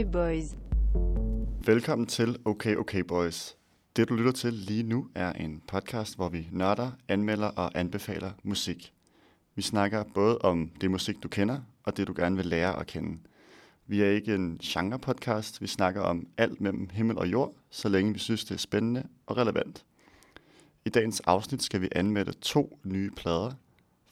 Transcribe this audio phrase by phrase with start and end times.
[0.00, 0.56] Okay, boys.
[1.66, 3.56] Velkommen til Okay Okay Boys.
[3.96, 8.30] Det du lytter til lige nu er en podcast, hvor vi nørder, anmelder og anbefaler
[8.42, 8.92] musik.
[9.54, 12.86] Vi snakker både om det musik, du kender, og det du gerne vil lære at
[12.86, 13.18] kende.
[13.86, 18.12] Vi er ikke en genre-podcast, vi snakker om alt mellem himmel og jord, så længe
[18.12, 19.84] vi synes, det er spændende og relevant.
[20.84, 23.52] I dagens afsnit skal vi anmelde to nye plader.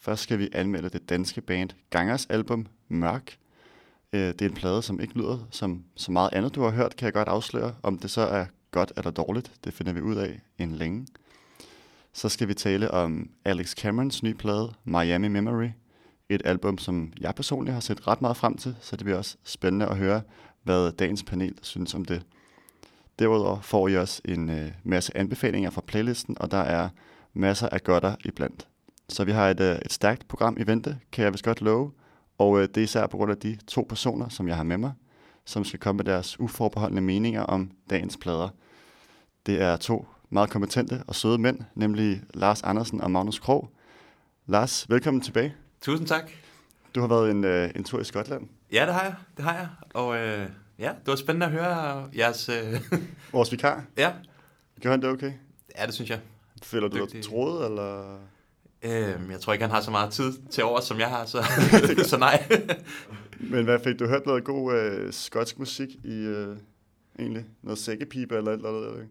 [0.00, 3.39] Først skal vi anmelde det danske band Gangers album Mørk.
[4.12, 6.97] Øh, Det er en plade, som ikke lyder som så meget andet, du har hørt,
[6.97, 7.75] kan jeg godt afsløre.
[7.83, 11.07] Om det så er godt eller dårligt, det finder vi ud af en længe.
[12.12, 15.69] Så skal vi tale om Alex Camerons nye plade, Miami Memory.
[16.28, 19.37] Et album, som jeg personligt har set ret meget frem til, så det bliver også
[19.45, 20.22] spændende at høre,
[20.62, 22.22] hvad dagens panel synes om det.
[23.19, 26.89] Derudover får I også en øh, masse anbefalinger fra playlisten, og der er
[27.34, 28.69] masser af godter iblandt.
[29.09, 31.91] Så vi har et, øh, et stærkt program i vente, kan jeg vist godt love,
[32.39, 34.78] og øh, det er især på grund af de to personer, som jeg har med
[34.78, 34.92] mig,
[35.44, 38.48] som skal komme med deres uforbeholdende meninger om dagens plader.
[39.47, 43.70] Det er to meget kompetente og søde mænd, nemlig Lars Andersen og Magnus Krog.
[44.47, 45.55] Lars, velkommen tilbage.
[45.81, 46.31] Tusind tak.
[46.94, 48.48] Du har været en, øh, en tur i Skotland.
[48.72, 49.14] Ja, det har jeg.
[49.36, 49.69] Det har jeg.
[49.94, 52.48] Og øh, ja, det var spændende at høre jeres...
[52.48, 52.81] Øh,
[53.33, 53.84] Vores vikar.
[53.97, 54.12] ja.
[54.83, 55.33] Gør han det okay?
[55.78, 56.20] ja, det synes jeg.
[56.62, 58.19] Føler du dig troet, eller?
[58.83, 61.45] Øh, jeg tror ikke, han har så meget tid til over, som jeg har, så,
[62.11, 62.48] så nej.
[63.41, 66.57] Men hvad fik du hørt noget god øh, skotsk musik i, øh,
[67.19, 67.45] egentlig?
[67.62, 69.09] Noget sækkepipe eller eller andet?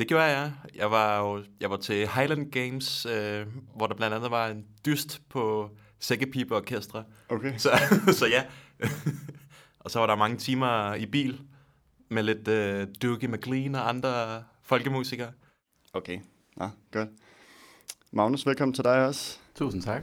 [0.00, 0.52] det gjorde jeg.
[0.74, 4.66] Jeg var jo jeg var til Highland Games, øh, hvor der blandt andet var en
[4.86, 7.04] dyst på sækkepipeorkestre.
[7.28, 7.52] Okay.
[7.56, 7.70] Så,
[8.18, 8.44] så ja.
[9.80, 11.40] og så var der mange timer i bil
[12.08, 15.32] med lidt øh, Dougie McLean og andre folkemusikere.
[15.92, 16.20] Okay.
[16.56, 17.08] Nå, godt.
[18.12, 19.38] Magnus, velkommen til dig også.
[19.54, 20.02] Tusind tak.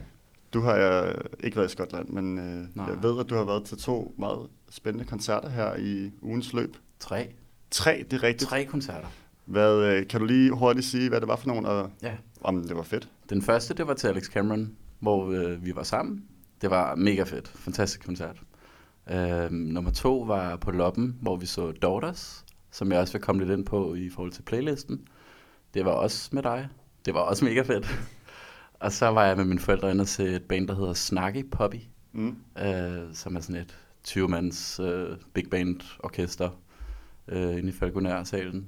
[0.52, 2.86] Du har øh, ikke været i Skotland, men øh, Nej.
[2.86, 6.76] jeg ved, at du har været til to meget spændende koncerter her i ugens løb.
[7.00, 7.28] Tre.
[7.70, 8.48] Tre, det er rigtigt.
[8.50, 9.08] Tre koncerter.
[9.44, 12.14] Hvad, øh, kan du lige hurtigt sige, hvad det var for nogen, og Ja.
[12.40, 13.08] om det var fedt?
[13.30, 16.24] Den første, det var til Alex Cameron, hvor øh, vi var sammen.
[16.62, 17.48] Det var mega fedt.
[17.48, 18.42] Fantastisk koncert.
[19.10, 23.44] Øh, nummer to var på Loppen, hvor vi så Daughters, som jeg også vil komme
[23.44, 25.08] lidt ind på i forhold til playlisten.
[25.74, 26.68] Det var også med dig.
[27.08, 28.00] Det var også mega fedt.
[28.80, 31.76] og så var jeg med mine forældre inde til et band, der hedder Snarky Poppy,
[32.12, 32.36] Mm.
[32.58, 36.50] øh, som er sådan et 20-mands øh, big band orkester
[37.28, 38.66] øh, inde i Falconer-salen.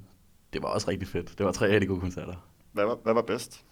[0.53, 1.37] Det var også rigtig fedt.
[1.37, 2.47] Det var tre rigtig gode koncerter.
[2.71, 3.63] Hvad, var, hvad var bedst?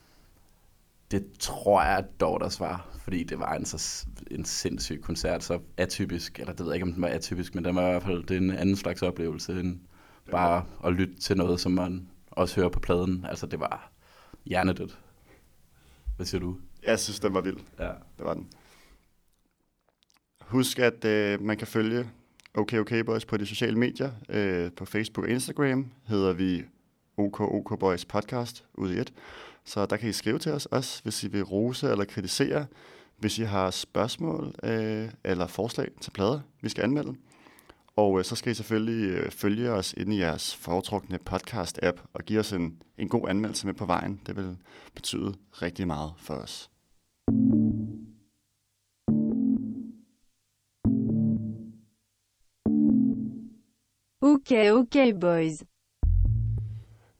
[1.12, 5.60] Det tror jeg, at Daughters var, fordi det var en, så, en sindssyg koncert, så
[5.78, 8.04] atypisk, eller det ved jeg ikke, om den var atypisk, men den var i hvert
[8.04, 9.80] fald det er en anden slags oplevelse, end
[10.32, 13.26] bare at lytte til noget, som man også hører på pladen.
[13.30, 13.92] Altså, det var
[14.50, 15.00] hjernedødt.
[16.16, 16.58] Hvad siger du?
[16.84, 17.58] Jeg synes, den var vild.
[17.80, 17.92] Ja.
[18.18, 18.48] Det var den.
[20.42, 22.10] Husk, at øh, man kan følge
[22.54, 24.12] OK OK Boys på de sociale medier.
[24.30, 26.64] Øh, på Facebook og Instagram hedder vi
[27.18, 29.14] OK OK Boys Podcast ud i et.
[29.64, 32.66] Så der kan I skrive til os også, hvis I vil rose eller kritisere.
[33.18, 37.16] Hvis I har spørgsmål øh, eller forslag til plader, vi skal anmelde.
[38.00, 42.24] Og øh, så skal I selvfølgelig øh, følge os inde i jeres foretrukne podcast-app og
[42.24, 44.22] give os en, en god anmeldelse med på vejen.
[44.26, 44.58] Det vil
[44.96, 46.70] betyde rigtig meget for os.
[54.22, 55.64] Okay, okay, boys.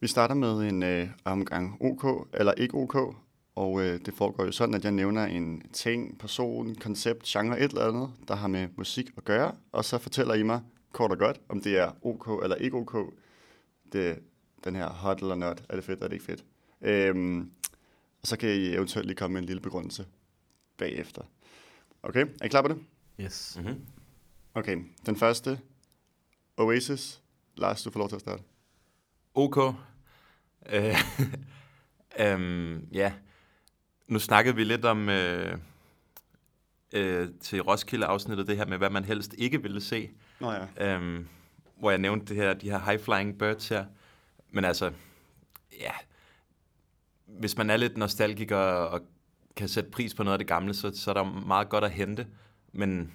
[0.00, 2.96] Vi starter med en øh, omgang OK, eller ikke OK,
[3.60, 7.70] og øh, det foregår jo sådan, at jeg nævner en ting, person, koncept, genre, et
[7.70, 10.60] eller andet, der har med musik at gøre, og så fortæller I mig
[10.92, 13.14] kort og godt, om det er OK eller ikke OK.
[13.92, 14.18] Det,
[14.64, 16.44] den her hot eller not, er det fedt, eller er det ikke fedt.
[16.80, 17.50] Øhm,
[18.22, 20.06] og så kan I eventuelt lige komme med en lille begrundelse
[20.76, 21.22] bagefter.
[22.02, 22.78] Okay, er I klar på det?
[23.20, 23.58] Yes.
[23.60, 23.86] Mm-hmm.
[24.54, 24.76] Okay,
[25.06, 25.60] den første,
[26.56, 27.22] Oasis.
[27.56, 28.42] Lars, du får lov til at starte.
[29.34, 29.56] OK.
[30.72, 30.96] Øh,
[32.26, 33.12] øhm, ja,
[34.10, 35.58] nu snakkede vi lidt om øh,
[36.92, 40.10] øh, til Roskilde-afsnittet det her med, hvad man helst ikke ville se.
[40.40, 40.94] Nå ja.
[40.94, 41.28] Øhm,
[41.78, 43.84] hvor jeg nævnte det her, de her high-flying birds her.
[44.50, 44.92] Men altså,
[45.80, 45.92] ja,
[47.26, 49.00] hvis man er lidt nostalgiker og
[49.56, 51.90] kan sætte pris på noget af det gamle, så, så er der meget godt at
[51.90, 52.26] hente.
[52.72, 53.12] Men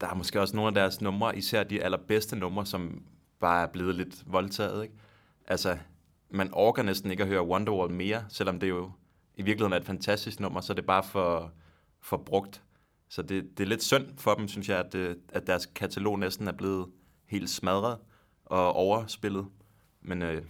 [0.00, 3.02] der er måske også nogle af deres numre, især de allerbedste numre, som
[3.40, 4.82] bare er blevet lidt voldtaget.
[4.82, 4.94] Ikke?
[5.46, 5.78] Altså,
[6.30, 8.90] man orker næsten ikke at høre Wonderwall mere, selvom det jo
[9.36, 11.52] i virkeligheden er et fantastisk nummer, så det er bare for,
[12.00, 12.62] for brugt.
[13.08, 16.18] Så det, det er lidt synd for dem, synes jeg, at, det, at deres katalog
[16.18, 16.86] næsten er blevet
[17.26, 17.98] helt smadret
[18.44, 19.46] og overspillet.
[20.02, 20.42] Men øh,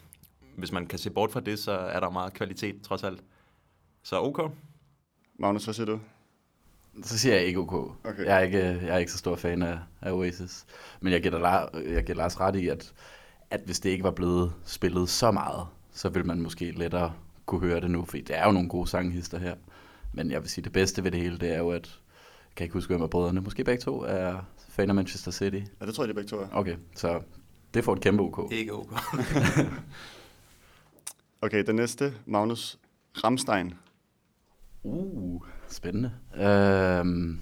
[0.56, 3.22] hvis man kan se bort fra det, så er der meget kvalitet trods alt.
[4.02, 4.52] Så ok.
[5.38, 6.00] Magnus, hvad siger du?
[7.02, 7.72] Så siger jeg ikke OK.
[7.72, 8.24] Okay.
[8.24, 10.66] Jeg, er ikke, jeg er ikke så stor fan af, af Oasis.
[11.00, 12.92] Men jeg giver, dig, jeg giver Lars ret i, at,
[13.50, 17.12] at hvis det ikke var blevet spillet så meget, så ville man måske lettere
[17.46, 19.54] kunne høre det nu, fordi det er jo nogle gode sanghister her.
[20.12, 22.00] Men jeg vil sige, det bedste ved det hele, det er jo, at
[22.48, 25.60] jeg kan ikke huske, hvem af brødrene, måske begge to, er fan af Manchester City.
[25.80, 26.46] Ja, det tror jeg, de begge to er.
[26.52, 27.22] Okay, så
[27.74, 28.52] det får et kæmpe OK.
[28.52, 28.92] Ikke OK.
[31.44, 32.78] Okay, den næste, Magnus
[33.24, 33.74] Ramstein.
[34.82, 36.12] Uh, spændende.
[36.34, 37.40] Øhm,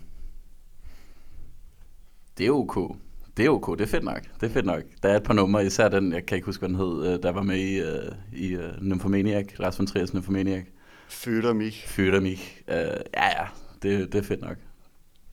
[2.38, 2.96] det er OK.
[3.40, 4.22] Det er OK, det er fedt nok.
[4.40, 4.82] Det er fedt nok.
[5.02, 7.22] Der er et par numre, især den, jeg kan ikke huske, hvad den hed, øh,
[7.22, 10.64] der var med i, uh, i uh, Nymphomaniac, Lars von Triers Nymphomaniac.
[11.08, 11.72] Føler mig.
[11.72, 12.38] Fyrter mig.
[12.68, 12.74] Uh,
[13.14, 13.46] ja, ja,
[13.82, 14.56] det, det er fedt nok.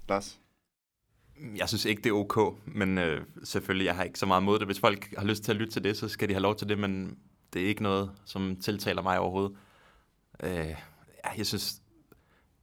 [0.10, 0.40] Lars.
[1.58, 4.60] Jeg synes ikke, det er ok, men øh, selvfølgelig, jeg har ikke så meget mod
[4.60, 4.68] det.
[4.68, 6.70] Hvis folk har lyst til at lytte til det, så skal de have lov til
[6.70, 7.18] det, men
[7.54, 9.58] det er ikke noget, som tiltaler mig overhovedet.
[10.44, 10.76] Øh,
[11.26, 11.82] ja, jeg synes,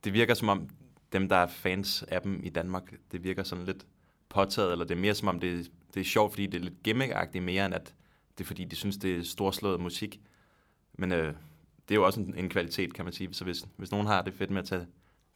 [0.04, 0.68] det virker som om,
[1.12, 3.86] dem, der er fans af dem i Danmark, det virker sådan lidt
[4.34, 6.82] påtaget, eller det er mere som om, det, det er sjovt, fordi det er lidt
[6.82, 7.94] gimmickagtigt mere, end at
[8.38, 10.20] det er fordi, de synes, det er storslået musik.
[10.92, 11.34] Men øh,
[11.88, 13.34] det er jo også en, en kvalitet, kan man sige.
[13.34, 14.86] Så hvis, hvis nogen har det fedt med at tage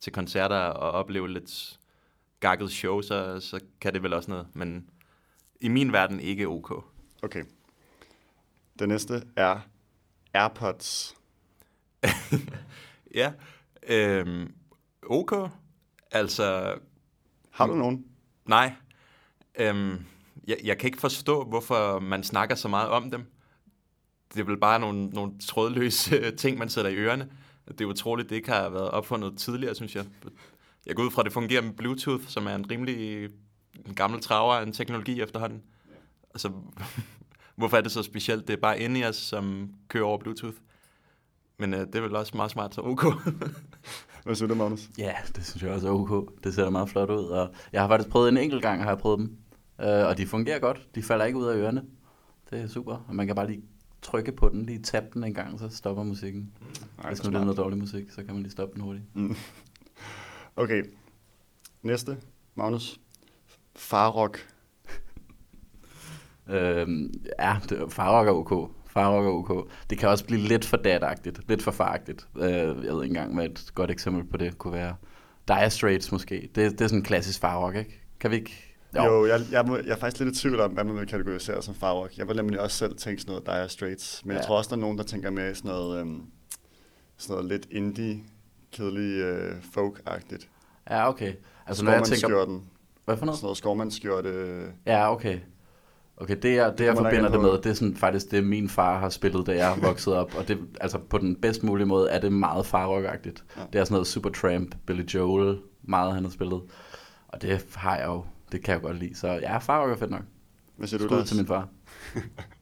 [0.01, 1.79] til koncerter og opleve lidt
[2.41, 4.47] gakket show, så, så kan det vel også noget.
[4.53, 4.91] Men
[5.61, 6.85] i min verden ikke ok.
[7.23, 7.45] Okay.
[8.79, 9.61] Den næste er
[10.35, 11.17] AirPods.
[13.15, 13.33] Ja,
[13.89, 14.55] øhm,
[15.03, 15.33] ok.
[16.11, 16.75] Altså,
[17.51, 18.07] Har du nogen?
[18.47, 18.73] nej.
[19.59, 20.05] Øhm,
[20.49, 23.25] jeg, jeg kan ikke forstå, hvorfor man snakker så meget om dem.
[24.35, 27.29] Det er vel bare nogle, nogle trådløse ting, man sætter i ørerne.
[27.69, 30.05] Det er utroligt, det ikke har været opfundet tidligere, synes jeg.
[30.87, 33.29] Jeg går ud fra, at det fungerer med Bluetooth, som er en rimelig
[33.87, 35.63] en gammel traver af en teknologi efterhånden.
[36.35, 36.53] Altså,
[37.57, 38.49] hvorfor er det så specielt?
[38.49, 40.57] Det er bare inde i os, som kører over Bluetooth.
[41.59, 43.05] Men øh, det er vel også meget smart, så ok.
[44.25, 44.89] Hvad synes du, Magnus?
[44.99, 46.45] Ja, det synes jeg også er OK.
[46.45, 48.99] Det ser meget flot ud, og jeg har faktisk prøvet en enkelt gang, har jeg
[48.99, 49.37] prøvet dem.
[49.81, 50.89] Øh, og de fungerer godt.
[50.95, 51.83] De falder ikke ud af ørerne.
[52.51, 53.05] Det er super.
[53.09, 53.63] Og man kan bare lige
[54.03, 56.53] trykke på den, lige tabe den en gang, så stopper musikken.
[56.99, 58.83] Nej, Hvis hvor nu det er noget dårlig musik, så kan man lige stoppe den
[58.83, 59.05] hurtigt.
[60.57, 60.83] Okay.
[61.83, 62.17] Næste,
[62.55, 63.01] Magnus.
[63.77, 64.39] Farrock.
[66.51, 68.71] Øhm, ja, det, Farrock er OK.
[68.87, 69.71] Farrock er OK.
[69.91, 72.29] Det kan også blive lidt for datagtigt, lidt for faragtigt.
[72.37, 74.95] Øh, jeg ved ikke engang, hvad et godt eksempel på det kunne være.
[75.49, 76.49] Dire Straits måske.
[76.55, 78.01] Det, det er sådan en klassisk Farrock, ikke?
[78.21, 78.68] Kan vi ikke?
[78.97, 81.07] Jo, jo jeg, jeg, må, jeg er faktisk lidt i tvivl om, hvad man vil
[81.07, 82.19] kategorisere som farrock.
[82.19, 84.25] Jeg vil nemlig også selv tænke sådan noget Dire Straits.
[84.25, 84.39] Men ja.
[84.39, 86.23] jeg tror også, der er nogen, der tænker mere sådan noget, øhm,
[87.17, 88.21] sådan noget lidt indie,
[88.73, 90.49] kedelig øh, folk-agtigt.
[90.91, 91.33] Ja, okay.
[91.67, 92.61] Altså når jeg tænker...
[93.05, 93.39] Hvad for noget?
[93.39, 94.63] Sådan noget skovmandskjorte.
[94.87, 95.39] Ja, okay.
[96.21, 98.45] Okay, det jeg, det, jeg kommer der forbinder det med, det er sådan faktisk det,
[98.45, 100.35] min far har spillet, da jeg voksede op.
[100.35, 103.45] Og det, altså på den bedst mulige måde er det meget farrockagtigt.
[103.57, 103.63] Ja.
[103.73, 106.63] Det er sådan noget Supertramp, Billy Joel, meget han har spillet.
[107.29, 109.15] Og det har jeg jo, det kan jeg godt lide.
[109.15, 110.23] Så ja, farrock er fedt nok.
[110.77, 111.69] Hvad siger du, Skud til min far.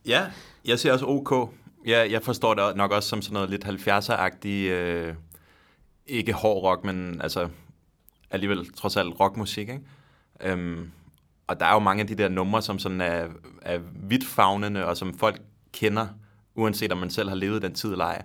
[0.06, 0.26] Ja,
[0.64, 1.50] jeg ser også OK.
[1.86, 5.14] Ja, jeg forstår det nok også som sådan noget lidt 70'er-agtig, øh,
[6.06, 7.48] ikke hård rock, men altså
[8.30, 9.80] alligevel trods alt rockmusik, ikke?
[10.40, 10.90] Øhm,
[11.46, 13.28] og der er jo mange af de der numre, som sådan er,
[13.62, 16.06] er vidtfavnende, og som folk kender,
[16.54, 18.22] uanset om man selv har levet den tid eller ej.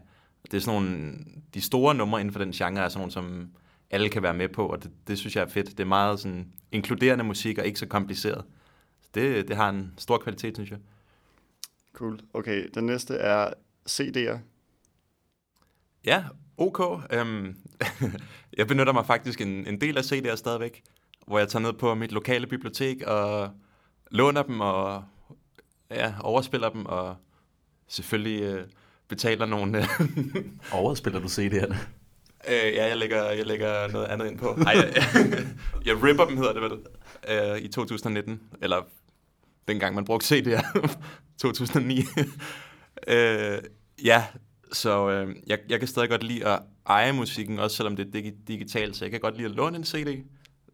[0.51, 1.13] Det er sådan nogle,
[1.53, 3.49] de store numre inden for den genre er sådan nogle, som
[3.91, 5.69] alle kan være med på, og det, det synes jeg er fedt.
[5.69, 8.45] Det er meget sådan inkluderende musik, og ikke så kompliceret.
[9.13, 10.79] Det, det har en stor kvalitet, synes jeg.
[11.93, 12.19] Cool.
[12.33, 13.53] Okay, den næste er
[13.89, 14.37] CD'er.
[16.05, 16.23] Ja,
[16.57, 16.79] ok.
[17.13, 17.55] Øhm,
[18.57, 20.83] jeg benytter mig faktisk en, en del af CD'er stadigvæk,
[21.27, 23.51] hvor jeg tager ned på mit lokale bibliotek og
[24.11, 25.03] låner dem og
[25.91, 27.15] ja, overspiller dem og
[27.87, 28.67] selvfølgelig øh,
[29.07, 29.77] betaler nogle...
[29.77, 29.87] Øh,
[30.81, 31.75] Overspiller du CD'erne?
[32.47, 34.47] Øh, ja, jeg lægger, jeg lægger noget andet ind på.
[34.67, 35.05] Ej, jeg,
[35.85, 36.79] jeg ripper dem, hedder det vel,
[37.27, 38.41] øh, i 2019.
[38.61, 38.81] Eller
[39.67, 40.89] dengang man brugte CD'er,
[41.37, 41.97] 2009.
[43.07, 43.57] øh,
[44.03, 44.25] ja,
[44.73, 48.19] så øh, jeg, jeg kan stadig godt lide at eje musikken, også selvom det er
[48.19, 48.95] digi- digitalt.
[48.95, 50.23] Så jeg kan godt lide at låne en CD,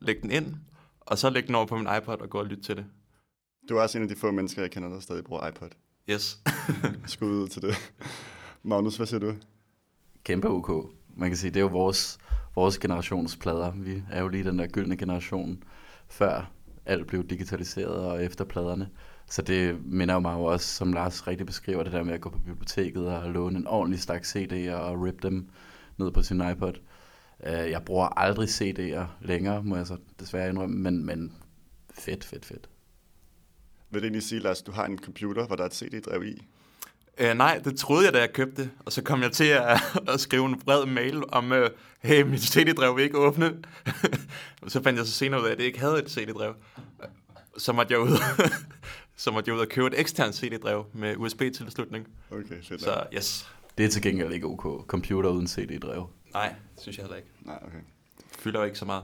[0.01, 0.55] lægge den ind,
[0.99, 2.85] og så lægge den over på min iPod og gå og lytte til det.
[3.69, 5.69] Du er også en af de få mennesker, jeg kender, der stadig bruger iPod.
[6.09, 6.39] Yes.
[7.05, 7.93] Skud ud til det.
[8.63, 9.33] Magnus, hvad siger du?
[10.23, 10.96] Kæmpe OK.
[11.17, 12.17] Man kan sige, det er jo vores,
[12.55, 13.71] vores generations plader.
[13.71, 15.63] Vi er jo lige den der gyldne generation,
[16.07, 16.51] før
[16.85, 18.89] alt blev digitaliseret og efter pladerne.
[19.29, 22.21] Så det minder jo mig jo også, som Lars rigtig beskriver, det der med at
[22.21, 25.49] gå på biblioteket og låne en ordentlig stak CD'er og rip dem
[25.97, 26.73] ned på sin iPod.
[27.43, 31.33] Øh, jeg bruger aldrig CD'er længere, må jeg så desværre indrømme, men, men
[31.93, 32.69] fedt, fedt, fedt.
[33.89, 36.47] Vil det egentlig sige, Lars, du har en computer, hvor der er et CD-drev i?
[37.19, 38.71] Øh, nej, det troede jeg, da jeg købte det.
[38.85, 39.79] Og så kom jeg til at,
[40.13, 41.69] at skrive en bred mail om, øh,
[41.99, 43.63] hey, mit CD-drev vil ikke åbne.
[44.61, 46.53] og så fandt jeg så senere ud af, at det ikke havde et CD-drev.
[47.57, 48.17] Så måtte jeg ud,
[49.15, 52.07] så måtte jeg ud og købe et eksternt CD-drev med USB-tilslutning.
[52.31, 52.81] Okay, fedt.
[52.81, 53.51] Så yes.
[53.77, 54.87] Det er til gengæld ikke ok.
[54.87, 56.09] Computer uden CD-drev.
[56.33, 57.29] Nej, det synes jeg heller ikke.
[57.41, 57.79] Nej, okay.
[58.39, 59.03] Fylder jo ikke så meget.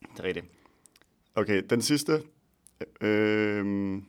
[0.00, 0.46] Det er rigtigt.
[1.34, 2.22] Okay, den sidste.
[3.00, 4.02] Øh, nu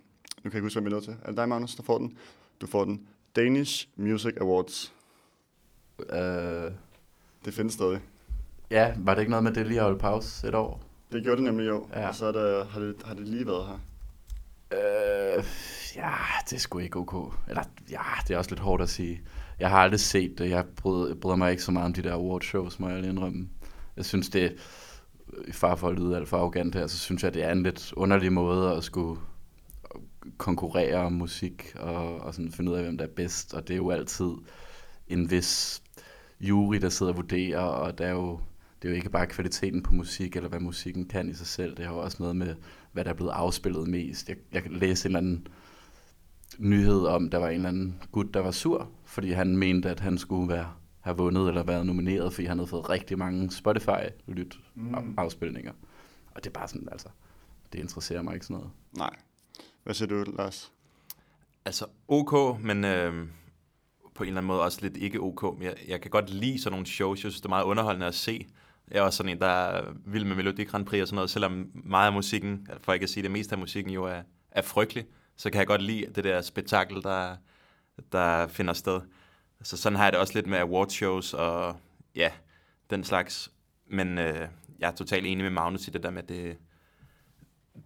[0.44, 1.16] kan jeg ikke huske, hvad vi er nødt til.
[1.24, 2.18] Er det dig, Magnus, der får den?
[2.62, 3.08] Du får den.
[3.36, 4.94] Danish Music Awards.
[6.00, 6.72] Uh,
[7.46, 8.00] Det findes stadig.
[8.72, 10.82] ja, var det ikke noget med, det lige har holdt pause et år?
[11.12, 11.88] Det gjorde det nemlig jo.
[11.94, 12.08] Ja.
[12.08, 13.80] Og så er der, har, det, har det lige været her.
[14.74, 15.44] Øh,
[15.96, 16.14] ja,
[16.50, 17.34] det er sgu ikke ok.
[17.48, 19.22] Eller, ja, det er også lidt hårdt at sige.
[19.60, 20.50] Jeg har aldrig set det.
[20.50, 23.50] Jeg bryder, bryder mig ikke så meget om de der awardshows, må jeg lige indrømme.
[23.98, 24.56] Jeg synes, det
[25.48, 27.64] i far for at lyde alt for arrogant her, så synes jeg, det er en
[27.64, 29.20] lidt underlig måde at skulle
[30.38, 33.54] konkurrere om musik og, og sådan finde ud af, hvem der er bedst.
[33.54, 34.32] Og det er jo altid
[35.08, 35.84] en vis
[36.42, 38.40] jury, der sidder og vurderer, og der er jo,
[38.82, 41.78] det er jo ikke bare kvaliteten på musik, eller hvad musikken kan i sig selv.
[41.78, 42.56] Det har jo også noget med,
[42.92, 44.30] hvad der er blevet afspillet mest.
[44.30, 45.48] Jeg, jeg læste en eller anden
[46.60, 50.00] nyhed om, der var en eller anden gut, der var sur, fordi han mente, at
[50.00, 54.60] han skulle være, have vundet eller været nomineret, fordi han havde fået rigtig mange Spotify-lyt
[54.76, 55.14] Mm.
[55.18, 55.72] afspilninger.
[56.32, 57.08] Og det er bare sådan, altså,
[57.74, 58.72] det interesserer mig ikke sådan noget.
[58.98, 59.16] Nej.
[59.84, 60.72] Hvad siger du, Lars?
[61.66, 63.28] Altså ok, men øh,
[64.16, 65.62] på en eller anden måde også lidt ikke ok.
[65.62, 67.24] Jeg, jeg kan godt lide sådan nogle shows.
[67.24, 68.48] Jeg synes, det er meget underholdende at se.
[68.92, 71.30] Jeg er også sådan en, der er vild med Melodi Grand Prix og sådan noget.
[71.30, 74.22] Selvom meget af musikken, for ikke at sige det meste af musikken jo er,
[74.52, 75.06] er frygtelig,
[75.36, 77.36] så kan jeg godt lide det der spektakel, der,
[78.12, 79.02] der finder sted.
[79.62, 81.76] Så sådan har jeg det også lidt med award shows og
[82.16, 82.32] ja,
[82.90, 83.52] den slags.
[83.88, 84.48] Men øh,
[84.80, 86.58] jeg er totalt enig med Magnus i det der med, at det,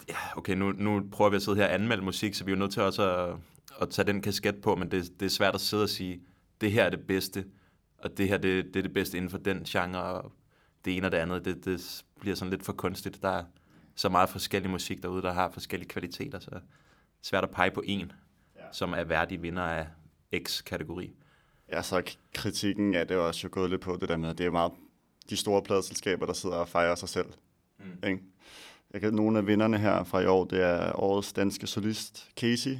[0.09, 2.55] ja, okay, nu, nu prøver vi at sidde her og anmelde musik, så vi er
[2.55, 3.35] jo nødt til også at,
[3.81, 6.21] at tage den kasket på, men det, det er svært at sidde og sige,
[6.61, 7.45] det her er det bedste,
[7.97, 10.31] og det her det, det er det bedste inden for den genre, og
[10.85, 13.21] det ene og det andet, det, det bliver sådan lidt for kunstigt.
[13.21, 13.43] Der er
[13.95, 16.49] så meget forskellig musik derude, der har forskellige kvaliteter, så
[17.21, 18.11] svært at pege på en,
[18.55, 18.61] Ja.
[18.71, 19.87] som er værdig vinder af
[20.43, 21.13] X-kategori.
[21.71, 24.45] Ja, så kritikken er det også jo gået lidt på det der med, at det
[24.45, 24.71] er meget
[25.29, 27.25] de store pladeselskaber, der sidder og fejrer sig selv.
[27.79, 28.07] Mm.
[28.09, 28.23] Ikke?
[28.93, 32.77] Jeg kan, nogle af vinderne her fra i år, det er årets danske solist Casey,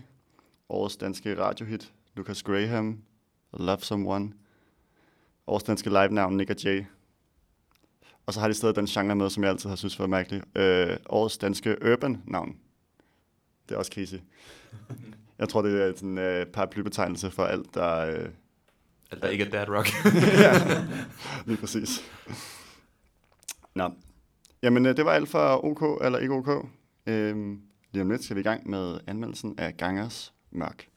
[0.69, 3.01] årets danske radiohit Lucas Graham,
[3.53, 4.33] Love Someone,
[5.47, 6.83] årets danske live-navn Nick og Jay.
[8.25, 10.57] Og så har de stadig den genre med, som jeg altid har synes var mærkelig.
[10.57, 12.57] Øh, årets danske urban-navn.
[13.69, 14.17] Det er også Casey.
[15.39, 17.95] Jeg tror, det er en øh, paraplybetegnelse for alt, der...
[17.97, 18.29] Øh,
[19.11, 19.87] Alt der ikke er dad rock.
[20.43, 20.85] ja,
[21.45, 22.11] lige præcis.
[23.75, 23.91] Nå.
[24.63, 26.49] Jamen, øh, det var alt for OK eller ikke OK.
[27.07, 30.89] Øhm, lige om lidt skal vi i gang med anmeldelsen af Gangers Mørk.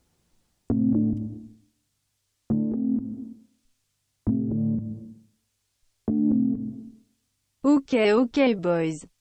[7.65, 9.16] Okay, okay, boys.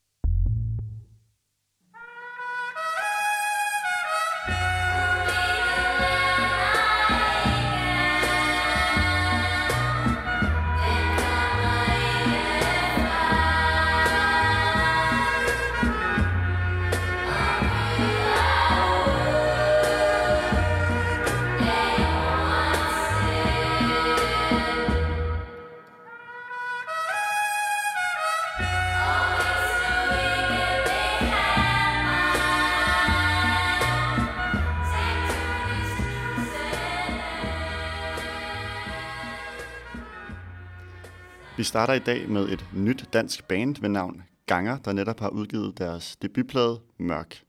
[41.65, 45.77] Starter i dag med et nyt dansk band ved navn Ganger, der netop har udgivet
[45.77, 47.41] deres debutplade Mørk.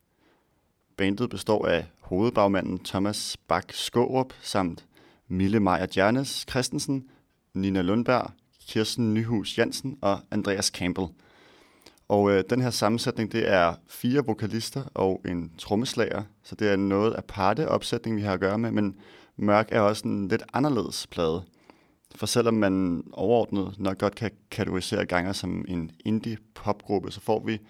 [0.96, 4.85] Bandet består af hovedbagmanden Thomas Bak Skårup samt
[5.28, 7.04] Mille Maja Jernes Christensen,
[7.54, 8.30] Nina Lundberg,
[8.66, 11.08] Kirsten Nyhus Jansen og Andreas Campbell.
[12.08, 16.76] Og øh, den her sammensætning, det er fire vokalister og en trommeslager, så det er
[16.76, 18.96] noget aparte opsætning, vi har at gøre med, men
[19.37, 21.42] Mørk er også en lidt anderledes plade.
[22.16, 27.42] For selvom man overordnet nok godt kan kategorisere Ganger som en indie popgruppe, så får
[27.44, 27.61] vi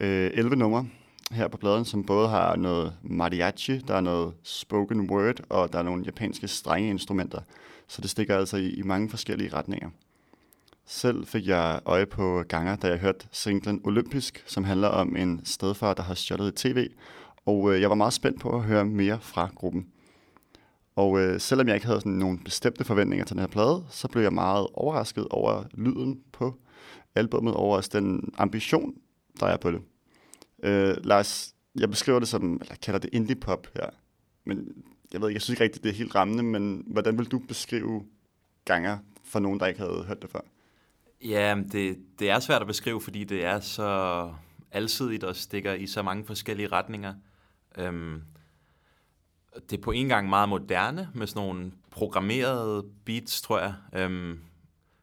[0.00, 0.86] øh, 11 numre
[1.30, 5.78] her på pladen, som både har noget mariachi, der er noget spoken word, og der
[5.78, 7.40] er nogle japanske strenge instrumenter.
[7.88, 9.90] Så det stikker altså i, i mange forskellige retninger.
[10.86, 15.40] Selv fik jeg øje på Ganger, da jeg hørte singlen Olympisk, som handler om en
[15.44, 16.88] stedfar, der har stjålet et tv,
[17.46, 19.86] og øh, jeg var meget spændt på at høre mere fra gruppen.
[21.00, 24.08] Og øh, selvom jeg ikke havde sådan nogle bestemte forventninger til den her plade, så
[24.08, 26.60] blev jeg meget overrasket over lyden på
[27.14, 28.94] albummet, over også den ambition,
[29.40, 29.82] der er på det.
[30.62, 33.86] Øh, Lars, jeg beskriver det som, eller kalder det indie pop her,
[34.44, 37.26] men jeg ved ikke, jeg synes ikke rigtigt, det er helt rammende, men hvordan vil
[37.26, 38.04] du beskrive
[38.64, 40.40] ganger for nogen, der ikke havde hørt det før?
[41.24, 44.32] Ja, det, det er svært at beskrive, fordi det er så
[44.72, 47.14] alsidigt og stikker i så mange forskellige retninger.
[47.78, 48.22] Øhm,
[49.54, 53.74] det er på en gang meget moderne, med sådan nogle programmerede beats, tror jeg.
[53.92, 54.40] Øhm,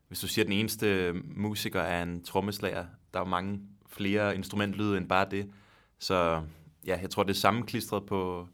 [0.07, 4.97] hvis du siger, at den eneste musiker er en trommeslager, der er mange flere instrumentlyde
[4.97, 5.51] end bare det.
[5.99, 6.43] Så
[6.85, 8.47] ja, jeg tror, det er sammenklistret på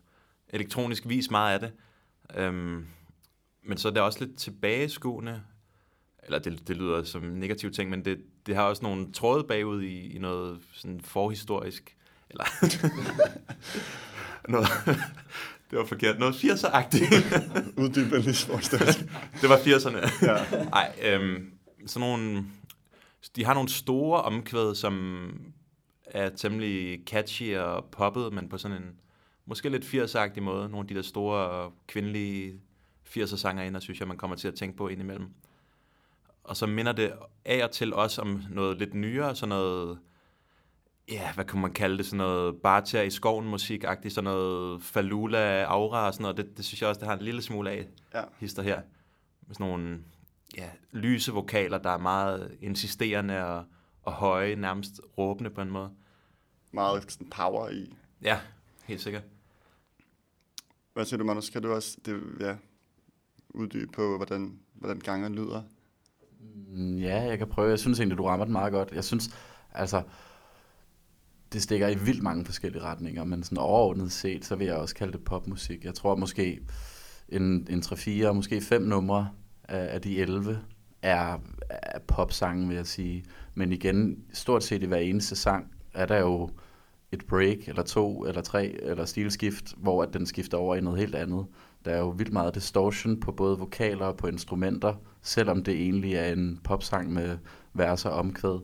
[0.50, 1.72] elektronisk vis meget af det.
[2.36, 2.88] Øhm,
[3.64, 5.42] men så er det også lidt tilbageskuende,
[6.24, 9.44] eller det, det lyder som en negativ ting, men det, det har også nogle tråde
[9.44, 11.98] bagud i, i noget sådan forhistorisk,
[12.30, 12.46] eller
[14.52, 14.68] noget,
[15.74, 17.14] det var forkert, noget 80'er-agtigt.
[17.82, 18.34] Uddyb en lille
[19.42, 20.26] det var 80'erne.
[20.26, 20.66] ja.
[20.74, 21.52] Ej, øhm,
[21.86, 22.46] sådan nogle,
[23.36, 25.26] de har nogle store omkvæd, som
[26.06, 28.90] er temmelig catchy og poppet, men på sådan en
[29.46, 30.70] måske lidt 80'er måde.
[30.70, 32.54] Nogle af de der store kvindelige
[33.10, 35.28] 80'er sanger ind, synes jeg, man kommer til at tænke på indimellem.
[36.44, 37.14] Og så minder det
[37.46, 40.00] af og til også om noget lidt nyere, sådan noget,
[41.10, 45.64] ja, hvad kan man kalde det, sådan noget bare i skoven musik sådan noget falula,
[45.64, 46.38] aura og sådan noget.
[46.38, 48.24] Det, det synes jeg også, det har en lille smule af, ja.
[48.40, 48.82] hister her.
[49.48, 50.00] Med sådan nogle
[50.58, 53.66] ja, lyse vokaler, der er meget insisterende og,
[54.04, 55.92] og høje, nærmest råbende på en måde.
[56.72, 57.96] Meget sådan power i.
[58.22, 58.40] Ja,
[58.86, 59.24] helt sikkert.
[60.94, 61.50] Hvad siger du, Manus?
[61.50, 62.56] Kan du også det, ja,
[63.50, 65.64] uddybe på, hvordan, hvordan gangen lyder?
[66.68, 67.70] Mm, ja, jeg kan prøve.
[67.70, 68.92] Jeg synes egentlig, du rammer den meget godt.
[68.92, 69.30] Jeg synes,
[69.72, 70.04] altså,
[71.54, 74.96] det stikker i vildt mange forskellige retninger, men sådan overordnet set, så vil jeg også
[74.96, 75.86] kalde det popmusik.
[75.86, 76.60] Jeg tror måske
[77.30, 79.30] en, en 3-4, måske 5 numre
[79.64, 80.60] af, af de 11
[81.02, 83.26] er, er popsange, vil jeg sige.
[83.56, 86.50] Men igen, stort set i hver eneste sang er der jo
[87.12, 91.00] et break, eller to, eller tre, eller stilskift, hvor at den skifter over i noget
[91.00, 91.46] helt andet.
[91.86, 96.14] Der er jo vildt meget distortion på både vokaler og på instrumenter, selvom det egentlig
[96.14, 97.38] er en popsang med
[97.74, 98.60] vers og omkvæd.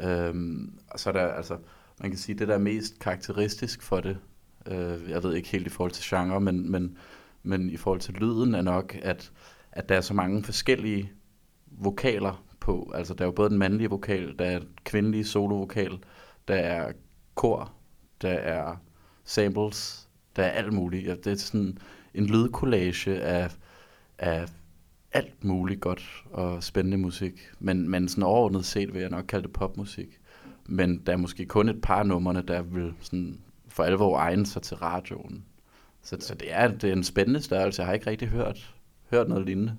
[0.00, 1.56] Øhm, så er der altså,
[2.02, 4.18] man kan sige, det der er mest karakteristisk for det,
[4.66, 6.96] øh, jeg ved ikke helt i forhold til genre, men, men,
[7.42, 9.32] men i forhold til lyden er nok, at,
[9.72, 11.12] at der er så mange forskellige
[11.66, 12.92] vokaler på.
[12.94, 15.98] Altså der er jo både den mandlige vokal, der er kvindelige solovokal,
[16.48, 16.92] der er
[17.34, 17.72] kor,
[18.22, 18.76] der er
[19.24, 21.06] samples, der er alt muligt.
[21.06, 21.78] Ja, det er sådan
[22.14, 23.56] en lydkollage af,
[24.18, 24.48] af
[25.12, 27.50] alt muligt godt og spændende musik.
[27.58, 30.21] Men, men sådan overordnet set vil jeg nok kalde det popmusik.
[30.66, 34.62] Men der er måske kun et par numrene, der vil sådan for alvor egne sig
[34.62, 35.44] til radioen.
[36.02, 37.82] Så, så det, er, det er en spændende størrelse.
[37.82, 38.74] Jeg har ikke rigtig hørt,
[39.10, 39.76] hørt noget lignende.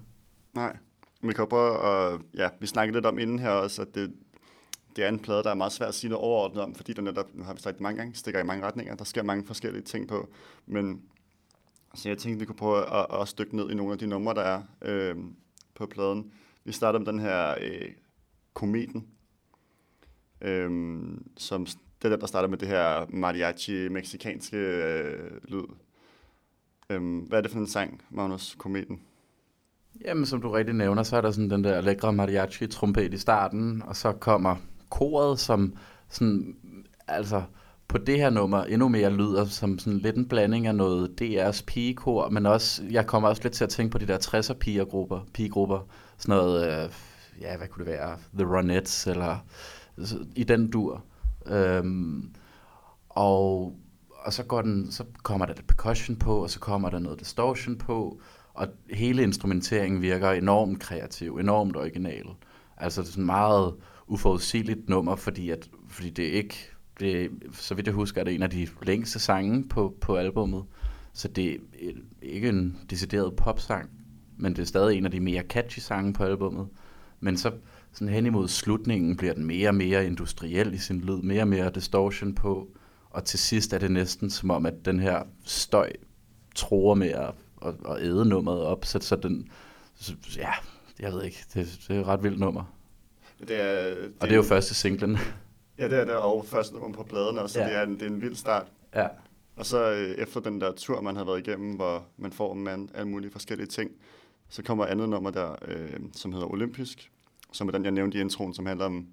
[0.54, 0.78] Nej.
[1.22, 4.14] Vi kan prøve at, øh, ja, vi snakkede lidt om inden her også, at det,
[4.96, 7.02] det er en plade, der er meget svært at sige noget overordnet om, fordi der
[7.02, 8.96] netop, nu har vi sagt mange gange, stikker i mange retninger.
[8.96, 10.30] Der sker mange forskellige ting på.
[10.66, 11.02] Men
[11.96, 14.34] så jeg tænkte, vi kunne prøve at, at stykke ned i nogle af de numre,
[14.34, 15.16] der er øh,
[15.76, 16.32] på pladen.
[16.64, 17.90] Vi starter med den her øh,
[18.54, 19.08] Kometen,
[20.44, 25.66] øhm, som det er den, der starter med det her mariachi-meksikanske øh, lyd.
[26.90, 29.02] Øhm, hvad er det for en sang, Magnus, Kometen?
[30.06, 33.84] Jamen, som du rigtig nævner, så er der sådan den der lækre mariachi-trompet i starten,
[33.86, 34.56] og så kommer
[34.90, 35.78] koret, som
[36.10, 36.56] sådan,
[37.08, 37.44] altså
[37.88, 41.64] på det her nummer endnu mere lyder som sådan lidt en blanding af noget DR's
[41.68, 45.20] pigekor, men også, jeg kommer også lidt til at tænke på de der 60'er pigegrupper,
[45.34, 45.80] pigegrupper,
[46.18, 46.90] sådan noget, øh,
[47.42, 49.46] ja, hvad kunne det være, The Ronettes, eller
[50.36, 51.04] i den dur.
[51.48, 52.30] Øhm,
[53.10, 53.76] og,
[54.10, 57.20] og så, går den, så kommer der lidt percussion på, og så kommer der noget
[57.20, 58.22] distortion på,
[58.54, 62.26] og hele instrumenteringen virker enormt kreativ, enormt original.
[62.78, 63.74] Altså det er sådan meget
[64.08, 66.56] uforudsigeligt nummer, fordi, at, fordi det er ikke,
[67.00, 70.64] det, så vidt jeg husker, er det en af de længste sange på, på albummet.
[71.14, 71.58] Så det er
[72.22, 73.90] ikke en decideret popsang,
[74.38, 76.68] men det er stadig en af de mere catchy sange på albummet.
[77.20, 77.52] Men så
[77.94, 81.48] sådan hen imod slutningen bliver den mere og mere industriel i sin lyd, mere og
[81.48, 82.68] mere distortion på,
[83.10, 85.92] og til sidst er det næsten som om, at den her støj
[86.56, 87.34] tror med at,
[87.66, 89.52] at, at æde nummeret op, så, så den,
[89.96, 90.50] så, ja,
[91.00, 92.64] jeg ved ikke, det, det er et ret vildt nummer.
[93.48, 95.18] Det er, det og det er jo første singlen.
[95.78, 97.68] Ja, det er det, og første nummer på pladen også, så ja.
[97.68, 98.68] det, er en, det er en vild start.
[98.96, 99.08] Ja.
[99.56, 102.90] Og så øh, efter den der tur, man har været igennem, hvor man får man
[102.94, 103.92] alle mulige forskellige ting,
[104.50, 107.12] så kommer andet nummer der, øh, som hedder Olympisk,
[107.54, 109.08] som er den, jeg nævnte i introen, som handler om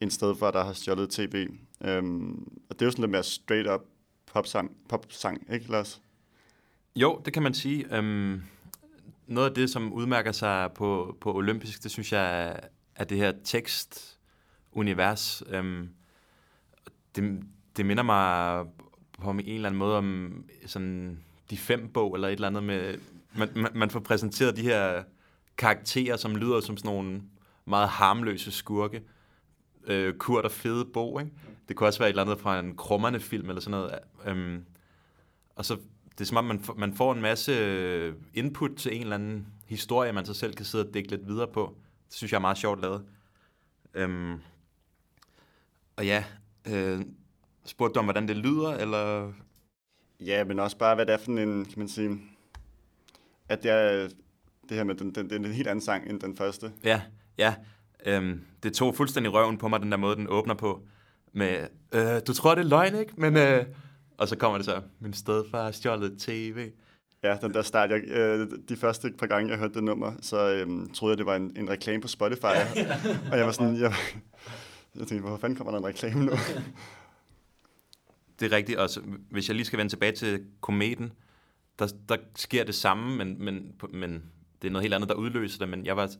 [0.00, 1.48] en sted, hvor der har stjålet tv.
[1.84, 2.32] Øhm,
[2.70, 3.80] og det er jo sådan lidt mere straight up
[4.26, 6.02] popsang, popsang ikke Lars?
[6.96, 7.96] Jo, det kan man sige.
[7.96, 8.42] Øhm,
[9.26, 12.60] noget af det, som udmærker sig på, på olympisk, det synes jeg
[12.96, 15.42] er det her tekstunivers.
[15.48, 15.88] Øhm,
[17.16, 17.42] det,
[17.76, 18.66] det minder mig
[19.18, 21.18] på en eller anden måde om sådan
[21.50, 22.98] De Fem bog, eller et eller andet med...
[23.36, 25.02] Man, man, man får præsenteret de her
[25.56, 27.22] karakterer, som lyder som sådan nogle
[27.66, 29.02] meget harmløse skurke.
[29.86, 31.30] Øh, Kurt og Fede Bo, ikke?
[31.68, 33.98] Det kunne også være et eller andet fra en krummerne film, eller sådan noget.
[34.26, 34.64] Øhm,
[35.56, 35.76] og så,
[36.12, 39.46] det er som om, man, får- man får en masse input til en eller anden
[39.66, 41.76] historie, man så selv kan sidde og dække lidt videre på.
[42.08, 43.04] Det synes jeg er meget sjovt lavet.
[43.94, 44.40] Øhm,
[45.96, 46.24] og ja,
[46.68, 47.00] øh,
[47.64, 49.32] spurgte du om, hvordan det lyder, eller...
[50.20, 52.20] Ja, men også bare, hvad det er for en, kan man sige,
[53.48, 54.08] at det er
[54.68, 56.72] det her med, den, den, den er en helt anden sang end den første.
[56.84, 57.02] Ja,
[57.38, 57.54] ja.
[58.06, 60.82] Øhm, det tog fuldstændig røven på mig, den der måde, den åbner på.
[61.32, 63.12] Med, øh, du tror, det er løgn, ikke?
[63.16, 63.64] Men, øh,
[64.18, 66.70] og så kommer det så, min stedfar har stjålet tv.
[67.22, 70.50] Ja, den der start, jeg, øh, de første par gange, jeg hørte det nummer, så
[70.50, 72.44] øh, troede jeg, det var en, en reklame på Spotify.
[73.30, 73.94] og jeg var sådan, jeg,
[74.94, 76.32] jeg tænkte, hvor fanden kommer der en reklame nu?
[78.40, 78.88] Det er rigtigt, og
[79.30, 81.12] hvis jeg lige skal vende tilbage til kometen,
[81.78, 84.22] der, der sker det samme, men, men, men
[84.62, 86.10] det er noget helt andet, der udløser det, men jeg var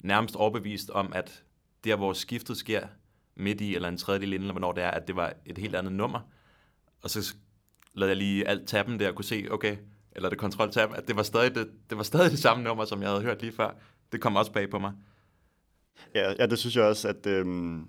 [0.00, 1.44] nærmest overbevist om, at
[1.84, 2.86] der, hvor skiftet sker
[3.34, 5.76] midt i, eller en tredjedel inden, eller hvornår det er, at det var et helt
[5.76, 6.20] andet nummer.
[7.02, 7.34] Og så
[7.94, 9.76] lavede jeg lige alt tappen der, og kunne se, okay,
[10.12, 13.02] eller det kontrol-tab, at det var, stadig det, det var stadig det samme nummer, som
[13.02, 13.70] jeg havde hørt lige før.
[14.12, 14.92] Det kom også bag på mig.
[16.14, 17.88] Ja, ja det synes jeg også, at øhm,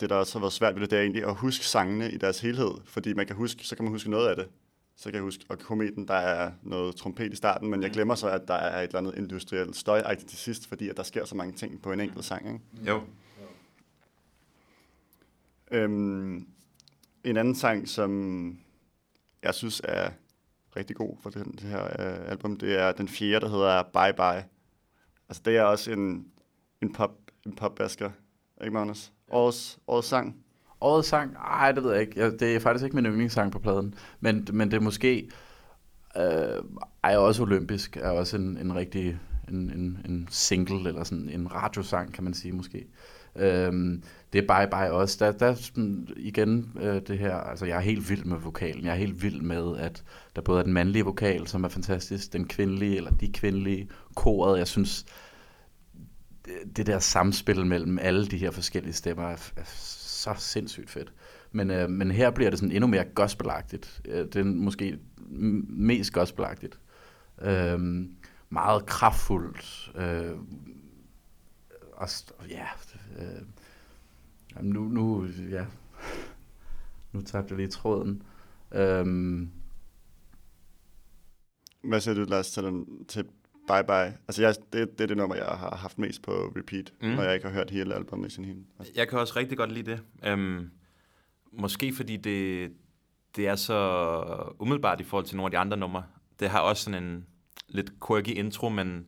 [0.00, 2.16] det, der også har været svært ved det, det er egentlig at huske sangene i
[2.16, 2.70] deres helhed.
[2.84, 4.48] Fordi man kan huske, så kan man huske noget af det.
[5.00, 8.14] Så kan jeg huske, og kometen, der er noget trompet i starten, men jeg glemmer
[8.14, 11.24] så, at der er et eller andet industrielt støjagtigt til sidst, fordi at der sker
[11.24, 12.46] så mange ting på en enkelt sang.
[12.46, 12.90] Ikke?
[12.90, 13.02] Jo.
[15.70, 16.48] Øhm,
[17.24, 18.58] en anden sang, som
[19.42, 20.10] jeg synes er
[20.76, 24.16] rigtig god for det, det her øh, album, det er den fjerde, der hedder Bye
[24.16, 24.48] Bye.
[25.28, 26.32] Altså det er også en,
[26.80, 27.12] en pop
[27.46, 28.10] en popbasker,
[28.60, 29.12] ikke Magnus?
[29.30, 30.44] Årets, årets sang.
[30.80, 31.36] Årets sang?
[31.36, 32.30] Ej, det ved jeg ikke.
[32.30, 33.94] Det er faktisk ikke min yndlingssang på pladen.
[34.20, 35.28] Men, men det er måske...
[36.16, 36.62] Øh,
[37.04, 37.96] er også olympisk.
[37.96, 39.18] Er også en, en rigtig...
[39.48, 42.86] En, en, en single, eller sådan en radiosang, kan man sige måske.
[43.36, 45.24] Øhm, det er Bye Bye også.
[45.24, 45.70] Der, der
[46.16, 48.84] igen øh, det her, altså jeg er helt vild med vokalen.
[48.84, 50.04] Jeg er helt vild med, at
[50.36, 54.58] der både er den mandlige vokal, som er fantastisk, den kvindelige, eller de kvindelige, koret.
[54.58, 55.04] Jeg synes,
[56.44, 59.64] det, det der samspil mellem alle de her forskellige stemmer er, er
[60.20, 61.12] så sindssygt fedt.
[61.52, 64.00] Men, øh, men her bliver det sådan endnu mere gospelagtigt.
[64.04, 66.80] Øh, det er måske m- mest gospelagtigt.
[67.42, 67.80] Øh,
[68.50, 69.92] meget kraftfuldt.
[69.96, 70.36] Øh,
[71.92, 72.66] og, st- ja,
[73.18, 73.42] øh,
[74.56, 75.66] jamen nu, nu, ja,
[77.12, 78.22] nu tabte jeg lige tråden.
[78.72, 79.06] Øh,
[81.84, 83.26] Hvad siger du, Lars, til, den, til
[83.72, 84.18] Bye Bye?
[84.28, 87.08] Altså jeg, det, det er det nummer, jeg har haft mest på repeat, Mm.
[87.08, 88.64] når jeg ikke har hørt hele albumet i sin helhed.
[88.78, 90.00] Altså, Jeg kan også rigtig godt lide det.
[90.24, 90.70] Øhm,
[91.52, 92.72] måske fordi det,
[93.36, 96.04] det er så umiddelbart i forhold til nogle af de andre numre.
[96.40, 97.26] Det har også sådan en
[97.68, 99.06] lidt quirky intro, men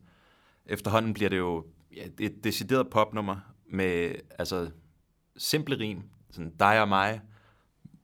[0.66, 1.64] efterhånden bliver det jo
[1.96, 3.36] ja, et decideret popnummer
[3.70, 4.70] med altså
[5.36, 6.02] simple rim.
[6.30, 7.20] Sådan dig og mig,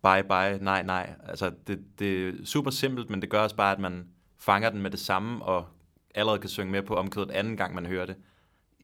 [0.02, 1.14] bye bye, nej nej.
[1.24, 4.06] Altså det, det er super simpelt, men det gør også bare, at man
[4.38, 5.66] fanger den med det samme, og
[6.18, 8.16] allerede kan synge med på omkødet anden gang, man hører det,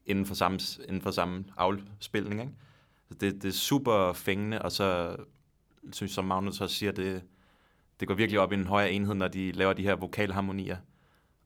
[0.05, 2.41] inden for samme, inden for samme afspilning.
[2.41, 2.53] Ikke?
[3.09, 5.15] Så det, det er super fængende, og så
[5.91, 7.23] synes jeg, som Magnus også siger, det,
[7.99, 10.77] det går virkelig op i en højere enhed, når de laver de her vokalharmonier.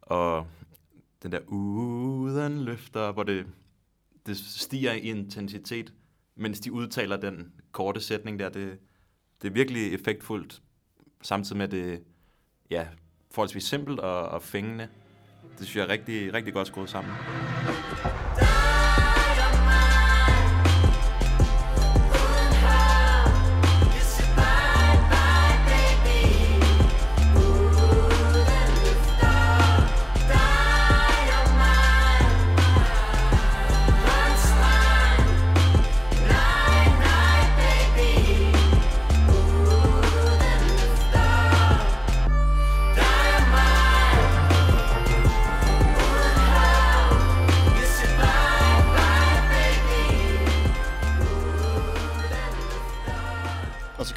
[0.02, 0.48] Og
[1.24, 3.48] den der uden løfter, hvor det,
[4.26, 5.94] det stiger i intensitet,
[6.36, 8.50] mens de udtaler den korte sætning der.
[8.50, 8.80] Det,
[9.42, 10.62] det er virkelig effektfuldt,
[11.22, 12.04] samtidig med at det
[12.70, 12.88] ja,
[13.32, 14.88] forholdsvis simpelt og, og fængende.
[15.60, 17.14] Det synes jeg er rigtig, rigtig godt skruet sammen.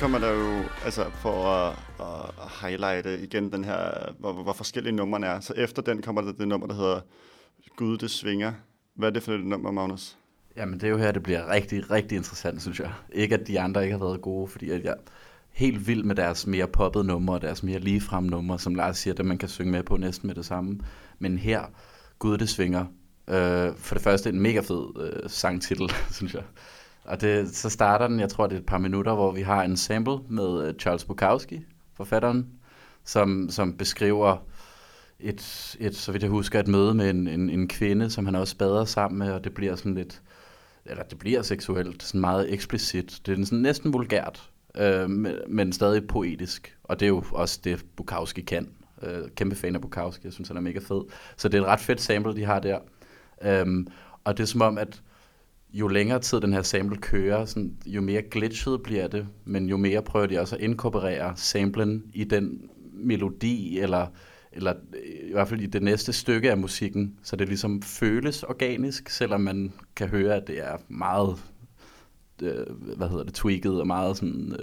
[0.02, 5.26] Kommer der jo, altså for at, at highlighte igen den her, hvor, hvor forskellige numrene
[5.26, 5.40] er.
[5.40, 7.00] Så efter den kommer der det nummer, der hedder
[7.76, 8.52] Gud, det svinger.
[8.94, 10.16] Hvad er det for et nummer, Magnus?
[10.56, 12.92] Jamen, det er jo her, det bliver rigtig, rigtig interessant, synes jeg.
[13.12, 15.10] Ikke, at de andre ikke har været gode, fordi at jeg er
[15.50, 19.14] helt vild med deres mere poppede numre, og deres mere ligefrem numre, som Lars siger,
[19.18, 20.80] at man kan synge med på næsten med det samme.
[21.18, 21.62] Men her,
[22.18, 22.86] Gud, det svinger.
[23.28, 26.42] Øh, for det første en mega fed øh, sangtitel, synes jeg.
[27.04, 29.62] Og det, så starter den, jeg tror det er et par minutter, hvor vi har
[29.62, 32.46] en sample med øh, Charles Bukowski, forfatteren,
[33.04, 34.36] som, som beskriver
[35.20, 38.34] et, et, så vidt jeg husker, et møde med en, en, en kvinde, som han
[38.34, 40.22] også bader sammen med, og det bliver sådan lidt,
[40.84, 43.20] eller det bliver seksuelt, sådan meget eksplicit.
[43.26, 47.60] Det er sådan næsten vulgært, øh, men, men stadig poetisk, og det er jo også
[47.64, 48.68] det, Bukowski kan.
[49.02, 51.02] Øh, kæmpe fan af Bukowski, jeg synes, han er mega fed.
[51.36, 52.78] Så det er et ret fedt sample, de har der.
[53.42, 53.86] Øh,
[54.24, 55.02] og det er som om, at
[55.72, 59.76] jo længere tid den her sample kører, sådan, jo mere glitchet bliver det, men jo
[59.76, 64.06] mere prøver de også at inkorporere samplen i den melodi, eller,
[64.52, 68.42] eller øh, i hvert fald i det næste stykke af musikken, så det ligesom føles
[68.42, 71.36] organisk, selvom man kan høre, at det er meget,
[72.42, 74.56] øh, hvad hedder det, tweaked og meget sådan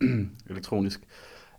[0.00, 1.00] øh, elektronisk.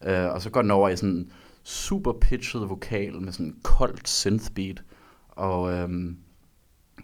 [0.04, 1.32] Øh, og så går den over i sådan
[1.64, 4.84] super pitchet vokal med sådan koldt synthbeat,
[5.30, 5.90] og Øh,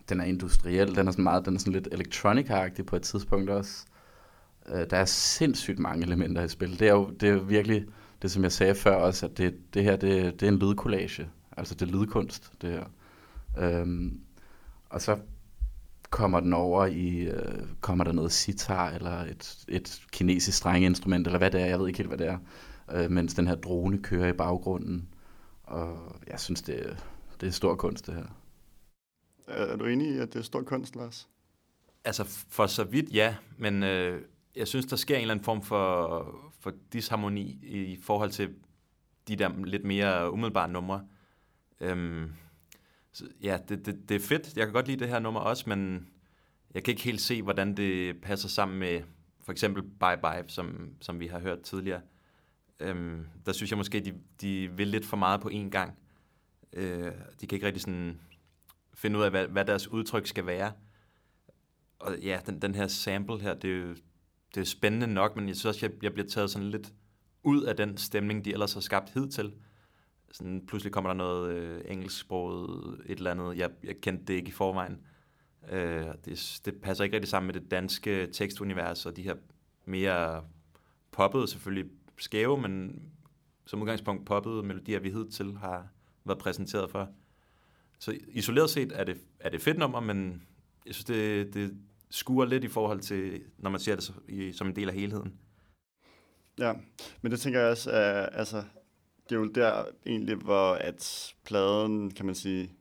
[0.09, 2.47] den er industriel, den er sådan meget, den er sådan lidt electronic
[2.87, 3.85] på et tidspunkt også.
[4.69, 6.79] Øh, der er sindssygt mange elementer i spil.
[6.79, 7.85] Det er jo det er virkelig
[8.21, 11.29] det, som jeg sagde før også, at det, det her, det, det er en lydkollage.
[11.57, 12.83] Altså det er lydkunst, det her.
[13.57, 14.19] Øhm,
[14.89, 15.17] og så
[16.09, 21.37] kommer den over i, øh, kommer der noget sitar, eller et, et kinesisk strengeinstrument, eller
[21.37, 22.37] hvad det er, jeg ved ikke helt, hvad det er,
[22.93, 25.07] øh, mens den her drone kører i baggrunden.
[25.63, 27.03] Og jeg synes, det,
[27.41, 28.25] det er stor kunst, det her.
[29.47, 31.29] Er du enig i, at det er stor kunst, Lars?
[32.03, 34.21] Altså, for så vidt ja, men øh,
[34.55, 38.55] jeg synes, der sker en eller anden form for, for disharmoni i forhold til
[39.27, 41.07] de der lidt mere umiddelbare numre.
[41.79, 42.33] Øhm,
[43.11, 44.57] så, ja, det, det, det er fedt.
[44.57, 46.07] Jeg kan godt lide det her nummer også, men
[46.73, 49.01] jeg kan ikke helt se, hvordan det passer sammen med
[49.45, 52.01] for eksempel Bye Bye, som, som vi har hørt tidligere.
[52.79, 55.97] Øhm, der synes jeg måske, de, de vil lidt for meget på én gang.
[56.73, 58.19] Øh, de kan ikke rigtig sådan
[58.97, 60.71] finde ud af, hvad, hvad deres udtryk skal være.
[61.99, 63.95] Og ja, den, den her sample her, det er jo
[64.55, 66.93] det er spændende nok, men jeg synes også, jeg, jeg bliver taget sådan lidt
[67.43, 69.53] ud af den stemning, de ellers har skabt hidtil.
[70.31, 73.57] Sådan, pludselig kommer der noget øh, engelsksproget, et eller andet.
[73.57, 75.01] Jeg, jeg kendte det ikke i forvejen.
[75.69, 79.35] Øh, det, det passer ikke rigtig sammen med det danske tekstunivers, og de her
[79.85, 80.43] mere
[81.11, 83.01] poppede, selvfølgelig skæve, men
[83.65, 85.87] som udgangspunkt poppede melodier, vi hidtil har
[86.25, 87.09] været præsenteret for.
[87.99, 90.41] Så isoleret set er det, er det fedt nummer, men
[90.85, 91.77] jeg synes, det, det
[92.09, 95.33] skuer lidt i forhold til, når man ser det som en del af helheden.
[96.59, 96.73] Ja,
[97.21, 98.63] men det tænker jeg også, at, altså,
[99.29, 102.71] det er jo der egentlig, hvor at pladen, kan man sige,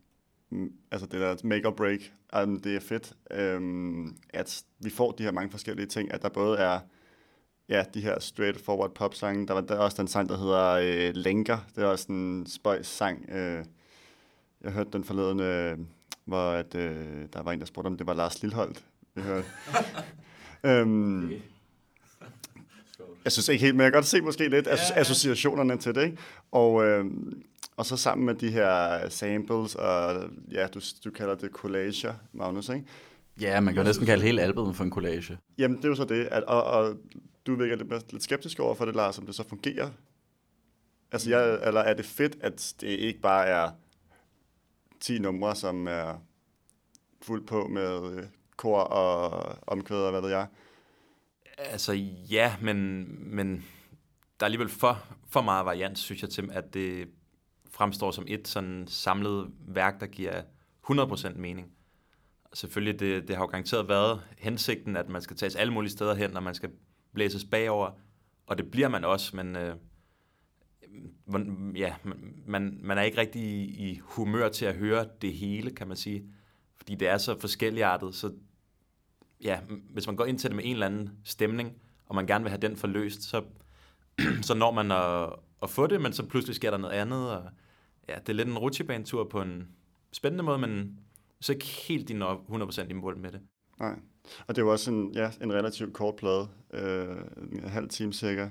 [0.51, 2.01] mm, altså det der make or break,
[2.43, 3.13] um, det er fedt,
[3.57, 6.81] um, at vi får de her mange forskellige ting, at der både er
[7.69, 11.59] ja, de her straightforward pop-sange, der var der også den sang, der hedder øh, Lænker,
[11.75, 13.65] det er også en spøjs sang, øh,
[14.67, 15.79] jeg hørte den forleden, øh,
[16.25, 19.47] hvor at, øh, der var en, der spurgte, om det var Lars Lilholdt, vi hørte.
[20.69, 21.31] øhm,
[23.25, 26.05] jeg synes ikke helt, men jeg kan godt se måske lidt ja, associationerne til det.
[26.05, 26.17] Ikke?
[26.53, 27.05] Og, øh,
[27.77, 32.69] og så sammen med de her samples, og ja, du, du kalder det collage, Magnus,
[32.69, 32.85] ikke?
[33.41, 35.39] Ja, man kan jo næsten kalde hele albumet for en collage.
[35.59, 36.97] Jamen, det er jo så det, at, og, og
[37.47, 39.91] du virker lidt, lidt skeptisk over for det, Lars, om det så fungerer.
[41.13, 43.71] Altså, jeg, eller er det fedt, at det ikke bare er
[45.01, 46.15] 10 numre, som er
[47.23, 48.25] fuldt på med øh,
[48.57, 50.47] kor og omkvæd og hvad ved jeg.
[51.59, 51.93] Altså
[52.31, 53.07] ja, men,
[53.37, 53.57] men
[54.41, 57.09] der er alligevel for, for meget variant, synes jeg, til at det
[57.71, 60.43] fremstår som et sådan samlet værk, der giver
[60.91, 61.73] 100% mening.
[62.55, 66.15] Selvfølgelig, det, det har jo garanteret været hensigten, at man skal tages alle mulige steder
[66.15, 66.71] hen, når man skal
[67.15, 67.91] blæses bagover,
[68.47, 69.77] og det bliver man også, men øh,
[71.77, 71.95] ja,
[72.47, 75.97] man, man er ikke rigtig i, i humør til at høre det hele, kan man
[75.97, 76.25] sige.
[76.77, 78.33] Fordi det er så forskelligartet, så
[79.41, 81.73] ja, hvis man går ind til det med en eller anden stemning,
[82.07, 83.43] og man gerne vil have den forløst, så,
[84.43, 85.33] så når man at,
[85.63, 87.31] at få det, men så pludselig sker der noget andet.
[87.31, 87.51] Og,
[88.09, 89.69] ja, det er lidt en rutsjebanetur på en
[90.13, 90.99] spændende måde, men
[91.41, 93.41] så ikke helt din 100% i mål med det.
[93.81, 93.95] Nej,
[94.47, 97.17] og det er jo også en, ja, en relativt kort plade, øh,
[97.53, 98.49] en halv time cirka.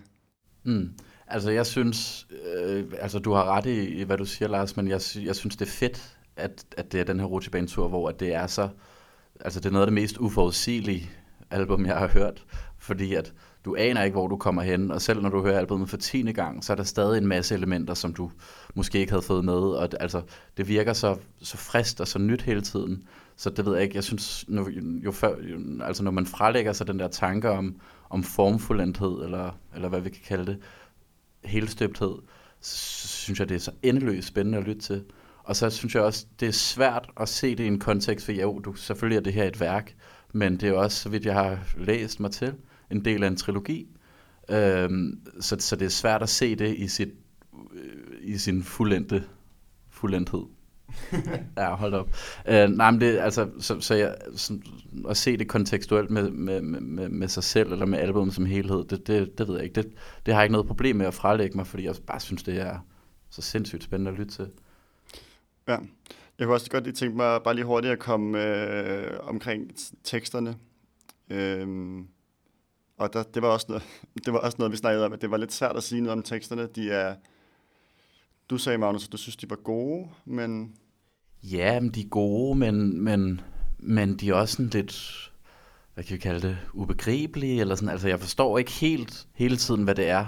[0.63, 0.97] Mm.
[1.27, 4.87] Altså jeg synes, øh, altså du har ret i, i, hvad du siger, Lars, men
[4.87, 8.19] jeg, jeg synes, det er fedt, at, at det er den her rutsjebanetur, hvor at
[8.19, 8.69] det er så,
[9.39, 11.09] altså det er noget af det mest uforudsigelige
[11.51, 12.43] album, jeg har hørt,
[12.77, 13.33] fordi at
[13.65, 16.33] du aner ikke, hvor du kommer hen, og selv når du hører albumet for tiende
[16.33, 18.31] gang, så er der stadig en masse elementer, som du
[18.75, 20.21] måske ikke havde fået med, og det, altså,
[20.57, 23.03] det virker så, så frist og så nyt hele tiden,
[23.35, 26.73] så det ved jeg ikke, jeg synes, nu, jo før, jo, altså når man frelægger
[26.73, 27.75] sig den der tanke om,
[28.09, 30.57] om formfuldendhed, eller, eller hvad vi kan kalde det,
[31.45, 32.15] helstøbthed,
[32.61, 35.03] så synes jeg, det er så endeløst spændende at lytte til.
[35.43, 38.31] Og så synes jeg også, det er svært at se det i en kontekst, for
[38.31, 39.95] jo, du, selvfølgelig er det her et værk,
[40.33, 42.53] men det er også, så vidt jeg har læst mig til,
[42.91, 43.87] en del af en trilogi.
[44.49, 47.09] Øhm, så, så det er svært at se det i sit
[47.73, 49.23] øh, i sin fuldendte
[49.89, 50.43] fuldendthed.
[51.57, 52.07] ja, hold op.
[52.47, 54.59] Uh, nej, men det, altså, så, så jeg, så,
[55.09, 58.83] at se det kontekstuelt med, med, med, med sig selv, eller med albumet som helhed,
[58.83, 59.81] det, det, det ved jeg ikke.
[59.81, 59.91] Det,
[60.25, 62.61] det har jeg ikke noget problem med at frelægge mig, fordi jeg bare synes, det
[62.61, 62.79] er
[63.29, 64.47] så sindssygt spændende at lytte til.
[65.67, 65.77] Ja,
[66.39, 69.71] jeg kunne også godt lige tænke mig bare lige hurtigt at komme øh, omkring
[70.03, 70.55] teksterne.
[71.29, 71.67] Øh,
[72.97, 73.83] og der, det, var også noget,
[74.25, 76.17] det var også noget, vi snakkede om, at det var lidt svært at sige noget
[76.17, 76.67] om teksterne.
[76.67, 77.15] De er,
[78.49, 80.75] du sagde, Magnus, at du synes, de var gode, men...
[81.51, 83.41] Ja, men de er gode, men, men,
[83.79, 85.31] men de er også sådan lidt,
[85.93, 87.89] hvad kan vi kalde det, ubegribelige, eller sådan.
[87.89, 90.25] Altså, jeg forstår ikke helt hele tiden, hvad det er,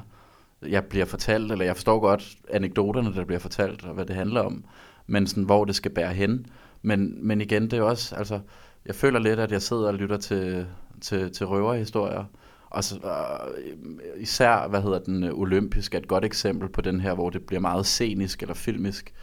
[0.67, 4.41] jeg bliver fortalt, eller jeg forstår godt anekdoterne, der bliver fortalt, og hvad det handler
[4.41, 4.65] om,
[5.08, 6.45] men sådan, hvor det skal bære hen.
[6.82, 8.39] Men, men igen, det er også, altså,
[8.86, 10.67] jeg føler lidt, at jeg sidder og lytter til,
[11.01, 12.25] til, til røverhistorier,
[12.69, 16.99] og så, uh, især, hvad hedder den, øh, olympisk er et godt eksempel på den
[16.99, 19.13] her, hvor det bliver meget scenisk eller filmisk,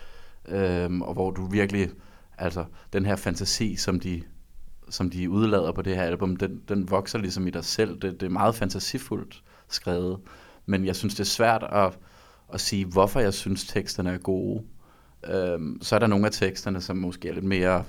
[0.48, 1.90] øhm, og hvor du virkelig,
[2.38, 4.22] altså den her fantasi, som de,
[4.88, 8.00] som de udlader på det her album, den, den vokser ligesom i dig selv.
[8.00, 10.18] Det, det er meget fantasifuldt skrevet,
[10.66, 11.98] men jeg synes, det er svært at,
[12.52, 14.64] at sige, hvorfor jeg synes, teksterne er gode.
[15.26, 17.84] Øhm, så er der nogle af teksterne, som måske er lidt mere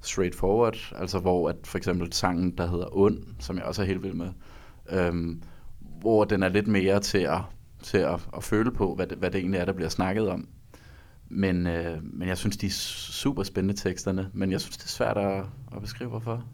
[0.00, 4.02] straightforward, altså hvor at for eksempel sangen, der hedder Und, som jeg også er helt
[4.02, 4.28] vild med,
[4.90, 5.42] øhm,
[6.00, 7.40] hvor den er lidt mere til at,
[7.82, 10.48] til at, at føle på, hvad det, hvad det egentlig er, der bliver snakket om.
[11.32, 14.88] Men, øh, men jeg synes, de er super spændende teksterne, men jeg synes, det er
[14.88, 15.44] svært at,
[15.76, 16.44] at beskrive, hvorfor.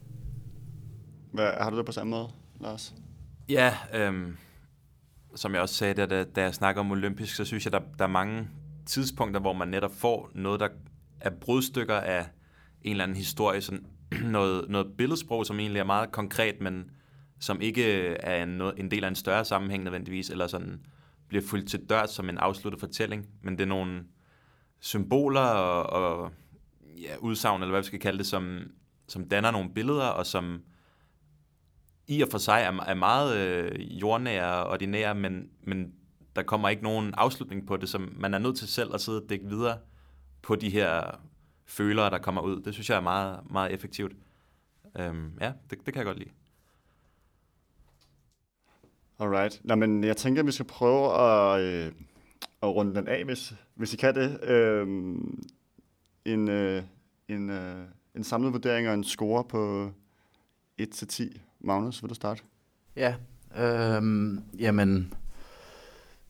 [1.32, 2.28] Hvad, har du det på samme måde,
[2.60, 2.94] Lars?
[3.48, 4.36] Ja, øhm,
[5.34, 7.80] som jeg også sagde, da, da, da jeg snakker om olympisk, så synes jeg, der,
[7.98, 8.48] der er mange
[8.86, 10.68] tidspunkter, hvor man netop får noget, der
[11.20, 12.26] er brudstykker af
[12.82, 13.86] en eller anden historie, sådan
[14.22, 16.90] noget, noget billedsprog, som egentlig er meget konkret, men
[17.40, 20.80] som ikke er en, en del af en større sammenhæng nødvendigvis, eller sådan
[21.28, 24.02] bliver fuldt til dørs som en afsluttet fortælling, men det er nogle
[24.80, 26.32] symboler og, og
[27.02, 28.60] ja, udsagn, eller hvad vi skal kalde det, som,
[29.08, 30.62] som danner nogle billeder, og som
[32.06, 35.94] i og for sig er, er meget øh, jordnære og ordinære, men, men
[36.36, 39.22] der kommer ikke nogen afslutning på det, som man er nødt til selv at sidde
[39.22, 39.78] og dække videre
[40.42, 41.20] på de her
[41.66, 42.60] følere, der kommer ud.
[42.60, 44.12] Det synes jeg er meget, meget effektivt.
[44.98, 46.30] Øhm, ja, det, det kan jeg godt lide.
[49.18, 49.60] Alright.
[49.64, 51.92] Nå, men jeg tænker, at vi skal prøve at, øh,
[52.68, 54.44] at runde den af, hvis, hvis I kan det.
[54.44, 54.86] Øh,
[56.24, 56.82] en, øh,
[57.28, 59.90] en, øh, en samlet vurdering og en score på
[60.82, 61.38] 1-10.
[61.60, 62.42] Magnus, vil du starte?
[62.96, 63.14] Ja,
[63.58, 64.02] øh,
[64.58, 65.14] jamen,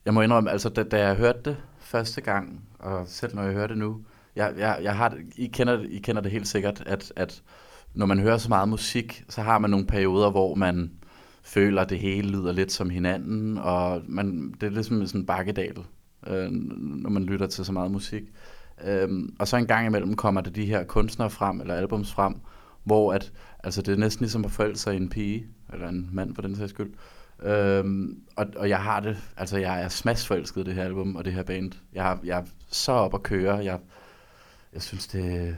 [0.05, 3.53] jeg må indrømme, altså da, da jeg hørte det første gang, og selv når jeg
[3.53, 4.05] hører det nu,
[4.37, 7.43] jeg, jeg, jeg har, I, kender, I kender det helt sikkert, at, at
[7.95, 10.93] når man hører så meget musik, så har man nogle perioder, hvor man
[11.43, 15.27] føler, at det hele lyder lidt som hinanden, og man, det er ligesom sådan en
[15.27, 15.85] bakkedal,
[16.27, 18.23] øh, når man lytter til så meget musik.
[18.85, 22.41] Øh, og så en gang imellem kommer der de her kunstnere frem, eller albums frem,
[22.85, 23.33] hvor at,
[23.65, 26.43] altså det er næsten ligesom at forælde sig i en pige, eller en mand for
[26.43, 26.93] den sags skyld.
[27.43, 31.33] Øhm, og, og jeg har det, altså jeg er smadsforelsket det her album og det
[31.33, 31.73] her band.
[31.93, 33.57] Jeg, har, jeg er så op at køre.
[33.57, 33.79] Jeg,
[34.73, 35.57] jeg synes, det,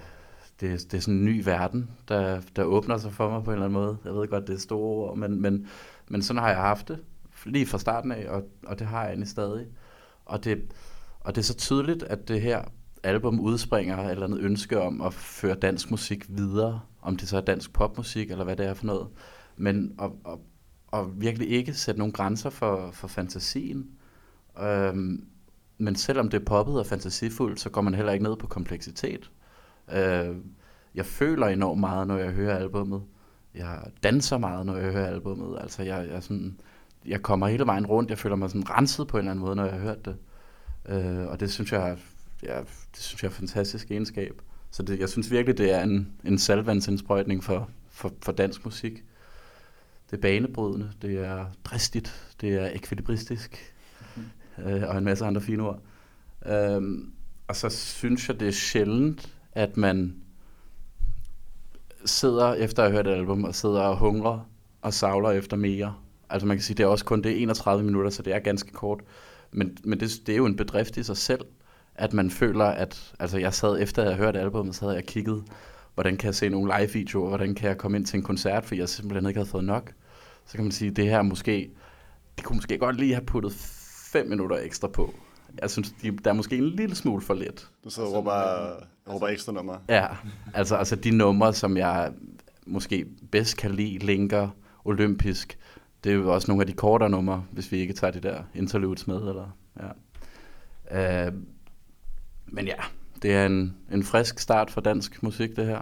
[0.60, 3.54] det, det er sådan en ny verden, der, der åbner sig for mig på en
[3.54, 3.96] eller anden måde.
[4.04, 5.66] Jeg ved godt, det er store ord, men, men,
[6.08, 6.98] men sådan har jeg haft det
[7.46, 9.66] lige fra starten af, og, og det har jeg egentlig stadig.
[10.28, 10.62] Og det,
[11.20, 12.62] og det er så tydeligt, at det her
[13.02, 17.36] album udspringer et eller andet ønske om at føre dansk musik videre, om det så
[17.36, 19.08] er dansk popmusik, eller hvad det er for noget.
[19.56, 20.38] Men at, at,
[20.92, 23.90] at virkelig ikke sætte nogle grænser for, for fantasien.
[24.60, 25.24] Øhm,
[25.78, 29.30] men selvom det er poppet og fantasifuldt, så går man heller ikke ned på kompleksitet.
[29.92, 30.36] Øh,
[30.94, 33.02] jeg føler enormt meget, når jeg hører albummet.
[33.54, 35.58] Jeg danser meget, når jeg hører albummet.
[35.60, 36.60] Altså, jeg, jeg, sådan,
[37.08, 38.10] jeg kommer hele vejen rundt.
[38.10, 40.16] Jeg føler mig sådan renset på en eller anden måde, når jeg har hørt det.
[40.88, 41.98] Øh, og det synes jeg,
[42.42, 42.58] ja,
[42.94, 44.42] det synes jeg er fantastisk egenskab.
[44.70, 49.04] Så det, jeg synes virkelig, det er en, en salvandsindsprøjtning for, for, for dansk musik.
[50.10, 53.74] Det er banebrydende, det er dristigt, det er ekvilibristisk,
[54.16, 54.64] mm.
[54.64, 55.80] øh, og en masse andre fine ord.
[56.46, 57.12] Øhm,
[57.48, 60.16] og så synes jeg, det er sjældent, at man
[62.04, 64.48] sidder efter at have hørt et album, og sidder og hungrer
[64.82, 65.94] og savler efter mere.
[66.30, 68.38] Altså man kan sige, det er også kun det er 31 minutter, så det er
[68.38, 69.00] ganske kort.
[69.52, 71.44] Men, men det, det er jo en bedrift i sig selv,
[71.94, 73.14] at man føler, at...
[73.18, 75.44] Altså jeg sad efter at have hørt albumet, så havde jeg kigget,
[75.94, 78.74] hvordan kan jeg se nogle live-videoer, hvordan kan jeg komme ind til en koncert, for
[78.74, 79.92] jeg simpelthen ikke havde fået nok.
[80.46, 81.70] Så kan man sige, det her måske...
[82.36, 83.52] Det kunne måske godt lige have puttet
[84.12, 85.14] fem minutter ekstra på.
[85.62, 87.68] Jeg synes, de, der er måske en lille smule for lidt.
[87.84, 88.32] Du sidder og råber,
[89.08, 89.76] råber ekstra nummer.
[89.88, 90.06] Ja,
[90.54, 92.12] altså, altså de numre, som jeg
[92.66, 94.48] måske bedst kan lide, linker,
[94.84, 95.58] olympisk,
[96.04, 98.42] det er jo også nogle af de kortere numre, hvis vi ikke tager de der
[98.54, 99.16] interludes med.
[99.16, 101.26] Eller, ja.
[101.26, 101.32] Øh,
[102.46, 102.76] men ja,
[103.22, 105.80] det er en, en frisk start for dansk musik, det her.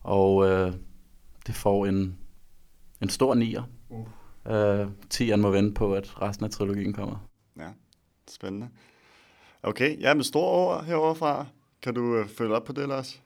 [0.00, 0.72] Og øh,
[1.46, 2.18] det får en,
[3.02, 3.62] en stor nier.
[3.88, 4.06] Uh.
[4.46, 7.28] Øh, tieren må vente på, at resten af trilogien kommer.
[7.58, 7.68] Ja,
[8.28, 8.68] spændende.
[9.62, 11.46] Okay, ja, med store ord herovre fra.
[11.82, 13.22] Kan du øh, følge op på det, Lars?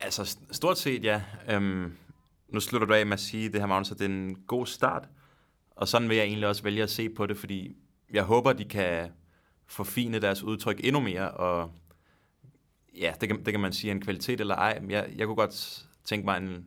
[0.00, 1.22] Altså, st- stort set, ja.
[1.48, 1.92] Øhm,
[2.54, 4.66] nu slutter du af med at sige det her, Magnus, at det er en god
[4.66, 5.08] start.
[5.70, 7.76] Og sådan vil jeg egentlig også vælge at se på det, fordi
[8.12, 9.10] jeg håber, de kan
[9.66, 11.70] forfine deres udtryk endnu mere, og
[13.00, 14.80] ja, det kan, det kan man sige en kvalitet eller ej.
[14.80, 16.66] Men jeg, jeg kunne godt tænke mig en,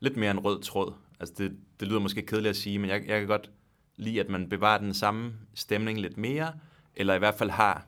[0.00, 0.92] lidt mere en rød tråd.
[1.20, 3.50] Altså det, det lyder måske kedeligt at sige, men jeg, jeg kan godt
[3.96, 6.52] lide, at man bevarer den samme stemning lidt mere,
[6.96, 7.86] eller i hvert fald har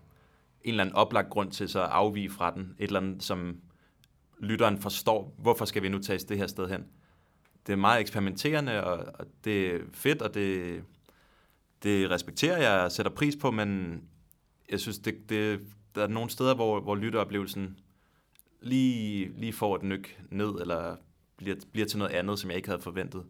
[0.63, 2.75] en eller anden oplagt grund til så at afvige fra den.
[2.79, 3.61] Et eller andet, som
[4.39, 6.85] lytteren forstår, hvorfor skal vi nu tage det her sted hen.
[7.67, 10.85] Det er meget eksperimenterende, og, og det er fedt, og det,
[11.83, 14.03] det respekterer jeg og sætter pris på, men
[14.71, 15.61] jeg synes, det, det,
[15.95, 17.79] der er nogle steder, hvor, hvor lytteoplevelsen
[18.61, 20.97] lige, lige får et nyk ned, eller
[21.37, 23.25] bliver, bliver til noget andet, som jeg ikke havde forventet,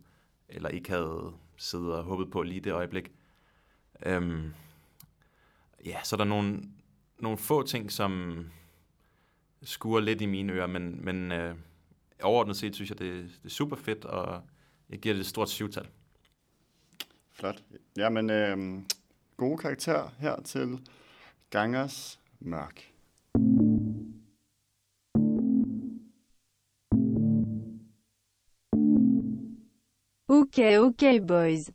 [0.48, 3.12] eller ikke havde siddet og håbet på lige det øjeblik.
[4.06, 4.54] Øhm,
[5.84, 6.62] ja, så er der nogle,
[7.18, 8.44] nogle få ting, som
[9.62, 11.54] skuer lidt i mine ører, men, men øh,
[12.22, 14.42] overordnet set synes jeg, det, det er super fedt, og
[14.90, 15.88] jeg giver det et stort syvtal.
[17.32, 17.62] Flot.
[17.96, 18.82] Jamen, øh,
[19.36, 20.88] gode karakter her til
[21.50, 22.92] Gangers Mørk.
[30.28, 31.70] Okay, okay, boys.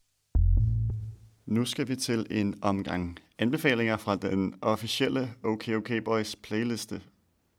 [1.45, 7.01] Nu skal vi til en omgang anbefalinger fra den officielle OK OK Boys playliste.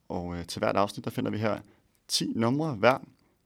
[0.08, 1.60] Og øh, til hvert afsnit, der finder vi her
[2.08, 2.98] 10 numre hver.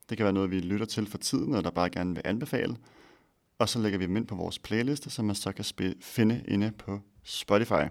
[0.09, 2.77] Det kan være noget, vi lytter til for tiden, og der bare gerne vil anbefale.
[3.59, 6.45] Og så lægger vi dem ind på vores playliste, som man så kan spille, finde
[6.49, 7.85] inde på Spotify.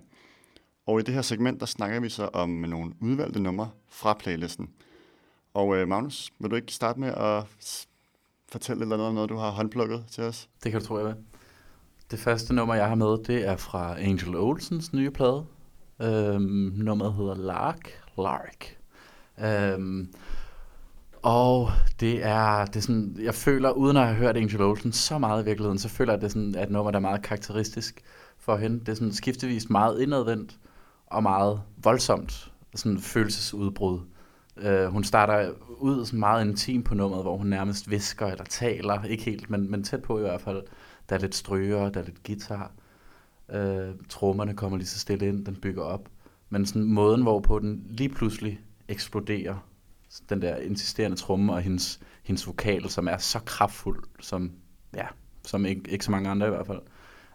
[0.85, 4.69] Og i det her segment, der snakker vi så om nogle udvalgte numre fra playlisten.
[5.53, 7.43] Og øh, Magnus, vil du ikke starte med at
[8.49, 10.49] fortælle lidt noget om noget, du har håndplukket til os?
[10.63, 11.15] Det kan du tro, jeg vil.
[12.11, 15.45] Det første nummer, jeg har med, det er fra Angel Olsens nye plade.
[16.01, 17.89] Øhm, nummeret hedder Lark.
[18.17, 18.77] Lark.
[19.39, 20.13] Øhm,
[21.25, 25.17] og det er, det er sådan, jeg føler, uden at have hørt Angel Olsen så
[25.17, 27.21] meget i virkeligheden, så føler jeg, at det er sådan, et nummer, der er meget
[27.21, 28.01] karakteristisk
[28.37, 28.79] for hende.
[28.79, 30.57] Det er sådan skiftevis meget indadvendt
[31.05, 33.99] og meget voldsomt sådan følelsesudbrud.
[34.65, 39.03] Uh, hun starter ud sådan meget intim på nummeret, hvor hun nærmest visker eller taler,
[39.03, 40.63] ikke helt, men, men tæt på i hvert fald.
[41.09, 42.71] Der er lidt stryger, der er lidt guitar.
[43.55, 46.09] Uh, trommerne kommer lige så stille ind, den bygger op.
[46.49, 49.55] Men sådan måden, hvorpå den lige pludselig eksploderer,
[50.29, 54.51] den der insisterende tromme og hendes, hendes vokal, som er så kraftfuld, som,
[54.95, 55.07] ja,
[55.43, 56.81] som ikke, ikke så mange andre i hvert fald.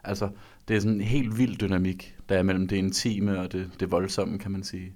[0.05, 0.29] Altså,
[0.69, 3.91] det er sådan en helt vild dynamik, der er mellem det intime og det, det
[3.91, 4.95] voldsomme, kan man sige.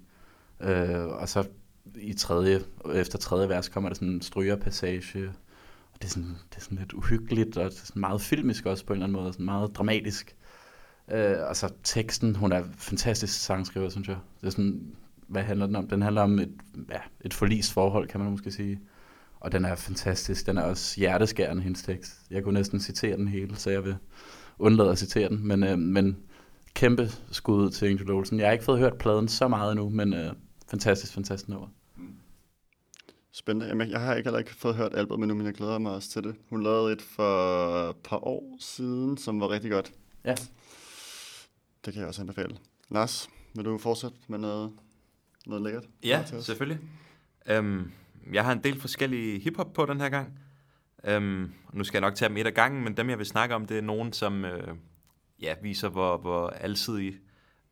[0.59, 1.47] Øh, og så
[1.95, 2.61] i tredje,
[2.93, 5.27] efter tredje vers kommer der sådan en strygerpassage,
[5.93, 8.65] og det er, sådan, det er sådan lidt uhyggeligt, og det er sådan meget filmisk
[8.65, 10.35] også på en eller anden måde, sådan meget dramatisk.
[11.11, 14.17] Øh, og så teksten, hun er fantastisk sangskriver, synes jeg.
[14.41, 14.95] Det er sådan,
[15.27, 15.87] hvad handler den om?
[15.87, 16.51] Den handler om et,
[16.89, 18.79] ja, et forlist forhold, kan man måske sige.
[19.39, 20.45] Og den er fantastisk.
[20.45, 22.21] Den er også hjerteskærende, hendes tekst.
[22.31, 23.95] Jeg kunne næsten citere den hele, så jeg vil
[24.59, 25.47] undlade at citere den.
[25.47, 26.17] Men, øh, men
[26.73, 28.39] kæmpe skud til Angel Olsen.
[28.39, 30.33] Jeg har ikke fået hørt pladen så meget endnu, men øh,
[30.69, 31.67] fantastisk, fantastisk nummer.
[33.31, 33.67] Spændende.
[33.67, 36.09] Jamen, jeg har ikke heller ikke fået hørt albumet endnu, men jeg glæder mig også
[36.09, 36.35] til det.
[36.49, 39.93] Hun lavede et for et par år siden, som var rigtig godt.
[40.25, 40.35] Ja.
[41.85, 42.57] Det kan jeg også anbefale.
[42.89, 44.71] Lars, vil du fortsætte med noget,
[45.49, 45.83] noget lækkert?
[46.03, 46.79] Ja, selvfølgelig.
[47.59, 47.91] Um,
[48.33, 50.39] jeg har en del forskellige hiphop på den her gang.
[51.17, 53.55] Um, nu skal jeg nok tage dem et af gangen, men dem jeg vil snakke
[53.55, 54.77] om, det er nogen, som uh,
[55.41, 57.15] ja, viser, hvor, hvor alsidig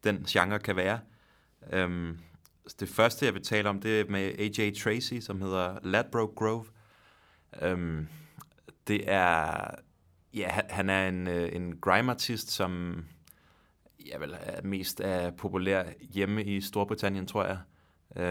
[0.04, 1.00] den genre kan være.
[1.86, 2.20] Um,
[2.80, 6.66] det første, jeg vil tale om, det er med AJ Tracy, som hedder Ladbroke Grove.
[7.72, 8.08] Um,
[8.88, 9.66] det er...
[10.34, 13.04] Ja, han- han er en, øh, en grime-artist, som
[14.08, 15.84] ja, vel, er mest er populær
[16.14, 17.58] hjemme i Storbritannien, tror jeg.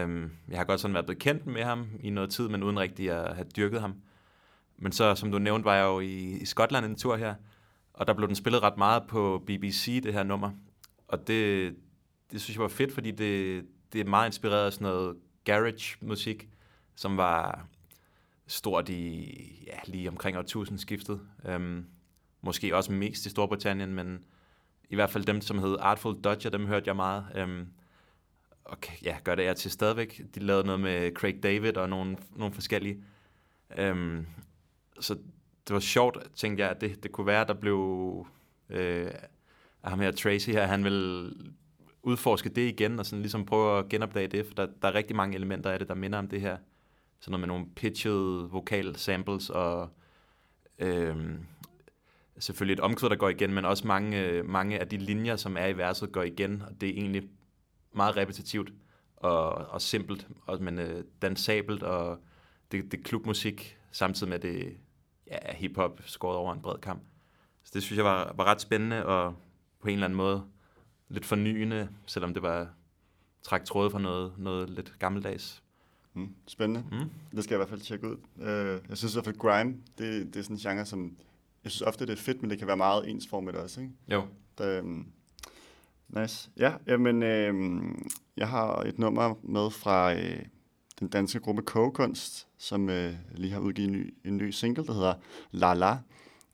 [0.05, 3.11] Um, jeg har godt sådan været bekendt med ham i noget tid, men uden rigtig
[3.11, 3.95] at have dyrket ham.
[4.77, 7.35] Men så, som du nævnte, var jeg jo i, i Skotland en tur her,
[7.93, 10.51] og der blev den spillet ret meget på BBC, det her nummer.
[11.07, 11.75] Og det,
[12.31, 16.49] det synes jeg var fedt, fordi det, det er meget inspireret af sådan noget garage-musik,
[16.95, 17.67] som var
[18.47, 19.31] stort i
[19.67, 21.21] ja, lige omkring årtusindskiftet.
[21.45, 21.85] Øhm,
[22.41, 24.19] måske også mest i Storbritannien, men
[24.93, 27.25] i hvert fald dem, som hed Artful Dodger, dem hørte jeg meget.
[27.35, 27.67] Øhm,
[28.63, 30.21] og ja, gør det jeg til stadigvæk.
[30.35, 33.03] De lavede noget med Craig David og nogle, nogle forskellige.
[33.77, 34.25] Øhm,
[34.99, 35.13] så
[35.67, 38.27] det var sjovt, tænkte jeg, at det, det kunne være, at der blev...
[38.69, 39.11] Øh,
[39.83, 41.31] at ham her Tracy her, han vil
[42.03, 45.15] udforske det igen, og sådan ligesom prøve at genopdage det, for der, der er rigtig
[45.15, 46.57] mange elementer af det, der minder om det her.
[47.19, 49.89] Sådan noget med nogle pitched vokal samples, og
[50.79, 51.45] øhm,
[52.39, 55.57] selvfølgelig et omkvæd, der går igen, men også mange, øh, mange af de linjer, som
[55.57, 57.23] er i verset, går igen, og det er egentlig
[57.93, 58.73] meget repetitivt
[59.15, 62.19] og, og simpelt, og, men øh, dansabelt, og
[62.71, 64.77] det, det er klubmusik, samtidig med det
[65.27, 67.03] ja, hiphop skåret over en bred kamp.
[67.63, 69.35] Så det synes jeg var, var ret spændende, og
[69.81, 70.43] på en eller anden måde
[71.09, 72.69] lidt fornyende, selvom det var
[73.43, 75.63] træk tråde fra noget, noget lidt gammeldags.
[76.13, 76.85] Mm, spændende.
[76.91, 77.09] Mm.
[77.35, 78.17] Det skal jeg i hvert fald tjekke ud.
[78.35, 81.17] Uh, jeg synes i hvert fald, grime, det, det er sådan en genre, som...
[81.63, 83.93] Jeg synes ofte, det er fedt, men det kan være meget ensformigt også, ikke?
[84.07, 84.23] Jo.
[84.57, 85.07] Der, um,
[86.07, 86.49] nice.
[86.57, 87.95] Ja, jamen, uh,
[88.37, 90.19] jeg har et nummer med fra uh,
[90.99, 94.93] den danske gruppe Kogekunst, som uh, lige har udgivet en ny, en ny single, der
[94.93, 95.13] hedder
[95.51, 95.97] La La.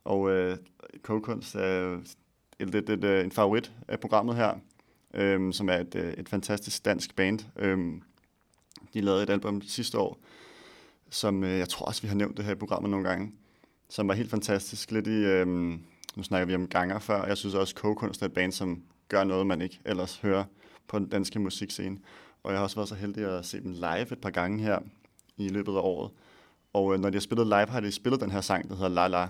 [0.04, 0.56] Og uh,
[1.02, 2.00] Kogekunst er
[2.58, 4.54] et, et, et, et, en favorit af programmet her,
[5.36, 7.40] um, som er et, et fantastisk dansk band.
[7.64, 8.02] Um,
[8.94, 10.18] de lavede et album sidste år,
[11.10, 13.32] som øh, jeg tror også, vi har nævnt det her i programmet nogle gange,
[13.90, 14.90] som var helt fantastisk.
[14.90, 15.46] Lidt i, øh,
[16.16, 18.82] nu snakker vi om ganger før, jeg synes også, at Kogekunst er et band, som
[19.08, 20.44] gør noget, man ikke ellers hører
[20.88, 21.98] på den danske musikscene.
[22.42, 24.78] Og jeg har også været så heldig at se dem live et par gange her
[25.36, 26.10] i løbet af året.
[26.72, 28.88] Og øh, når de har spillet live, har de spillet den her sang, der hedder
[28.88, 29.28] La La.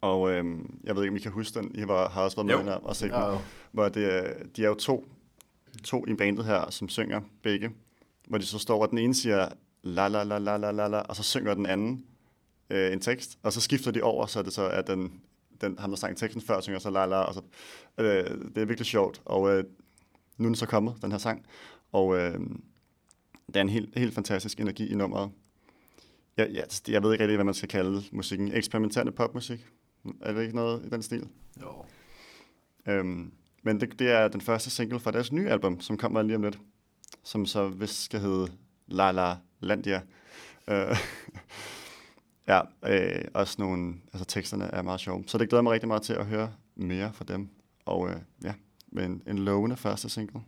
[0.00, 0.44] Og øh,
[0.84, 1.70] jeg ved ikke, om I kan huske den.
[1.74, 3.38] I var, har også været med og set Ja, den.
[3.72, 5.04] Hvor det, er- de er jo to,
[5.84, 7.70] to i bandet her, som synger begge
[8.28, 9.48] hvor de så står, hvor den ene siger
[9.82, 12.04] la la la la la la la, og så synger den anden
[12.72, 15.20] øh, en tekst, og så skifter de over, så det så er den,
[15.60, 17.40] den ham, der sang teksten før, synger så la la, og så,
[17.98, 19.64] øh, det er virkelig sjovt, og øh,
[20.38, 21.46] nu er den så kommet, den her sang,
[21.92, 22.40] og øh,
[23.54, 25.30] der er en helt, helt fantastisk energi i nummeret.
[26.36, 28.52] Jeg, jeg, jeg ved ikke rigtig, hvad man skal kalde musikken.
[28.54, 29.66] Eksperimenterende popmusik?
[30.20, 31.28] Er det ikke noget i den stil?
[31.60, 31.84] Jo.
[32.86, 36.36] Øhm, men det, det er den første single fra deres nye album, som kommer lige
[36.36, 36.58] om lidt,
[37.22, 38.52] som så vist skal hedde
[38.86, 40.02] La La Landia.
[40.68, 40.96] Øh,
[42.48, 45.24] ja, øh, også nogle, altså teksterne er meget sjove.
[45.26, 47.48] Så det glæder mig rigtig meget til at høre mere fra dem.
[47.84, 48.52] Og øh, ja,
[48.92, 50.40] med en, en lovende første single.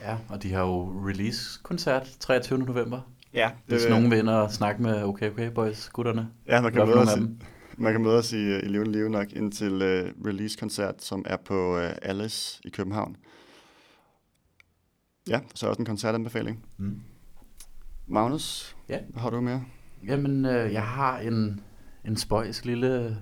[0.00, 2.58] Ja, og de har jo release-koncert 23.
[2.58, 3.00] november.
[3.34, 6.30] Ja, Hvis nogen vil ind og snakke med OK OK Boys, gutterne.
[6.46, 7.44] Ja, man kan, møde os, i-
[7.76, 11.36] man kan møde os i, i Levende Live nok ind til uh, release-koncert, som er
[11.36, 13.16] på uh, Alice i København.
[15.28, 16.64] Ja, så også en koncertanbefaling.
[16.78, 17.00] Mm.
[18.06, 18.98] Magnus, Ja.
[19.08, 19.64] hvad har du mere?
[20.06, 21.60] Jamen, øh, jeg har en,
[22.04, 23.18] en spøjs lille,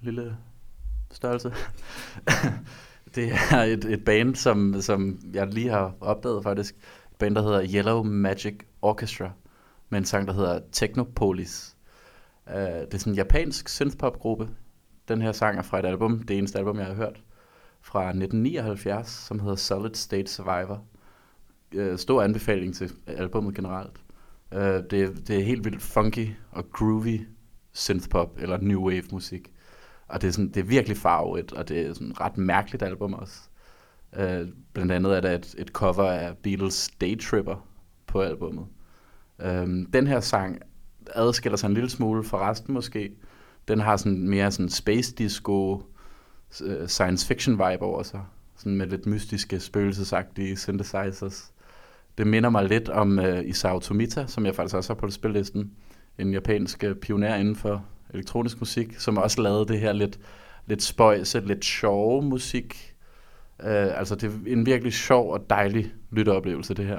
[0.00, 0.36] lille
[1.10, 1.52] størrelse.
[3.14, 6.74] det er et, et band, som, som jeg lige har opdaget faktisk.
[7.10, 9.30] Et band, der hedder Yellow Magic Orchestra,
[9.88, 11.76] med en sang, der hedder Technopolis.
[12.46, 14.48] Uh, det er sådan en japansk synthpop-gruppe.
[15.08, 17.22] Den her sang er fra et album, det eneste album, jeg har hørt,
[17.80, 20.84] fra 1979, som hedder Solid State Survivor.
[21.76, 24.05] Uh, stor anbefaling til albummet generelt.
[24.52, 27.20] Uh, det, det er helt vildt funky og groovy
[27.72, 29.52] synthpop eller new wave musik.
[30.08, 32.82] Og det er, sådan, det er virkelig farvet, og det er sådan et ret mærkeligt
[32.82, 33.40] album også.
[34.12, 37.66] Uh, blandt andet er der et, et cover af Beatles Day Tripper
[38.06, 38.66] på albummet.
[39.38, 40.58] Um, øh, den her sang
[41.06, 43.12] adskiller sig en lille smule fra resten måske.
[43.68, 45.74] Den har sådan mere sådan space disco,
[46.60, 48.24] uh, science fiction vibe over sig.
[48.56, 51.52] Sådan med lidt mystiske, spøgelsesagtige synthesizers.
[52.18, 55.72] Det minder mig lidt om uh, Isao Tomita, som jeg faktisk også har på spillisten.
[56.18, 60.18] En japansk øh, pioner inden for elektronisk musik, som også lavede det her lidt,
[60.66, 62.94] lidt spøjse, lidt sjove musik.
[63.58, 66.98] Uh, altså det er en virkelig sjov og dejlig lytteoplevelse, det her.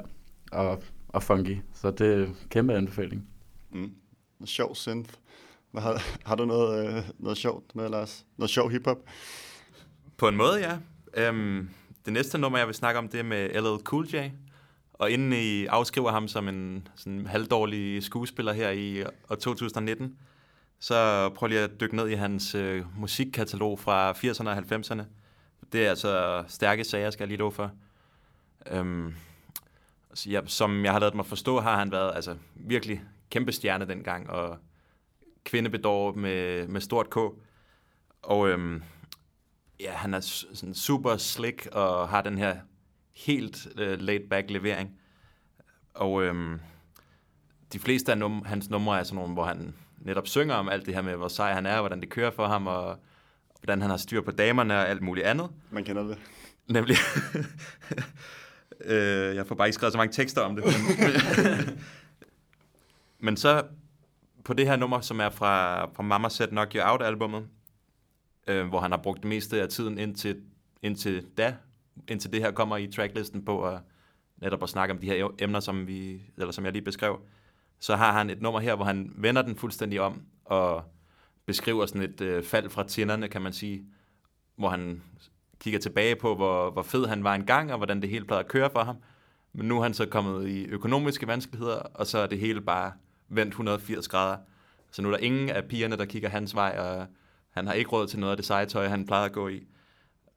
[0.52, 1.56] Og, og funky.
[1.74, 3.28] Så det er en kæmpe anbefaling.
[3.72, 3.92] Mm.
[4.38, 5.10] Noget sjov synth.
[5.72, 8.26] Hvad har, har du noget, øh, noget sjovt med, Lars?
[8.36, 8.98] Noget sjov hiphop?
[10.16, 10.78] På en måde, ja.
[11.14, 11.68] Øhm,
[12.04, 14.16] det næste nummer, jeg vil snakke om, det er med LL Cool J.
[14.98, 20.18] Og inden I afskriver ham som en sådan halvdårlig skuespiller her i øh, år 2019,
[20.80, 25.02] så prøv lige at dykke ned i hans øh, musikkatalog fra 80'erne og 90'erne.
[25.72, 27.70] Det er altså stærke sager, skal jeg lige love for.
[28.70, 29.14] Øhm,
[30.14, 33.88] så ja, som jeg har lavet mig forstå, har han været altså, virkelig kæmpe stjerne
[33.88, 34.58] dengang, og
[35.44, 37.16] kvindebedår med, med stort K.
[38.22, 38.82] Og øhm,
[39.80, 40.20] ja, han er
[40.54, 42.56] sådan super slick og har den her
[43.26, 44.90] helt øh, laid-back levering.
[45.94, 46.60] Og øhm,
[47.72, 50.86] de fleste af num- hans numre er sådan nogle, hvor han netop synger om alt
[50.86, 52.98] det her med, hvor sej han er, hvordan det kører for ham, og
[53.60, 55.50] hvordan han har styr på damerne og alt muligt andet.
[55.70, 56.18] Man kender det.
[56.68, 56.96] Nemlig.
[58.84, 60.64] øh, jeg får bare ikke skrevet så mange tekster om det.
[60.64, 61.78] Men,
[63.26, 63.62] men så
[64.44, 67.46] på det her nummer, som er fra, fra Mama Said Knock You Out-albummet,
[68.46, 70.42] øh, hvor han har brugt det meste af tiden indtil,
[70.82, 71.54] indtil da,
[72.08, 73.80] indtil det her kommer i tracklisten på at
[74.36, 77.20] netop at snakke om de her emner, som, vi, eller som jeg lige beskrev,
[77.78, 80.84] så har han et nummer her, hvor han vender den fuldstændig om og
[81.46, 83.84] beskriver sådan et øh, fald fra tinderne, kan man sige,
[84.56, 85.02] hvor han
[85.60, 88.50] kigger tilbage på, hvor, hvor fed han var engang, og hvordan det hele plejede at
[88.50, 88.96] køre for ham.
[89.52, 92.92] Men nu er han så kommet i økonomiske vanskeligheder, og så er det hele bare
[93.28, 94.36] vendt 180 grader.
[94.90, 97.06] Så nu er der ingen af pigerne, der kigger hans vej, og
[97.50, 99.66] han har ikke råd til noget af det segetøj, han plejede at gå i.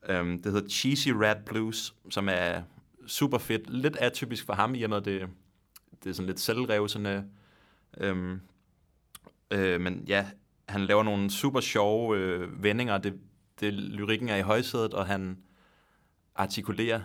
[0.09, 2.61] Øhm, det hedder Cheesy Rat Blues, som er
[3.07, 3.69] super fedt.
[3.69, 5.29] Lidt atypisk for ham, i og med det,
[6.03, 7.25] det er sådan lidt selvrevsende.
[7.97, 8.41] Øhm,
[9.51, 10.27] øh, men ja,
[10.69, 12.97] han laver nogle super sjove øh, vendinger.
[12.97, 13.19] Det,
[13.59, 15.37] det, lyrikken er i højsædet, og han
[16.35, 17.01] artikulerer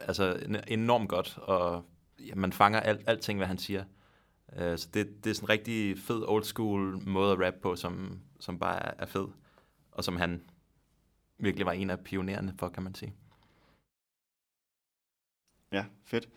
[0.00, 0.38] altså
[0.68, 1.84] enormt godt, og
[2.18, 3.84] ja, man fanger alt, alting, hvad han siger.
[4.58, 7.76] Øh, så det, det er sådan en rigtig fed old school måde at rappe på,
[7.76, 9.26] som, som bare er, er fed,
[9.92, 10.42] og som han
[11.40, 13.14] virkelig var en af pionerende for, kan man sige.
[15.72, 16.28] Ja, fedt.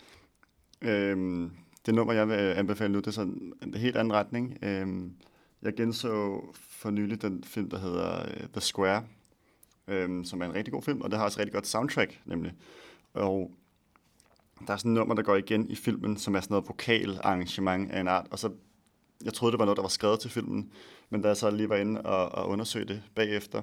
[0.81, 1.51] Øhm,
[1.85, 4.57] det nummer, jeg vil øh, anbefale nu, det er sådan en helt anden retning.
[4.61, 5.15] Øhm,
[5.61, 9.03] jeg genså for nylig den film, der hedder øh, The Square,
[9.87, 12.21] øhm, som er en rigtig god film, og det har også et rigtig godt soundtrack,
[12.25, 12.53] nemlig.
[13.13, 13.51] Og
[14.67, 17.91] der er sådan et nummer, der går igen i filmen, som er sådan noget vokalarrangement
[17.91, 18.51] af en art, og så,
[19.23, 20.71] jeg troede, det var noget, der var skrevet til filmen,
[21.09, 23.61] men da jeg så lige var inde og, og undersøgte det bagefter,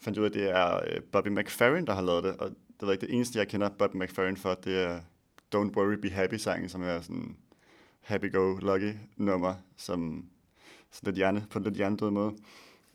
[0.00, 2.86] fandt ud af, at det er øh, Bobby McFerrin, der har lavet det, og det
[2.86, 5.00] var ikke det eneste, jeg kender Bobby McFerrin for, det er
[5.54, 7.36] Don't Worry, Be Happy-sangen, som er sådan
[8.00, 10.24] happy-go-lucky nummer, som
[10.90, 12.34] sådan lidt hjerne, på en lidt hjernedød måde.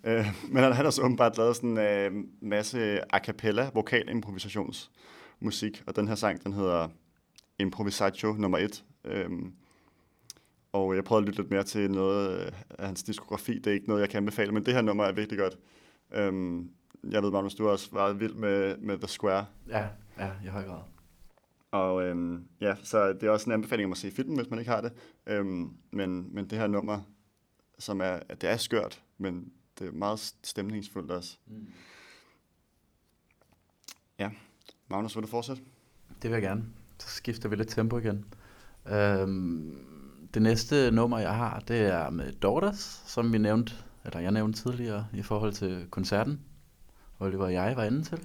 [0.03, 5.83] Øh, men han har også åbenbart lavet sådan en øh, masse a cappella, vokal improvisationsmusik,
[5.87, 6.87] og den her sang, den hedder
[7.59, 8.83] Improvisatio nummer 1.
[9.05, 9.53] Øhm,
[10.71, 13.59] og jeg prøvede at lytte lidt mere til noget af hans diskografi.
[13.59, 15.57] Det er ikke noget, jeg kan anbefale, men det her nummer er virkelig godt.
[16.13, 16.69] Øhm,
[17.03, 19.45] jeg ved, Magnus, du har også været vild med, med The Square.
[19.67, 19.87] Ja,
[20.17, 20.81] ja, i høj grad.
[21.71, 24.59] Og øhm, ja, så det er også en anbefaling om at se filmen, hvis man
[24.59, 24.91] ikke har det.
[25.27, 27.01] Øhm, men, men det her nummer,
[27.79, 31.37] som er, det er skørt, men det er meget stemningsfuldt også.
[31.47, 31.67] Mm.
[34.19, 34.29] Ja,
[34.87, 35.61] Magnus, vil du fortsætte?
[36.21, 36.65] Det vil jeg gerne.
[36.97, 38.25] Så skifter vi lidt tempo igen.
[38.87, 39.87] Øhm,
[40.33, 43.73] det næste nummer, jeg har, det er med Daughters, som vi nævnte,
[44.05, 46.41] eller jeg nævnte tidligere i forhold til koncerten.
[47.21, 48.19] Oliver og jeg var inde til.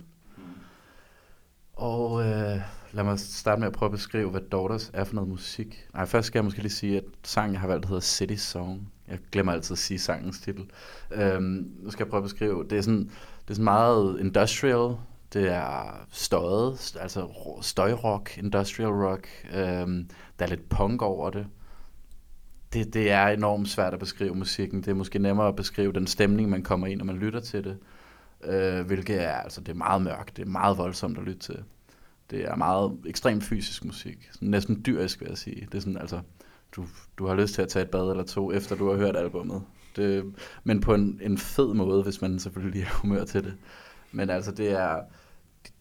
[1.73, 2.61] Og øh,
[2.93, 5.89] lad mig starte med at prøve at beskrive, hvad Daughters er for noget musik.
[5.95, 8.93] Nej, først skal jeg måske lige sige, at sangen, jeg har valgt, hedder City Song.
[9.09, 10.71] Jeg glemmer altid at sige sangens titel.
[11.11, 12.65] Øhm, nu skal jeg prøve at beskrive.
[12.71, 13.05] Det er sådan,
[13.43, 14.97] det er sådan meget industrial.
[15.33, 17.29] Det er støjet, altså
[17.63, 19.29] støjrock, industrial rock.
[19.55, 21.47] Øhm, der er lidt punk over det.
[22.73, 22.95] det.
[22.95, 24.81] Det er enormt svært at beskrive musikken.
[24.81, 27.65] Det er måske nemmere at beskrive den stemning, man kommer ind, når man lytter til
[27.65, 27.79] det.
[28.47, 30.37] Øh, hvilket er, altså, det er meget mørkt.
[30.37, 31.63] Det er meget voldsomt at lytte til.
[32.31, 34.29] Det er meget ekstremt fysisk musik.
[34.33, 35.69] Sådan næsten dyrisk, vil jeg sige.
[35.73, 36.21] Det er sådan, altså,
[36.73, 36.87] du,
[37.19, 39.63] du har lyst til at tage et bad eller to, efter du har hørt albummet.
[39.97, 40.35] Det,
[40.65, 43.55] men på en, en fed måde, hvis man selvfølgelig er humør til det.
[44.13, 45.01] Men altså, det er,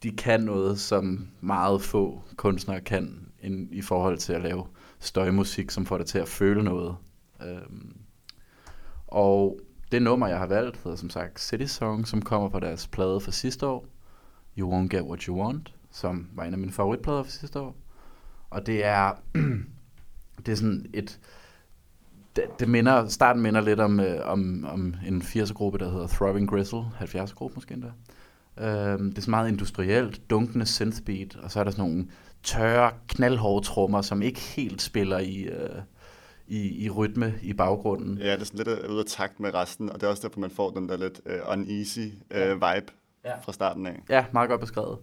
[0.03, 4.65] de kan noget, som meget få kunstnere kan in, i forhold til at lave
[4.99, 6.95] støjmusik, som får dig til at føle noget.
[7.41, 7.97] Øhm,
[9.07, 9.59] og
[9.91, 13.19] det nummer, jeg har valgt, hedder som sagt City Song, som kommer på deres plade
[13.19, 13.85] fra sidste år,
[14.57, 17.75] You Won't Get What You Want, som var en af mine favoritplader fra sidste år.
[18.49, 19.11] Og det er,
[20.45, 21.19] det er sådan et,
[22.35, 26.49] det, det minder, starten minder lidt om, øh, om, om en 80'er-gruppe, der hedder Throbbing
[26.49, 27.91] Gristle, 70'er-gruppe måske endda.
[28.57, 32.07] Øhm, det er så meget industrielt, dunkende synthbeat, og så er der sådan nogle
[32.43, 35.81] tørre, knaldhårde trommer, som ikke helt spiller i, øh,
[36.47, 38.17] i, i rytme i baggrunden.
[38.17, 40.39] Ja, det er sådan lidt ude af takt med resten, og det er også derfor,
[40.39, 42.91] man får den der lidt uh, uneasy uh, vibe
[43.25, 43.39] ja.
[43.39, 44.03] fra starten af.
[44.09, 44.97] Ja, meget godt beskrevet.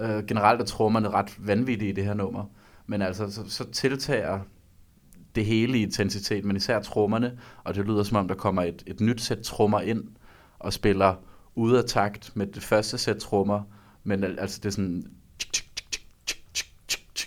[0.00, 2.44] Uh, generelt er trommerne ret vanvittige i det her nummer,
[2.86, 4.40] men altså så, så tiltager
[5.34, 8.82] det hele i intensitet, men især trommerne, og det lyder som om, der kommer et,
[8.86, 10.04] et nyt sæt trommer ind
[10.58, 11.14] og spiller
[11.54, 13.62] ude af takt med det første sæt trommer,
[14.04, 15.06] men altså det er sådan,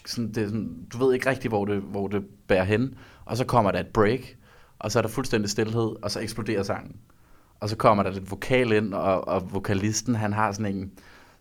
[0.05, 2.95] sådan, det er sådan du ved ikke rigtig, hvor det, hvor det bærer hen,
[3.29, 4.19] og så kommer der et break,
[4.79, 6.95] og så er der fuldstændig stillhed, og så eksploderer sangen.
[7.59, 10.91] Og så kommer der lidt vokal ind, og, og vokalisten, han har sådan en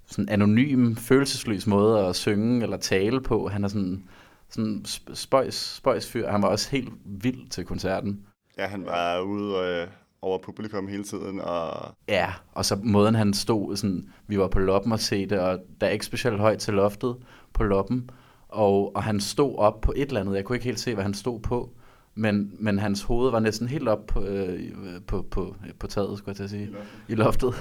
[0.06, 3.48] sådan anonym, følelsesløs måde at synge eller tale på.
[3.48, 4.04] Han er sådan,
[4.48, 4.84] sådan
[5.14, 6.28] spøjs, spøjs fyr.
[6.28, 8.26] Han var også helt vild til koncerten.
[8.58, 9.86] Ja, han var ude øh,
[10.22, 11.40] over publikum hele tiden.
[11.40, 11.70] Og...
[12.08, 15.58] Ja, og så måden han stod, sådan, vi var på loppen og se det, og
[15.80, 17.16] der er ikke specielt højt til loftet
[17.52, 18.10] på loppen.
[18.48, 20.36] Og, og han stod op på et eller andet.
[20.36, 21.72] Jeg kunne ikke helt se, hvad han stod på
[22.18, 24.60] men, men hans hoved var næsten helt op på, øh,
[25.06, 26.70] på, på, på taget, skulle jeg til at sige,
[27.08, 27.54] i loftet.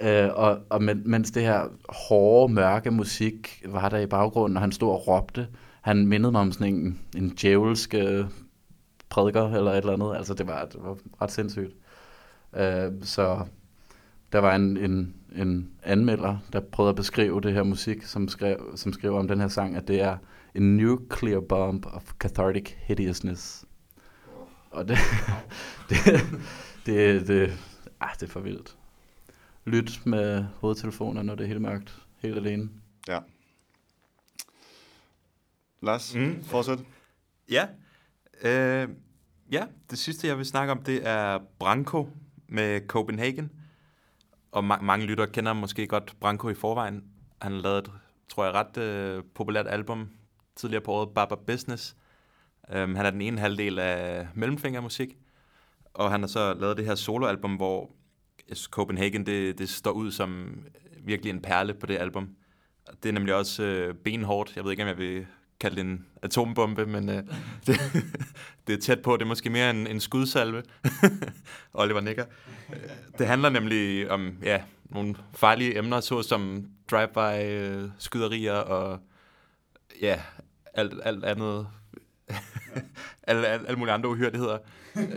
[0.00, 4.60] Øh, og og men, mens det her hårde, mørke musik var der i baggrunden, og
[4.60, 5.48] han stod og råbte,
[5.80, 8.24] han mindede mig om sådan en, en djævelsk øh,
[9.08, 10.16] prædiker eller et eller andet.
[10.16, 11.76] Altså det var, det var ret sindssygt.
[12.56, 13.40] Øh, så
[14.32, 18.72] der var en, en, en anmelder, der prøvede at beskrive det her musik, som skrev,
[18.76, 20.16] som skrev om den her sang, at det er
[20.54, 23.64] en nuclear bomb of cathartic hideousness.
[24.72, 24.98] Og det,
[25.88, 25.98] det,
[26.86, 27.58] det, det,
[28.00, 28.76] ah, det er for vildt.
[29.64, 32.70] Lyt med hovedtelefoner, når det er helt mørkt, helt alene.
[33.08, 33.18] Ja.
[35.82, 36.44] Lars, Mm.
[36.44, 36.78] fortsæt.
[37.50, 37.66] Ja.
[38.42, 38.88] Øh,
[39.52, 42.08] ja, det sidste, jeg vil snakke om, det er Branko
[42.48, 43.50] med Copenhagen.
[44.52, 47.04] Og ma- mange lyttere kender måske godt Branko i forvejen.
[47.42, 47.90] Han har lavet et,
[48.28, 50.08] tror jeg, ret øh, populært album
[50.56, 51.96] tidligere på året, Baba Business.
[52.68, 55.16] Um, han er den ene halvdel af Mellemfingermusik.
[55.94, 57.90] Og han har så lavet det her soloalbum, hvor
[58.70, 60.58] Copenhagen det, det står ud som
[61.04, 62.28] virkelig en perle på det album.
[63.02, 64.56] Det er nemlig også øh, benhårdt.
[64.56, 65.26] Jeg ved ikke, om jeg vil
[65.60, 67.16] kalde det en atombombe, men øh,
[67.66, 67.80] det,
[68.66, 69.16] det er tæt på.
[69.16, 70.62] Det er måske mere en, en skudsalve.
[71.74, 72.24] Oliver nikker.
[73.18, 79.00] Det handler nemlig om ja, nogle farlige emner, såsom drive-by øh, skyderier og
[80.00, 80.20] ja,
[80.74, 81.66] alt, alt andet
[83.22, 84.58] alle, alle, alle mulige andre uhyrligheder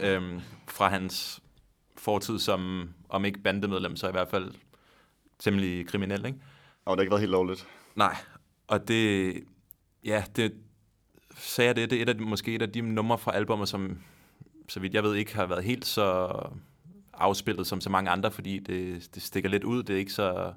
[0.02, 1.42] øhm, fra hans
[1.98, 4.54] fortid som, om ikke bandemedlem, så i hvert fald
[5.40, 6.40] temmelig kriminel, ikke?
[6.86, 7.68] Og det har ikke været helt lovligt.
[7.96, 8.16] Nej,
[8.68, 9.34] og det,
[10.04, 10.54] ja, det
[11.38, 14.00] sagde jeg det, det er et af, måske et af de numre fra albumet, som,
[14.70, 16.40] så vidt jeg ved, ikke har været helt så
[17.14, 19.84] afspillet som så mange andre, fordi det, det stikker lidt ud.
[19.84, 20.54] Det er ikke så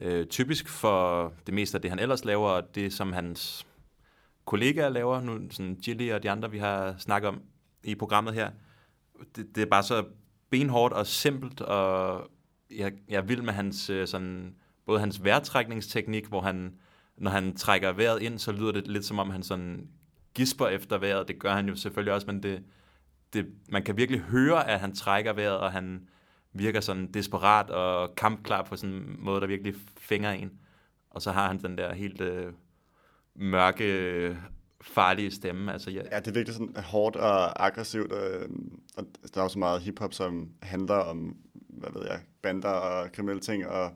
[0.00, 3.66] øh, typisk for det meste af det, han ellers laver, og det, som hans
[4.48, 7.42] kollegaer laver, nu sådan Gilly og de andre, vi har snakket om
[7.84, 8.50] i programmet her.
[9.36, 10.04] Det, det er bare så
[10.50, 12.30] benhårdt og simpelt, og
[12.70, 14.54] jeg, jeg er vild med hans øh, sådan,
[14.86, 16.74] både hans vejrtrækningsteknik, hvor han,
[17.16, 19.88] når han trækker vejret ind, så lyder det lidt som om han sådan
[20.34, 21.28] gisper efter vejret.
[21.28, 22.62] Det gør han jo selvfølgelig også, men det,
[23.32, 26.08] det, man kan virkelig høre, at han trækker vejret, og han
[26.52, 30.50] virker sådan desperat og kampklar på sådan en måde, der virkelig fænger en.
[31.10, 32.52] Og så har han den der helt øh,
[33.38, 34.36] mørke,
[34.82, 35.72] farlige stemme.
[35.72, 38.48] Altså, jeg, Ja, det er virkelig sådan hårdt og aggressivt, øh,
[38.96, 41.36] og der er jo så meget hiphop, som handler om,
[41.68, 43.90] hvad ved jeg, bander og kriminelle ting, og,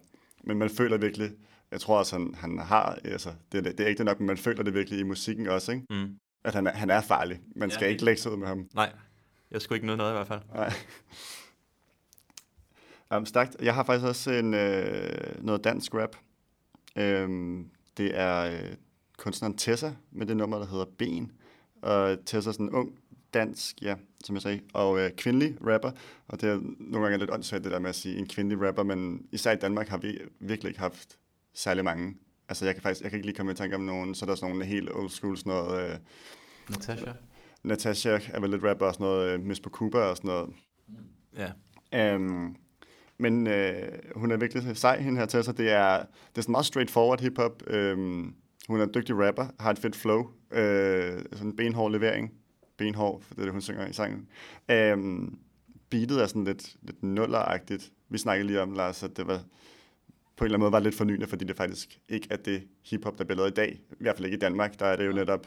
[0.44, 1.30] men man føler virkelig,
[1.70, 4.26] jeg tror også, han, han har, altså, det, er- det er ikke det nok, men
[4.26, 5.84] man føler det virkelig i musikken også, ikke?
[5.90, 7.40] mm, at han er, han er farlig.
[7.56, 8.68] Man Ja, skal ikke lægge sig ud med ham.
[8.74, 8.92] nej,
[9.50, 10.40] jeg skulle ikke noget noget i hvert fald.
[10.54, 10.72] Nej.
[13.16, 13.56] Um, stærkt.
[13.62, 16.16] Jeg har faktisk også en, øh, noget dansk rap.
[16.96, 18.74] Øhm, det er øh,
[19.22, 21.32] kunstneren Tessa med det nummer, der hedder Ben.
[21.82, 22.98] Og Tessa er sådan en ung
[23.34, 23.94] dansk, ja,
[24.24, 25.90] som jeg sagde, og øh, kvindelig rapper.
[26.28, 28.82] Og det er nogle gange lidt åndssvagt, det der med at sige en kvindelig rapper,
[28.82, 31.18] men især i Danmark har vi virkelig ikke haft
[31.54, 32.14] særlig mange.
[32.48, 34.28] Altså jeg kan faktisk, jeg kan ikke lige komme i tanke om nogen, så er
[34.28, 35.98] der sådan nogle helt old school, sådan noget, øh,
[36.70, 37.12] Natasha?
[37.62, 40.50] Natasha er vel lidt rapper og sådan noget, øh, Miss på Cuba og sådan noget.
[41.92, 42.14] Ja.
[42.14, 42.56] Um,
[43.18, 46.52] men øh, hun er virkelig sej, hende her til, så det er, det er sådan
[46.52, 47.62] meget straightforward hiphop.
[47.74, 48.34] Um,
[48.68, 52.32] hun er en dygtig rapper, har et fedt flow, øh, sådan en benhård levering.
[52.76, 54.28] Benhård, for det er det, hun synger i sangen.
[54.72, 55.38] Um,
[55.90, 57.92] beatet er sådan lidt, lidt nulleragtigt.
[58.08, 59.42] Vi snakkede lige om, Lars, at det var
[60.36, 63.18] på en eller anden måde var lidt fornyende, fordi det faktisk ikke er det hiphop,
[63.18, 63.80] der bliver lavet i dag.
[63.90, 64.78] I hvert fald ikke i Danmark.
[64.78, 65.46] Der er det jo netop,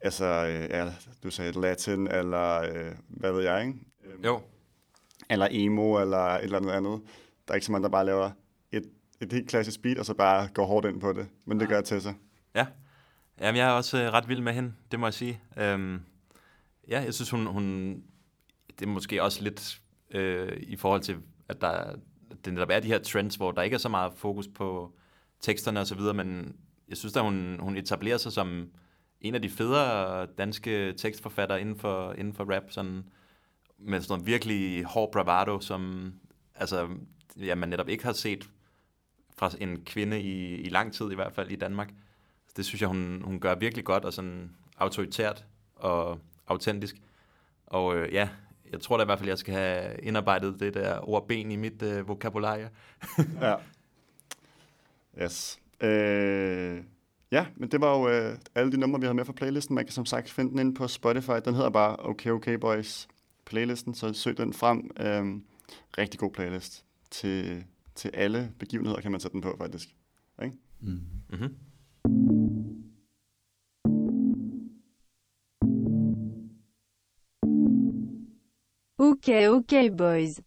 [0.00, 0.92] altså, øh, ja,
[1.22, 3.78] du sagde latin, eller øh, hvad ved jeg, ikke?
[4.24, 4.40] Jo,
[5.30, 7.00] eller emo, eller et eller andet andet.
[7.48, 8.30] Der er ikke så mange, der bare laver
[9.20, 11.28] et, helt klassisk beat, og så bare går hårdt ind på det.
[11.44, 12.14] Men det gør til sig.
[12.54, 12.66] Ja.
[13.40, 15.40] Jamen, jeg er også øh, ret vild med hende, det må jeg sige.
[15.56, 16.00] Øhm,
[16.88, 17.94] ja, jeg synes, hun, hun...
[18.78, 21.16] Det er måske også lidt øh, i forhold til,
[21.48, 21.94] at der,
[22.44, 24.92] det netop er de her trends, hvor der ikke er så meget fokus på
[25.40, 26.56] teksterne og så videre, men
[26.88, 28.70] jeg synes, at hun, hun etablerer sig som
[29.20, 33.04] en af de federe danske tekstforfattere inden for, inden for rap, sådan,
[33.78, 36.12] med sådan noget virkelig hård bravado, som
[36.54, 36.88] altså,
[37.36, 38.48] ja, man netop ikke har set
[39.38, 41.90] fra en kvinde i, i lang tid, i hvert fald i Danmark.
[42.56, 45.44] Det synes jeg, hun, hun gør virkelig godt og sådan autoritært
[45.76, 46.96] og autentisk.
[47.66, 48.28] Og øh, ja,
[48.72, 51.56] jeg tror da i hvert fald, jeg skal have indarbejdet det der ord ben i
[51.56, 52.70] mit øh, vokabularie.
[53.40, 53.54] Ja.
[55.22, 55.58] Yes.
[55.80, 56.82] Øh,
[57.30, 59.74] ja, men det var jo øh, alle de numre, vi havde med fra playlisten.
[59.74, 61.30] Man kan som sagt finde den inde på Spotify.
[61.44, 63.08] Den hedder bare Okay Okay Boys
[63.44, 64.90] playlisten, så søg den frem.
[65.00, 65.40] Øh,
[65.98, 66.84] rigtig god playlist.
[67.10, 67.64] Til,
[67.96, 69.88] til alle begivenheder kan man sætte den på, faktisk.
[70.80, 71.00] Mm.
[71.30, 71.54] Mm-hmm.
[78.98, 80.40] Ok ok boys.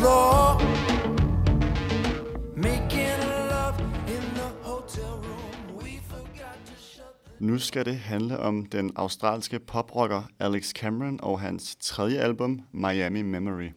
[0.00, 0.40] The
[7.40, 13.22] Nu skal det handle om den australske poprocker Alex Cameron og hans tredje album, Miami
[13.22, 13.70] Memory.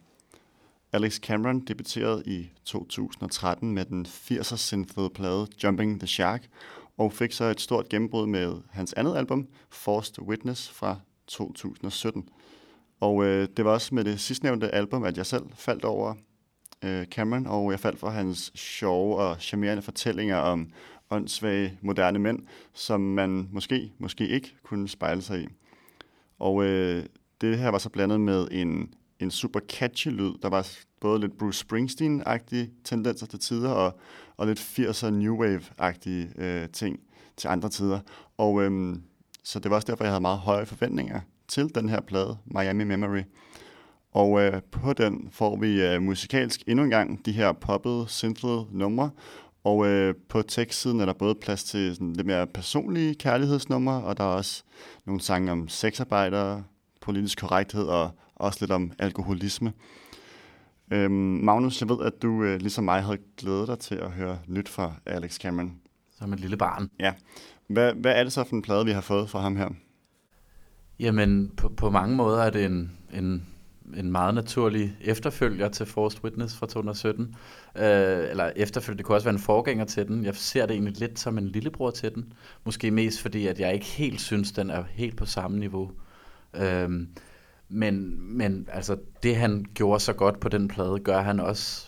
[0.92, 6.46] Alex Cameron debuterede i 2013 med den 80'er synthede plade Jumping the Shark,
[6.98, 10.96] og fik så et stort gennembrud med hans andet album, Forced Witness fra
[11.26, 12.28] 2017.
[13.04, 16.14] Og øh, det var også med det sidstnævnte album, at jeg selv faldt over
[16.84, 20.70] øh, Cameron, og jeg faldt for hans sjove og charmerende fortællinger om
[21.10, 22.38] åndssvage moderne mænd,
[22.72, 25.46] som man måske, måske ikke kunne spejle sig i.
[26.38, 27.04] Og øh,
[27.40, 30.32] det her var så blandet med en, en super catchy lyd.
[30.42, 30.68] Der var
[31.00, 33.98] både lidt Bruce Springsteen-agtige tendenser til tider, og,
[34.36, 37.00] og lidt 80'er New Wave-agtige øh, ting
[37.36, 38.00] til andre tider.
[38.36, 38.96] Og øh,
[39.42, 42.84] så det var også derfor, jeg havde meget høje forventninger til den her plade, Miami
[42.84, 43.22] Memory.
[44.12, 48.66] Og øh, på den får vi øh, musikalsk endnu en gang de her poppede, synthede
[48.70, 49.10] numre.
[49.64, 54.16] Og øh, på tekstsiden er der både plads til sådan lidt mere personlige kærlighedsnumre, og
[54.16, 54.62] der er også
[55.06, 56.64] nogle sange om sexarbejdere,
[57.00, 59.72] politisk korrekthed og også lidt om alkoholisme.
[60.90, 61.12] Øhm,
[61.44, 64.68] Magnus, jeg ved, at du øh, ligesom mig havde glædet dig til at høre nyt
[64.68, 65.76] fra Alex Cameron.
[66.18, 66.90] Som et lille barn.
[67.00, 67.12] Ja.
[67.68, 69.68] Hvad, hvad er det så for en plade, vi har fået fra ham her?
[70.98, 73.46] Jamen, på, på mange måder er det en, en,
[73.96, 77.36] en meget naturlig efterfølger til Forced Witness fra 2017.
[77.76, 80.24] Øh, eller efterfølger, det kunne også være en forgænger til den.
[80.24, 82.32] Jeg ser det egentlig lidt som en lillebror til den.
[82.64, 85.90] Måske mest fordi, at jeg ikke helt synes, den er helt på samme niveau.
[86.54, 86.90] Øh,
[87.68, 91.86] men, men altså, det han gjorde så godt på den plade, gør han også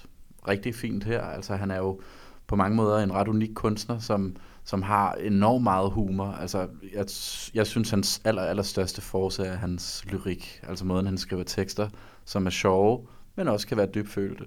[0.49, 1.23] rigtig fint her.
[1.23, 2.01] Altså, han er jo
[2.47, 4.37] på mange måder en ret unik kunstner, som,
[4.67, 6.27] som har enormt meget humor.
[6.27, 7.07] Altså, jeg,
[7.55, 10.61] jeg synes, hans aller, allerstørste force er hans lyrik.
[10.63, 11.89] Altså måden, han skriver tekster,
[12.25, 13.07] som er sjove,
[13.37, 14.45] men også kan være dybfølte.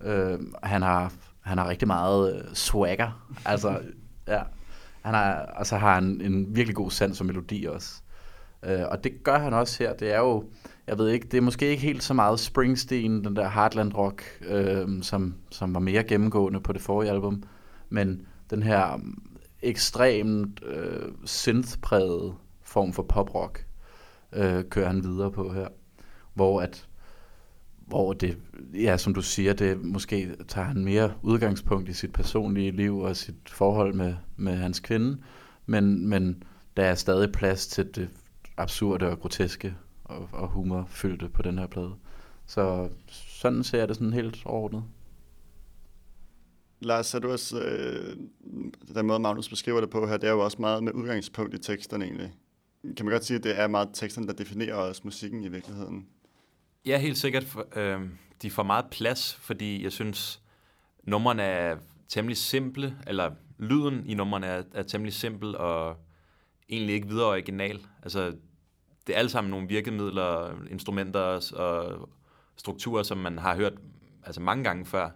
[0.00, 3.26] Øh, han, har, han har rigtig meget øh, swagger.
[3.44, 3.80] Altså,
[4.28, 4.42] ja.
[5.02, 8.02] Han har, og så har han en virkelig god sans for melodi også.
[8.62, 9.94] Øh, og det gør han også her.
[9.94, 10.44] Det er jo,
[10.86, 14.22] jeg ved ikke, det er måske ikke helt så meget Springsteen, den der Heartland Rock,
[14.48, 17.42] øh, som, som var mere gennemgående på det forrige album,
[17.88, 19.00] men den her
[19.62, 23.66] ekstremt øh, synthpræget form for poprock
[24.32, 25.68] øh, kører han videre på her,
[26.34, 26.88] hvor at
[27.86, 28.38] hvor det,
[28.74, 33.16] ja, som du siger, det måske tager han mere udgangspunkt i sit personlige liv og
[33.16, 35.18] sit forhold med, med hans kvinde,
[35.66, 36.42] men, men
[36.76, 38.08] der er stadig plads til det
[38.56, 41.94] absurde og groteske og, og humorfyldte på den her plade.
[42.46, 44.84] Så sådan ser jeg det sådan helt overordnet.
[46.80, 48.16] Lars, er du også, øh,
[48.94, 51.58] den måde Magnus beskriver det på her, det er jo også meget med udgangspunkt i
[51.58, 52.32] teksterne egentlig.
[52.96, 56.06] Kan man godt sige, at det er meget teksterne, der definerer også musikken i virkeligheden?
[56.86, 57.56] Ja, helt sikkert.
[57.76, 58.00] Øh,
[58.42, 60.42] de får meget plads, fordi jeg synes,
[61.04, 61.76] numrene er
[62.08, 65.96] temmelig simple, eller lyden i numrene er, er temmelig simpel, og
[66.68, 67.80] egentlig ikke videre original.
[68.02, 68.26] Altså,
[69.06, 71.20] det er alle sammen nogle virkemidler, instrumenter
[71.54, 72.08] og
[72.56, 73.74] strukturer, som man har hørt
[74.22, 75.10] altså mange gange før.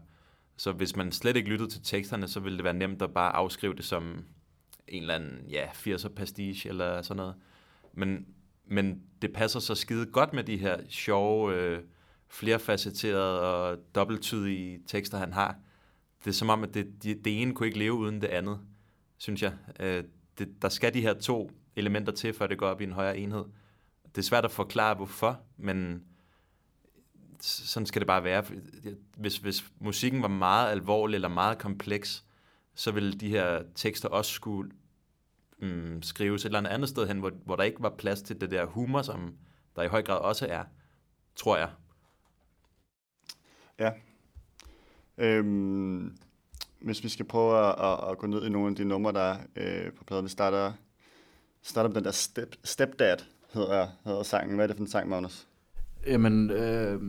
[0.62, 3.36] Så hvis man slet ikke lyttede til teksterne, så ville det være nemt at bare
[3.36, 4.24] afskrive det som
[4.88, 7.34] en eller anden ja, 80'er pastiche eller sådan noget.
[7.92, 8.26] Men,
[8.66, 11.82] men det passer så skide godt med de her sjove, øh,
[12.28, 15.56] flerfacetterede og dobbelttydige tekster, han har.
[16.24, 18.60] Det er som om, at det, det, det ene kunne ikke leve uden det andet,
[19.18, 19.52] synes jeg.
[19.80, 20.04] Øh,
[20.38, 23.18] det, der skal de her to elementer til, før det går op i en højere
[23.18, 23.44] enhed.
[24.04, 26.02] Det er svært at forklare, hvorfor, men
[27.44, 28.44] sådan skal det bare være.
[29.16, 32.24] Hvis, hvis musikken var meget alvorlig eller meget kompleks,
[32.74, 34.70] så ville de her tekster også skulle
[35.58, 38.40] mm, skrives et eller andet andet sted hen, hvor, hvor der ikke var plads til
[38.40, 39.36] det der humor, som
[39.76, 40.64] der i høj grad også er,
[41.36, 41.70] tror jeg.
[43.78, 43.90] Ja.
[45.18, 46.16] Øhm,
[46.80, 49.20] hvis vi skal prøve at, at, at gå ned i nogle af de numre, der
[49.20, 50.24] er øh, på pladen.
[50.24, 50.72] Vi starter,
[51.62, 53.16] starter med den der step, Stepdad,
[53.52, 54.54] hedder, hedder sangen.
[54.54, 55.46] Hvad er det for en sang, Magnus?
[56.06, 57.00] Jamen, øh,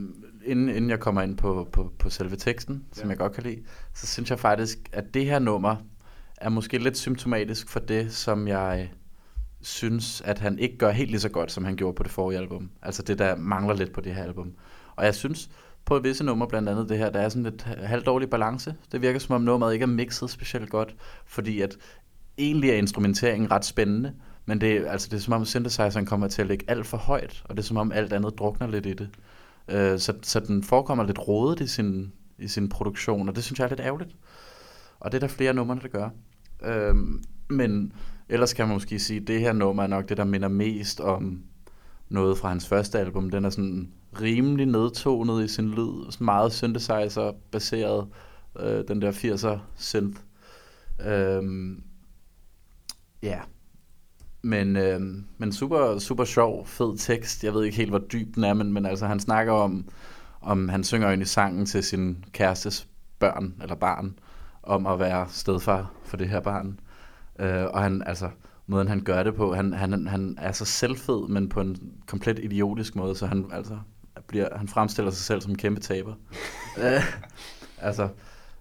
[0.45, 3.09] inden, inden jeg kommer ind på, på, på selve teksten, som ja.
[3.09, 3.61] jeg godt kan lide,
[3.93, 5.75] så synes jeg faktisk, at det her nummer
[6.37, 8.89] er måske lidt symptomatisk for det, som jeg
[9.61, 12.39] synes, at han ikke gør helt lige så godt, som han gjorde på det forrige
[12.39, 12.69] album.
[12.81, 14.53] Altså det, der mangler lidt på det her album.
[14.95, 15.49] Og jeg synes,
[15.85, 18.75] på visse numre, blandt andet det her, der er sådan lidt halvdårlig balance.
[18.91, 21.77] Det virker som om nummeret ikke er mixet specielt godt, fordi at
[22.37, 24.13] egentlig er instrumenteringen ret spændende,
[24.45, 27.43] men det, altså, det er som om synthesizeren kommer til at ligge alt for højt,
[27.45, 29.09] og det er som om alt andet drukner lidt i det.
[29.67, 33.59] Øh, så, så den forekommer lidt rodet i sin, i sin produktion, og det synes
[33.59, 34.15] jeg er lidt ærgerligt.
[34.99, 36.09] Og det er der flere numre, der gør.
[36.63, 36.95] Øh,
[37.49, 37.93] men
[38.29, 40.99] ellers kan man måske sige, at det her nummer er nok det, der minder mest
[40.99, 41.43] om,
[42.09, 43.29] noget fra hans første album.
[43.29, 43.91] Den er sådan
[44.21, 48.07] rimelig nedtonet i sin lyd, sådan meget synthesizer-baseret,
[48.59, 50.21] øh, den der 80'er synth.
[51.05, 51.83] Øhm,
[53.23, 53.39] ja,
[54.43, 55.01] men, øh,
[55.37, 57.43] men super, super sjov, fed tekst.
[57.43, 59.85] Jeg ved ikke helt, hvor dyb den er, men, men altså, han snakker om,
[60.41, 62.87] om han synger ind i sangen til sin kærestes
[63.19, 64.19] børn, eller barn,
[64.63, 66.79] om at være stedfar for det her barn.
[67.39, 68.29] Øh, og han, altså,
[68.67, 71.77] måden han gør det på, han, han, han er så selvfed, men på en
[72.07, 73.77] komplet idiotisk måde, så han, altså,
[74.27, 76.13] bliver, han fremstiller sig selv som en kæmpe taber.
[76.83, 77.03] øh,
[77.77, 78.09] altså,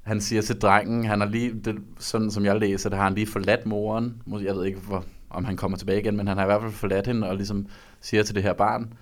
[0.03, 3.15] han siger til drengen, han har lige, det, sådan som jeg læser det, har han
[3.15, 4.23] lige forladt moren.
[4.43, 6.73] Jeg ved ikke, hvor, om han kommer tilbage igen, men han har i hvert fald
[6.73, 7.67] forladt hende, og ligesom
[8.01, 8.95] siger til det her barn,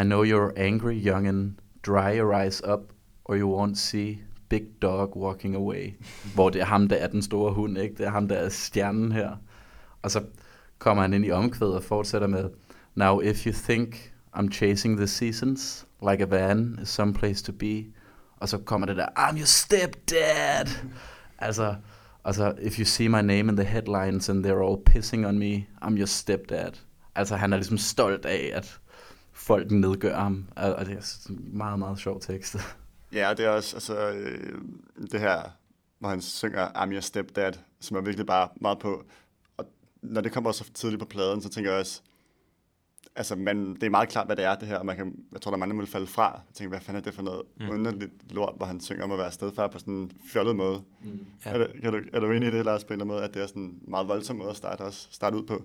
[0.00, 1.58] I know you're angry, youngin.
[1.86, 2.80] Dry your eyes up,
[3.24, 5.92] or you won't see big dog walking away.
[6.34, 7.94] Hvor det er ham, der er den store hund, ikke?
[7.94, 9.30] Det er ham, der er stjernen her.
[10.02, 10.22] Og så
[10.78, 12.50] kommer han ind i omkvædet og fortsætter med,
[12.94, 17.84] Now if you think I'm chasing the seasons, like a van is someplace to be.
[18.36, 20.66] Og så kommer det der, I'm your stepdad.
[21.38, 21.74] altså,
[22.24, 25.66] altså, if you see my name in the headlines and they're all pissing on me,
[25.82, 26.72] I'm your stepdad.
[27.14, 28.80] Altså, han er ligesom stolt af, at
[29.32, 30.48] folk nedgør ham.
[30.56, 32.56] Og det er en meget, meget sjov tekst.
[33.12, 34.54] Ja, og det er også altså, øh,
[35.12, 35.42] det her,
[35.98, 39.04] hvor han synger I'm your stepdad, som er virkelig bare meget på.
[39.56, 39.64] Og
[40.02, 42.02] når det kommer så tidligt på pladen, så tænker jeg også,
[43.16, 44.82] altså man, det er meget klart, hvad det er, det her.
[44.82, 46.32] Man kan, jeg tror, der er mange, der vil falde fra.
[46.32, 47.70] Jeg tænker, hvad fanden er det for noget mm.
[47.70, 50.82] underligt lort, hvor han synger om at være stedfar på sådan en fjollet måde.
[51.02, 51.26] Mm.
[51.46, 51.50] Ja.
[51.50, 53.24] Er, du, er, du, er du enig i det, Lars, på en eller anden måde,
[53.24, 55.64] at det er sådan en meget voldsom måde at starte, også, starte ud på?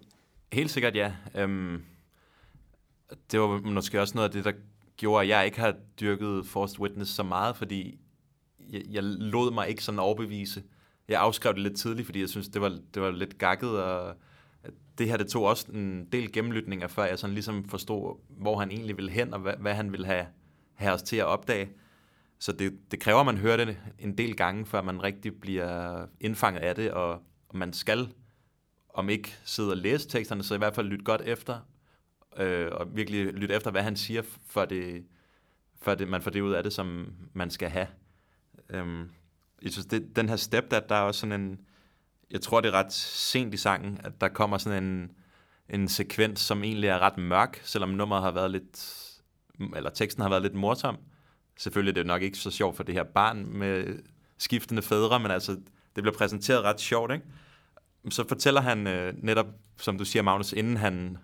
[0.54, 1.14] Helt sikkert ja.
[1.36, 1.84] Øhm,
[3.32, 4.52] det var måske også noget af det, der
[4.98, 8.00] gjorde, at jeg ikke har dyrket Forced Witness så meget, fordi
[8.70, 10.64] jeg, jeg lod mig ikke sådan overbevise.
[11.08, 14.16] Jeg afskrev det lidt tidligt, fordi jeg synes, det var, det var lidt gakket, og
[15.00, 18.72] det her, det tog også en del gennemlytninger, før jeg sådan ligesom forstod, hvor han
[18.72, 20.26] egentlig ville hen, og hvad, hvad han ville have,
[20.74, 21.70] have os til at opdage.
[22.40, 26.06] Så det, det kræver, at man hører det en del gange, før man rigtig bliver
[26.20, 27.12] indfanget af det, og,
[27.50, 28.10] og man skal
[28.94, 31.60] om ikke sidde og læse teksterne, så i hvert fald lytte godt efter,
[32.38, 35.06] øh, og virkelig lytte efter, hvad han siger, for det,
[35.82, 37.88] for det, man får det ud af det, som man skal have.
[38.70, 39.10] Øhm,
[39.62, 41.60] jeg synes, det, den her step, der, der er også sådan en,
[42.32, 45.12] jeg tror, det er ret sent i sangen, at der kommer sådan en,
[45.70, 48.96] en sekvens, som egentlig er ret mørk, selvom nummeret har været lidt,
[49.76, 50.98] eller teksten har været lidt morsom.
[51.58, 54.00] Selvfølgelig er det nok ikke så sjovt for det her barn med
[54.38, 55.52] skiftende fædre, men altså,
[55.96, 57.26] det bliver præsenteret ret sjovt, ikke?
[58.10, 61.18] så fortæller han øh, netop, som du siger, Magnus, inden han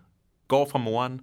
[0.47, 1.22] går fra moren,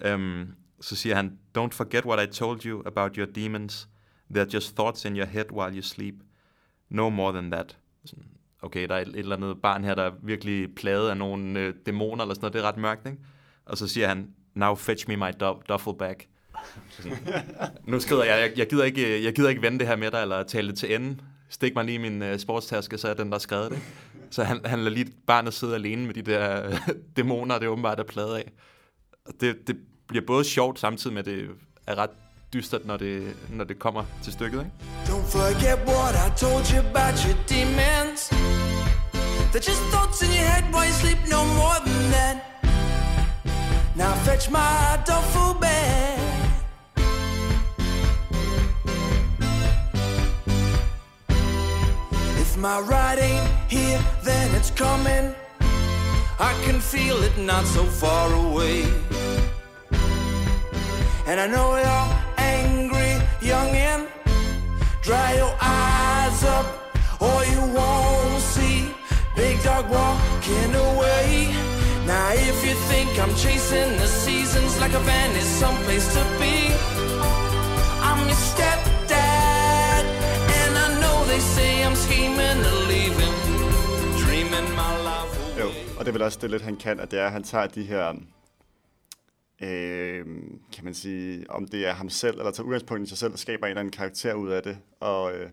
[0.00, 3.88] øhm, så siger han, Don't forget what I told you about your demons.
[4.34, 6.14] They're just thoughts in your head while you sleep.
[6.88, 7.78] No more than that.
[8.04, 8.24] Sådan,
[8.64, 11.60] Okay, der er et, et eller andet barn her, der er virkelig plaget af nogle
[11.60, 12.52] øh, dæmoner eller sådan noget.
[12.52, 13.18] Det er ret mørkt, ikke?
[13.66, 15.30] Og så siger han, Now fetch me my
[15.68, 16.28] duffel bag.
[17.84, 20.22] Nu skrider jeg, jeg, jeg, gider ikke, jeg gider ikke vende det her med dig,
[20.22, 21.16] eller tale det til ende.
[21.48, 23.78] Stik mig lige i min øh, sportstaske, så er den, der skrevet det.
[24.30, 26.78] Så han, han lader lige barnet sidde alene med de der øh,
[27.16, 28.52] dæmoner, det er åbenbart er pladet af.
[29.26, 29.76] Og Det, det
[30.08, 31.48] bliver både sjovt, samtidig med, at det
[31.86, 32.10] er ret
[32.52, 34.58] dystert, når det, når det kommer til stykket.
[34.58, 34.70] Ikke?
[35.04, 38.43] Don't forget what I told you about your demons.
[39.54, 42.44] They're just thoughts in your head while you sleep, no more than that.
[43.94, 46.18] Now fetch my duffel bag.
[52.42, 55.32] If my ride ain't here, then it's coming.
[56.40, 58.82] I can feel it not so far away.
[61.28, 64.08] And I know you're angry, youngin'.
[65.00, 66.66] Dry your eyes up,
[67.20, 68.13] or you won't
[69.36, 71.48] Big Dog walking away.
[72.06, 76.56] Now, if you think I'm chasing the seasons like a van is someplace to be,
[78.08, 80.04] I'm your stepdad,
[80.58, 83.34] and I know they say I'm scheming to leave him,
[84.22, 85.68] dreaming my life Jo,
[85.98, 87.66] og det er vel også det lidt, han kan, at det er, at han tager
[87.66, 88.14] de her,
[89.62, 90.24] øh,
[90.72, 93.38] kan man sige, om det er ham selv, eller tager udgangspunkt i sig selv, og
[93.38, 95.50] skaber en eller anden karakter ud af det, og, øh,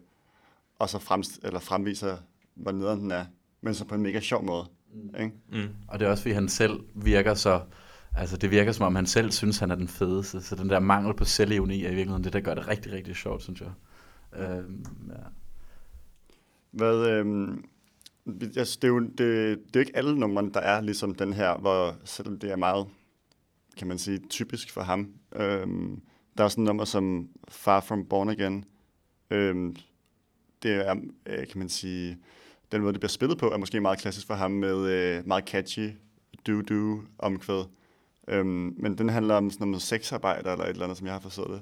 [0.80, 2.18] og så fremst, eller fremviser,
[2.56, 3.26] hvor nederen den er,
[3.62, 4.66] men så på en mega sjov måde.
[4.94, 5.22] Mm.
[5.22, 5.32] Ikke?
[5.52, 5.70] Mm.
[5.88, 7.62] Og det er også, fordi han selv virker så...
[8.16, 10.42] Altså, det virker som om, han selv synes, han er den fedeste.
[10.42, 13.16] Så den der mangel på selvironi er i virkeligheden det, der gør det rigtig, rigtig
[13.16, 13.72] sjovt, synes jeg.
[14.36, 15.24] Øhm, ja.
[16.72, 17.58] Hvad, øh,
[18.58, 21.34] altså, det, er jo, det, det er jo ikke alle numrene, der er ligesom den
[21.34, 22.88] her, hvor selvom det er meget,
[23.78, 25.14] kan man sige, typisk for ham.
[25.36, 25.68] Øh,
[26.38, 28.66] der er sådan nummer som Far From Born Again.
[29.30, 29.76] Øh,
[30.64, 30.96] det er,
[31.26, 32.18] øh, kan man sige,
[32.72, 35.50] den måde, det bliver spillet på, er måske meget klassisk for ham med øh, meget
[35.50, 35.90] catchy
[36.50, 37.64] do-do omkvæd.
[38.28, 41.20] Øhm, men den handler om sådan noget sexarbejde eller et eller andet, som jeg har
[41.20, 41.62] forstået det.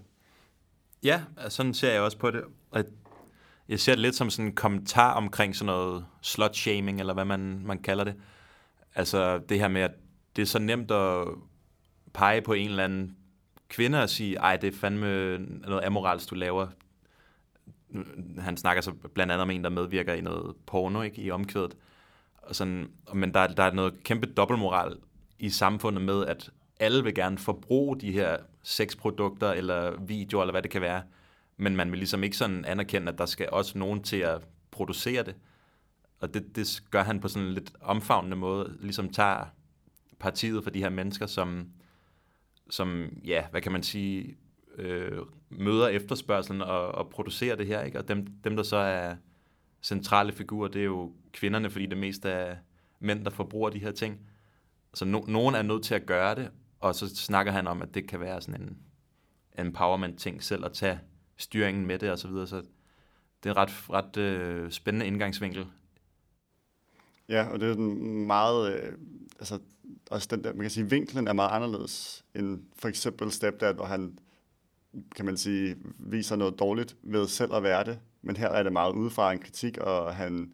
[1.04, 2.44] Ja, altså, sådan ser jeg også på det.
[2.72, 2.84] Og
[3.70, 7.62] jeg ser det lidt som sådan en kommentar omkring sådan noget slut-shaming, eller hvad man,
[7.66, 8.16] man kalder det.
[8.96, 9.92] Altså det her med, at
[10.36, 11.28] det er så nemt at
[12.14, 13.16] pege på en eller anden
[13.70, 16.68] kvinde og sige, ej, det er fandme noget amoralsk, du laver.
[18.40, 21.78] Han snakker så blandt andet om en, der medvirker i noget porno, ikke, i omkvædet.
[22.38, 24.98] Og sådan, men der, der er noget kæmpe dobbeltmoral
[25.40, 30.62] i samfundet med, at alle vil gerne forbruge de her sexprodukter eller videoer, eller hvad
[30.62, 31.04] det kan være.
[31.58, 35.24] Men man vil ligesom ikke sådan anerkende, at der skal også nogen til at producere
[35.24, 35.36] det.
[36.20, 39.46] Og det, det gør han på sådan en lidt omfavnende måde, ligesom tager
[40.20, 41.68] partiet for de her mennesker, som,
[42.70, 44.38] som ja, hvad kan man sige,
[44.80, 45.18] øh,
[45.50, 47.82] møder efterspørgselen og, og producerer det her.
[47.82, 48.00] Ikke?
[48.00, 49.16] Og dem, dem, der så er
[49.82, 52.56] centrale figurer, det er jo kvinderne, fordi det mest er
[53.00, 54.20] mænd, der forbruger de her ting.
[54.94, 57.94] Så no, nogen er nødt til at gøre det, og så snakker han om, at
[57.94, 58.78] det kan være sådan en
[59.58, 61.00] empowerment-ting selv at tage
[61.38, 62.48] styringen med det og så videre.
[62.48, 62.56] Så
[63.44, 65.66] det er en ret, ret øh, spændende indgangsvinkel.
[67.30, 68.94] Ja, og det er den meget, øh,
[69.40, 69.60] altså
[70.12, 73.86] også den der, man kan sige, vinklen er meget anderledes end for eksempel Stepdad, hvor
[73.86, 74.20] han,
[75.16, 78.00] kan man sige, viser noget dårligt ved selv at være det.
[78.22, 80.52] Men her er det meget udefra en kritik, og han,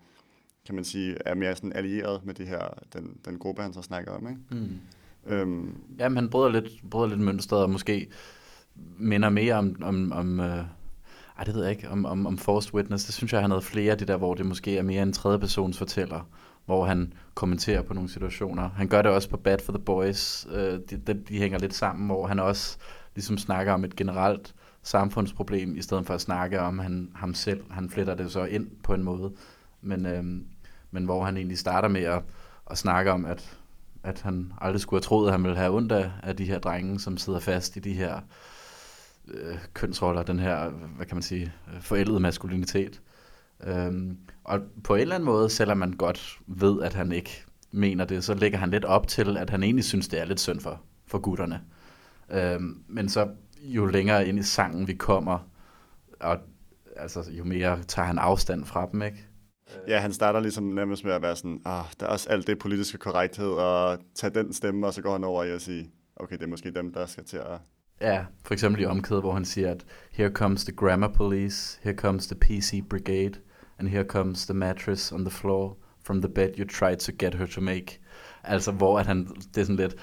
[0.66, 3.82] kan man sige, er mere sådan allieret med det her, den, den gruppe, han så
[3.82, 4.42] snakker om, ikke?
[4.52, 4.80] Mm.
[5.28, 8.08] Øhm, Jamen, han bryder lidt, bryder lidt mønstret, og måske
[8.98, 10.64] minder mere om, om, om øh,
[11.38, 13.06] ej, det ved jeg ikke, om, om, om Forced Witness.
[13.06, 15.14] Det synes jeg, han havde flere af de der, hvor det måske er mere en
[15.14, 16.30] tredje persons fortæller,
[16.66, 18.70] hvor han kommenterer på nogle situationer.
[18.70, 20.48] Han gør det også på Bad for the Boys.
[20.52, 22.78] Øh, de, de, de hænger lidt sammen, hvor han også
[23.16, 27.72] ligesom snakker om et generelt samfundsproblem, i stedet for at snakke om han, ham selv.
[27.72, 29.34] Han fletter det så ind på en måde.
[29.82, 30.45] Men, øhm,
[30.91, 32.24] men hvor han egentlig starter med at,
[32.72, 33.57] at snakke om, at,
[34.03, 36.59] at han aldrig skulle have troet, at han ville have ondt af, af de her
[36.59, 38.20] drenge, som sidder fast i de her
[39.28, 43.01] øh, kønsroller, den her, hvad kan man sige, forældede maskulinitet.
[43.63, 48.05] Øhm, og på en eller anden måde, selvom man godt ved, at han ikke mener
[48.05, 50.59] det, så lægger han lidt op til, at han egentlig synes, det er lidt synd
[50.59, 51.61] for, for gutterne.
[52.32, 53.30] Øhm, men så
[53.61, 55.49] jo længere ind i sangen vi kommer,
[56.19, 56.38] og
[56.95, 59.28] altså, jo mere tager han afstand fra dem, ikke?
[59.88, 62.59] ja, han starter ligesom nærmest med at være sådan, ah, der er også alt det
[62.59, 66.35] politiske korrekthed, og tage den stemme, og så går han over i at sige, okay,
[66.35, 67.60] det er måske dem, der skal til at
[68.02, 71.95] Ja, for eksempel i omkædet, hvor han siger, at here comes the grammar police, here
[71.95, 73.34] comes the PC brigade,
[73.80, 77.35] and here comes the mattress on the floor from the bed you tried to get
[77.35, 77.99] her to make.
[78.43, 79.95] Altså, hvor at han, det er sådan lidt,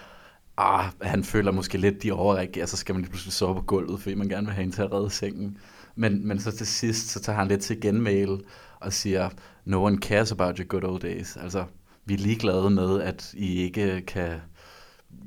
[0.57, 4.01] ah, han føler måske lidt, de overreagerer, så skal man lige pludselig sove på gulvet,
[4.01, 5.59] fordi man gerne vil have hende til at redde sengen.
[5.97, 8.41] Men, men så til sidst, så tager han lidt til genmail
[8.81, 9.31] og siger,
[9.65, 11.37] no one cares about your good old days.
[11.37, 11.65] Altså,
[12.05, 14.41] vi er ligeglade med, at I ikke kan,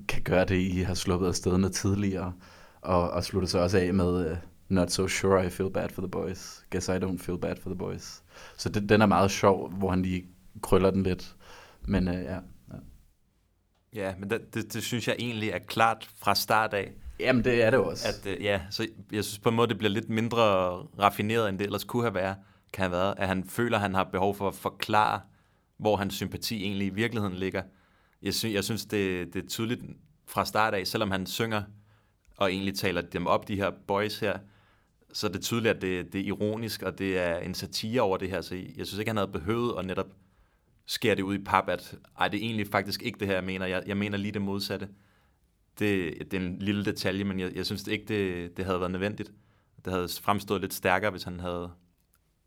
[0.07, 2.33] kan gøre det, I har sluppet af stederne tidligere
[2.81, 4.37] og, og slutter så også af med uh,
[4.69, 6.65] Not so sure I feel bad for the boys.
[6.71, 8.23] Guess I don't feel bad for the boys.
[8.57, 10.25] Så det, den er meget sjov, hvor han lige
[10.61, 11.35] krøller den lidt.
[11.87, 12.37] Men uh, ja,
[13.95, 14.13] ja.
[14.19, 16.91] Men det, det, det synes jeg egentlig er klart fra start af.
[17.19, 18.07] Jamen, det er det også.
[18.07, 20.41] At, uh, ja, så jeg synes på en måde, det bliver lidt mindre
[20.99, 22.35] raffineret, end det ellers kunne have været,
[22.73, 23.13] kan have været.
[23.17, 25.21] At han føler, at han har behov for at forklare,
[25.77, 27.63] hvor hans sympati egentlig i virkeligheden ligger.
[28.21, 29.81] Jeg synes, jeg synes det, det er tydeligt
[30.27, 31.63] fra start af, selvom han synger
[32.37, 34.37] og egentlig taler dem op, de her boys her,
[35.13, 38.17] så er det tydeligt, at det, det er ironisk, og det er en satire over
[38.17, 38.41] det her.
[38.41, 40.07] Så jeg synes ikke, han havde behøvet at netop
[40.85, 43.43] skære det ud i pap, at ej, det er egentlig faktisk ikke det her, jeg
[43.43, 43.65] mener.
[43.65, 44.89] Jeg, jeg mener lige det modsatte.
[45.79, 48.91] Det, det er en lille detalje, men jeg, jeg synes ikke, det, det havde været
[48.91, 49.31] nødvendigt.
[49.85, 51.71] Det havde fremstået lidt stærkere, hvis han havde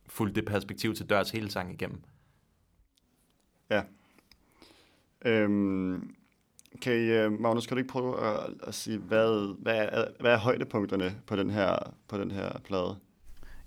[0.06, 2.02] fulgt det perspektiv til dørs hele sangen igennem.
[3.70, 3.82] Ja.
[5.24, 6.15] Øhm,
[6.82, 10.32] kan I, øh, Magnus, kan du ikke prøve at, at sige, hvad, hvad, er, hvad
[10.32, 12.97] er højdepunkterne på den her, på den her plade?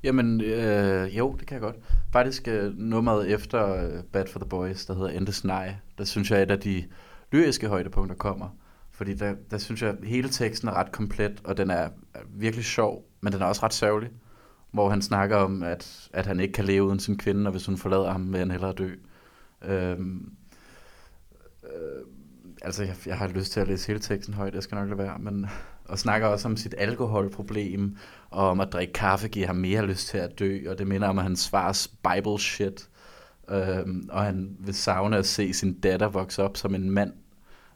[0.03, 1.75] Jamen, øh, jo, det kan jeg godt.
[2.13, 6.31] Faktisk øh, nummeret efter øh, Bad for the Boys, der hedder Endes Nej, der synes
[6.31, 6.83] jeg, at et af de
[7.31, 8.57] lyriske højdepunkter kommer.
[8.91, 12.21] Fordi der, der synes jeg, at hele teksten er ret komplet, og den er, er
[12.29, 14.09] virkelig sjov, men den er også ret sørgelig.
[14.71, 17.65] Hvor han snakker om, at, at han ikke kan leve uden sin kvinde, og hvis
[17.65, 18.95] hun forlader ham, vil han hellere dø.
[19.65, 20.33] Øhm,
[21.63, 22.05] øh,
[22.61, 24.97] altså, jeg, jeg har lyst til at læse hele teksten højt, jeg skal nok lade
[24.97, 25.45] være, men
[25.91, 27.97] og snakker også om sit alkoholproblem,
[28.30, 31.07] og om at drikke kaffe giver ham mere lyst til at dø, og det minder
[31.07, 32.89] om hans fars Bible shit,
[33.49, 37.13] øhm, og han vil savne at se sin datter vokse op som en mand.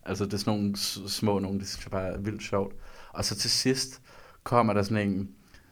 [0.06, 0.78] Altså det er sådan nogle
[1.10, 2.76] små nogle, det synes jeg bare er vildt sjovt.
[3.10, 4.02] Og så til sidst
[4.44, 5.30] kommer der sådan en,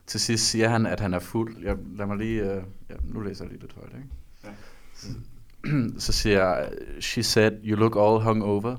[0.07, 1.63] til sidst siger han, at han er fuld.
[1.63, 4.09] Jeg, lad mig lige, øh, ja, nu læser jeg lige lidt højt, ikke?
[4.43, 4.49] Ja.
[4.95, 5.07] Så,
[6.05, 8.75] så siger jeg, she said, you look all hungover,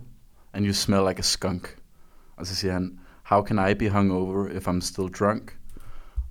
[0.52, 1.76] and you smell like a skunk.
[2.36, 5.58] Og så siger han, how can I be hungover if I'm still drunk?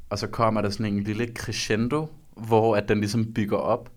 [0.10, 3.90] Og så kommer der sådan en lille crescendo, hvor at den ligesom bygger op,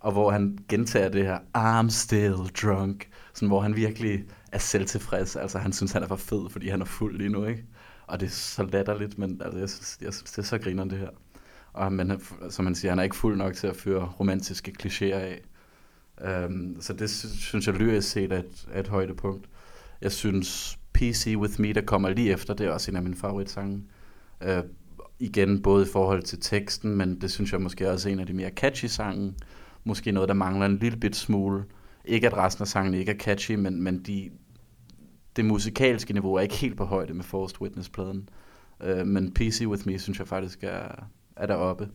[0.00, 5.36] og hvor han gentager det her, I'm still drunk, sådan hvor han virkelig er selvtilfreds,
[5.36, 7.64] altså han synes, han er for fed, fordi han er fuld lige nu, ikke?
[8.06, 10.84] Og det er så latterligt, men altså, jeg, synes, jeg synes, det er så griner
[10.84, 11.08] det her.
[11.72, 15.14] Og men, som han siger, han er ikke fuld nok til at føre romantiske klichéer
[15.14, 15.40] af.
[16.46, 19.48] Um, så det synes jeg lyrisk set er et, er et højdepunkt.
[20.00, 23.16] Jeg synes PC With Me, der kommer lige efter, det er også en af mine
[23.16, 23.82] favoritsange.
[24.42, 24.62] Øh,
[25.18, 28.26] igen, både i forhold til teksten, men det synes jeg måske også er en af
[28.26, 29.34] de mere catchy sange.
[29.84, 31.64] Måske noget, der mangler en lille bit smule.
[32.04, 34.30] Ikke at resten af sangen ikke er catchy, men, men de,
[35.36, 38.28] det musikalske niveau er ikke helt på højde med Forced Witness-pladen.
[38.82, 41.04] Øh, men PC With Me synes jeg faktisk er,
[41.36, 41.88] er deroppe.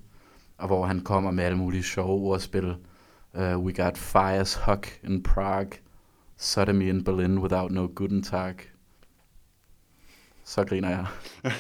[0.58, 2.76] Og hvor han kommer med alle mulige sjove ordspil.
[3.34, 5.72] Uh, we got fires huck in Prague.
[6.38, 8.56] Sodomy in Berlin without no Guten Tag.
[10.48, 11.08] Så griner jeg.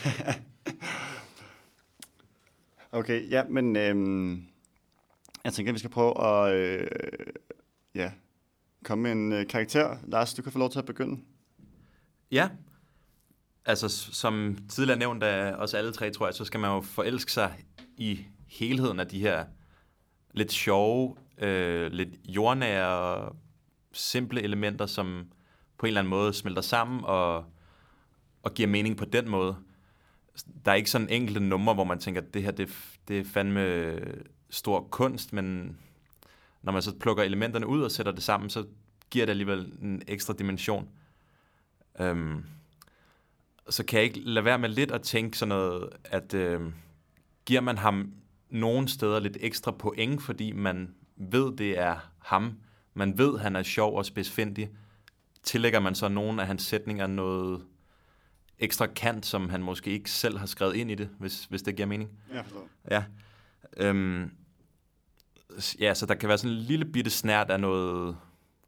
[2.99, 4.45] okay, ja, men øhm,
[5.43, 6.87] jeg tænker, at vi skal prøve at øh,
[7.95, 8.11] ja,
[8.83, 9.97] komme med en øh, karakter.
[10.03, 11.21] Lars, du kan få lov til at begynde.
[12.31, 12.49] Ja,
[13.65, 17.31] altså som tidligere nævnt af os alle tre, tror jeg, så skal man jo forelske
[17.31, 17.53] sig
[17.97, 19.45] i helheden af de her
[20.33, 23.29] lidt sjove, øh, lidt jordnære,
[23.91, 25.27] simple elementer, som
[25.77, 27.45] på en eller anden måde smelter sammen og,
[28.47, 29.55] og giver mening på den måde.
[30.65, 32.69] Der er ikke sådan enkelte numre, hvor man tænker, at det her det,
[33.07, 35.77] det er fandme øh, stor kunst, men
[36.61, 38.65] når man så plukker elementerne ud og sætter det sammen, så
[39.09, 40.89] giver det alligevel en ekstra dimension.
[41.99, 42.43] Øhm,
[43.69, 46.61] så kan jeg ikke lade være med lidt at tænke sådan noget, at øh,
[47.45, 48.13] giver man ham
[48.49, 52.57] nogle steder lidt ekstra point, fordi man ved, det er ham,
[52.93, 54.69] man ved, han er sjov og spidsfindig,
[55.43, 57.65] tillægger man så nogle af hans sætninger noget
[58.59, 61.75] ekstra kant, som han måske ikke selv har skrevet ind i det, hvis, hvis det
[61.75, 62.09] giver mening.
[62.33, 62.43] Ja,
[62.91, 63.03] Ja.
[63.77, 64.31] Øhm,
[65.79, 68.17] ja, så der kan være sådan en lille bitte snært af noget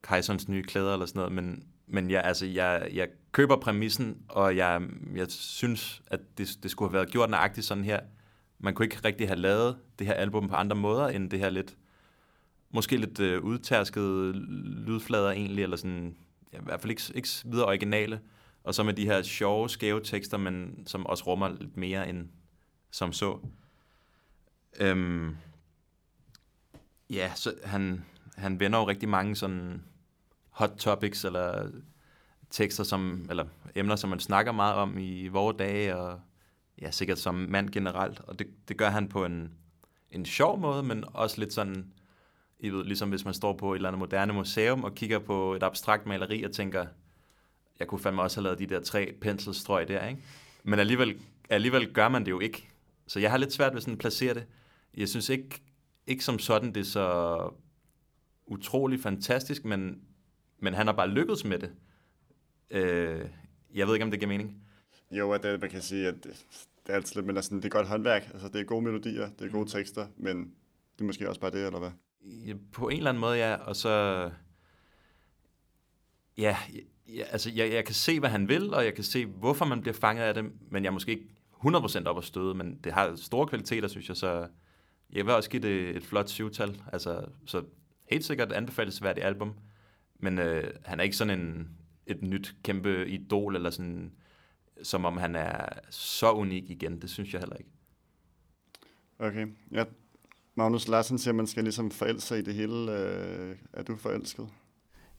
[0.02, 4.58] kejserens nye klæder eller sådan noget, men, men ja, altså, jeg, jeg køber præmissen, og
[4.58, 4.82] jeg,
[5.16, 8.00] jeg synes, at det, det skulle have været gjort nøjagtigt sådan her.
[8.60, 11.50] Man kunne ikke rigtig have lavet det her album på andre måder, end det her
[11.50, 11.76] lidt,
[12.72, 14.34] måske lidt øh, udtærskede
[14.86, 16.16] lydflader egentlig, eller sådan,
[16.54, 18.20] ja, i hvert fald ikke, ikke videre originale,
[18.64, 22.30] og så med de her sjove, skæve tekster, men som også rummer lidt mere end
[22.92, 23.40] som så.
[24.80, 25.38] Øhm,
[27.10, 28.06] ja, så han,
[28.36, 29.84] han vender jo rigtig mange sådan
[30.50, 31.72] hot topics, eller
[32.50, 33.46] tekster, som, eller
[33.76, 36.20] emner, som man snakker meget om i vore dage, og
[36.82, 38.20] ja, sikkert som mand generelt.
[38.20, 39.52] Og det, det gør han på en,
[40.12, 41.94] en sjov måde, men også lidt sådan,
[42.60, 45.54] I ved, ligesom hvis man står på et eller andet moderne museum og kigger på
[45.54, 46.86] et abstrakt maleri og tænker,
[47.80, 50.22] jeg kunne fandme også have lavet de der tre penselstrøg der, ikke?
[50.64, 52.70] Men alligevel, alligevel gør man det jo ikke.
[53.08, 54.46] Så jeg har lidt svært ved sådan at placere det.
[54.98, 55.62] Jeg synes ikke,
[56.08, 57.50] ikke som sådan, det er så
[58.46, 60.02] utrolig fantastisk, men,
[60.60, 61.72] men han har bare lykkedes med det.
[62.72, 63.26] Øh,
[63.74, 64.62] jeg ved ikke, om det giver mening.
[65.12, 66.46] Jo, at det, man kan sige, at det,
[66.86, 68.30] det er altid lidt, men altså, det er godt håndværk.
[68.34, 70.38] Altså, det er gode melodier, det er gode tekster, men
[70.96, 71.92] det er måske også bare det, eller hvad?
[72.22, 73.56] Ja, på en eller anden måde, ja.
[73.56, 74.30] Og så...
[76.38, 76.58] Ja,
[77.16, 79.82] ja altså, jeg, jeg kan se, hvad han vil, og jeg kan se, hvorfor man
[79.82, 81.28] bliver fanget af det, men jeg er måske ikke
[81.66, 84.48] 100% op at støde, men det har store kvaliteter, synes jeg, så
[85.14, 86.82] jeg vil også give det et flot syvtal.
[86.94, 87.64] Altså, så
[88.10, 89.54] helt sikkert anbefalesværdigt album,
[90.20, 91.70] men øh, han er ikke sådan en,
[92.06, 94.12] et nyt kæmpe idol, eller sådan,
[94.84, 97.02] som om han er så unik igen.
[97.02, 97.72] Det synes jeg heller ikke.
[99.20, 99.84] Okay, ja.
[100.56, 102.92] Magnus Larsen siger, at man skal ligesom forelske sig i det hele.
[102.92, 104.50] Øh, er du forelsket?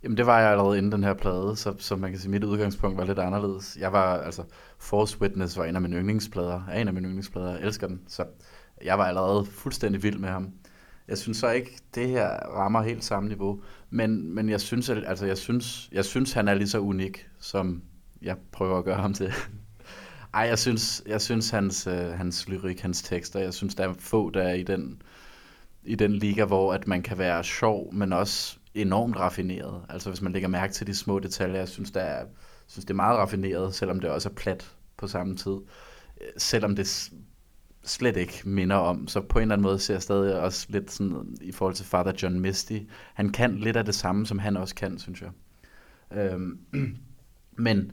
[0.02, 2.44] Jamen det var jeg allerede inden den her plade, så, så man kan sige, mit
[2.44, 3.76] udgangspunkt var lidt anderledes.
[3.80, 4.42] Jeg var, altså,
[4.78, 8.00] Force Witness var en af mine yndlingsplader, er en af mine yndlingsplader, jeg elsker den,
[8.06, 8.24] så
[8.84, 10.52] jeg var allerede fuldstændig vild med ham.
[11.08, 13.60] Jeg synes så ikke, det her rammer helt samme niveau,
[13.90, 17.82] men, men jeg synes, altså, jeg synes, jeg synes, han er lige så unik, som
[18.22, 19.32] jeg prøver at gøre ham til.
[20.34, 23.92] Ej, jeg synes, jeg synes hans, øh, hans lyrik, hans tekster, jeg synes, der er
[23.98, 25.02] få, der er i den,
[25.84, 29.82] i den liga, hvor at man kan være sjov, men også enormt raffineret.
[29.88, 32.26] Altså hvis man lægger mærke til de små detaljer, jeg synes, der er,
[32.66, 35.56] synes det er meget raffineret, selvom det også er plat på samme tid.
[36.20, 37.12] Øh, selvom det
[37.84, 40.90] slet ikke minder om, så på en eller anden måde ser jeg stadig også lidt
[40.90, 42.78] sådan, i forhold til Father John Misty,
[43.14, 45.30] han kan lidt af det samme, som han også kan, synes jeg.
[46.18, 46.58] Øhm,
[47.66, 47.92] men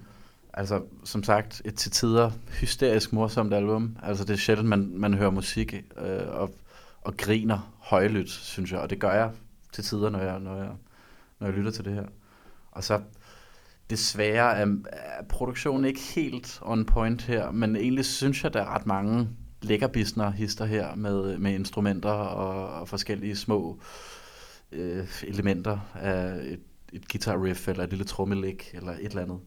[0.54, 2.32] altså, som sagt, et til tider
[2.62, 3.98] hysterisk morsomt album.
[4.04, 6.56] Altså, det er sjældent, man, man hører musik øh, og,
[7.02, 9.32] og griner højlydt, synes jeg, og det gør jeg
[9.72, 10.72] til tider, når jeg, når jeg,
[11.40, 12.06] når jeg lytter til det her.
[12.72, 13.02] Og så,
[13.90, 18.76] Desværre er, er produktionen ikke helt on point her, men egentlig synes jeg, der er
[18.76, 19.30] ret mange
[19.62, 23.80] lækkerbisner hister her med, med instrumenter og, og forskellige små
[24.72, 26.60] øh, elementer af et,
[26.94, 29.40] et guitar riff eller et lille trommelæg eller et eller andet.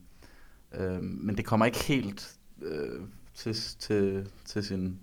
[0.75, 3.01] Øh, men det kommer ikke helt øh,
[3.35, 5.01] til, til, til sin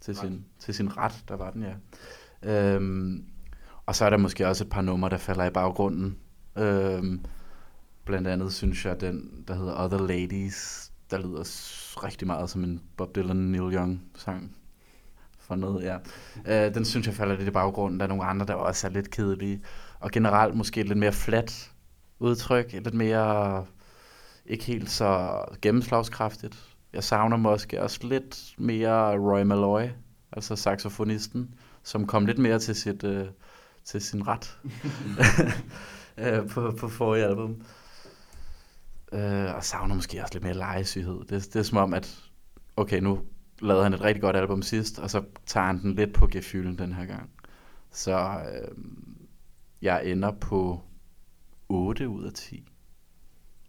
[0.00, 1.74] til sin, til sin ret, der var den, ja.
[2.42, 3.24] Øhm,
[3.86, 6.16] og så er der måske også et par numre, der falder i baggrunden.
[6.58, 7.20] Øhm,
[8.04, 11.42] blandt andet synes jeg, den, der hedder Other Ladies, der lyder
[12.04, 14.56] rigtig meget som en Bob Dylan Neil Young sang.
[15.38, 15.96] For noget, ja.
[16.46, 18.00] Øh, den synes jeg falder lidt i baggrunden.
[18.00, 19.62] Der er nogle andre, der også er lidt kedelige.
[20.00, 21.72] Og generelt måske lidt mere flat
[22.18, 22.72] udtryk.
[22.72, 23.66] Lidt mere
[24.46, 26.76] ikke helt så gennemslagskraftigt.
[26.92, 29.82] Jeg savner måske også lidt mere Roy Malloy,
[30.32, 33.26] altså saxofonisten, som kom lidt mere til, sit, øh,
[33.86, 34.58] til sin ret
[36.18, 37.62] øh, på, på forrige album.
[39.12, 41.20] Øh, og savner måske også lidt mere legesyghed.
[41.20, 42.24] Det, det er som om, at
[42.76, 43.20] okay, nu
[43.60, 46.78] lavede han et rigtig godt album sidst, og så tager han den lidt på gefylen
[46.78, 47.30] den her gang.
[47.90, 48.18] Så
[48.52, 48.76] øh,
[49.82, 50.80] jeg ender på
[51.68, 52.68] 8 ud af 10,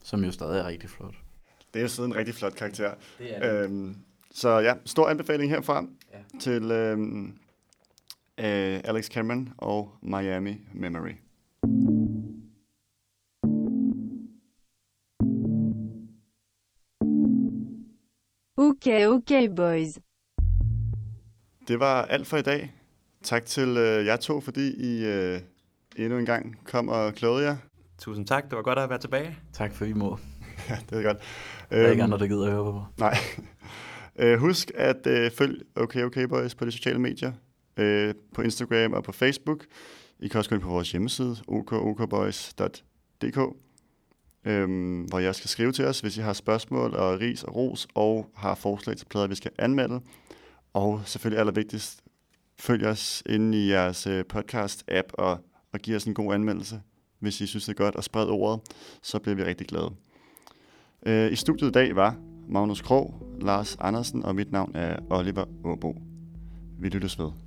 [0.03, 1.15] som jo stadig er rigtig flot.
[1.73, 2.93] Det er jo sådan en rigtig flot karakter.
[3.19, 3.97] Det er Øhm,
[4.31, 6.39] så ja, stor anbefaling herfra Ja.
[6.39, 7.37] til øhm,
[8.39, 11.13] øh, Alex Cameron og Miami Memory.
[18.57, 19.99] Okay, okay, boys.
[21.67, 22.73] Det var alt for i dag.
[23.23, 25.39] Tak til øh, jer to, fordi I øh,
[25.95, 27.57] endnu en gang kom og klogede jer.
[27.99, 29.37] Tusind tak, det var godt at være tilbage.
[29.53, 30.17] Tak for I må.
[30.69, 31.17] Ja, det er godt.
[31.69, 32.85] Der er ikke Øhm, andre, der gider at høre på mig.
[32.97, 33.15] Nej.
[34.33, 37.31] øh, husk at øh, følg Okay Okay Boys på de sociale medier.
[37.77, 39.65] Øh, på Instagram og på Facebook.
[40.19, 43.39] I kan også gå ind på vores hjemmeside, okokboys.dk,
[44.45, 47.87] øhm, hvor jeg skal skrive til os, hvis I har spørgsmål og ris og ros,
[47.93, 50.01] og har forslag til plader, vi skal anmelde.
[50.73, 52.03] Og selvfølgelig allervigtigst,
[52.59, 55.37] følg os inde i jeres øh, podcast-app og,
[55.73, 56.81] og giv os en god anmeldelse,
[57.19, 58.59] hvis I synes det er godt, og spred ordet,
[59.01, 59.91] så bliver vi rigtig glade.
[61.05, 62.15] Øh, I studiet i dag var
[62.49, 65.95] Magnus Krog, Lars Andersen og mit navn er Oliver Åbo.
[66.79, 67.46] Vi lyttes ved.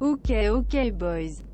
[0.00, 1.51] Okay, okay, boys.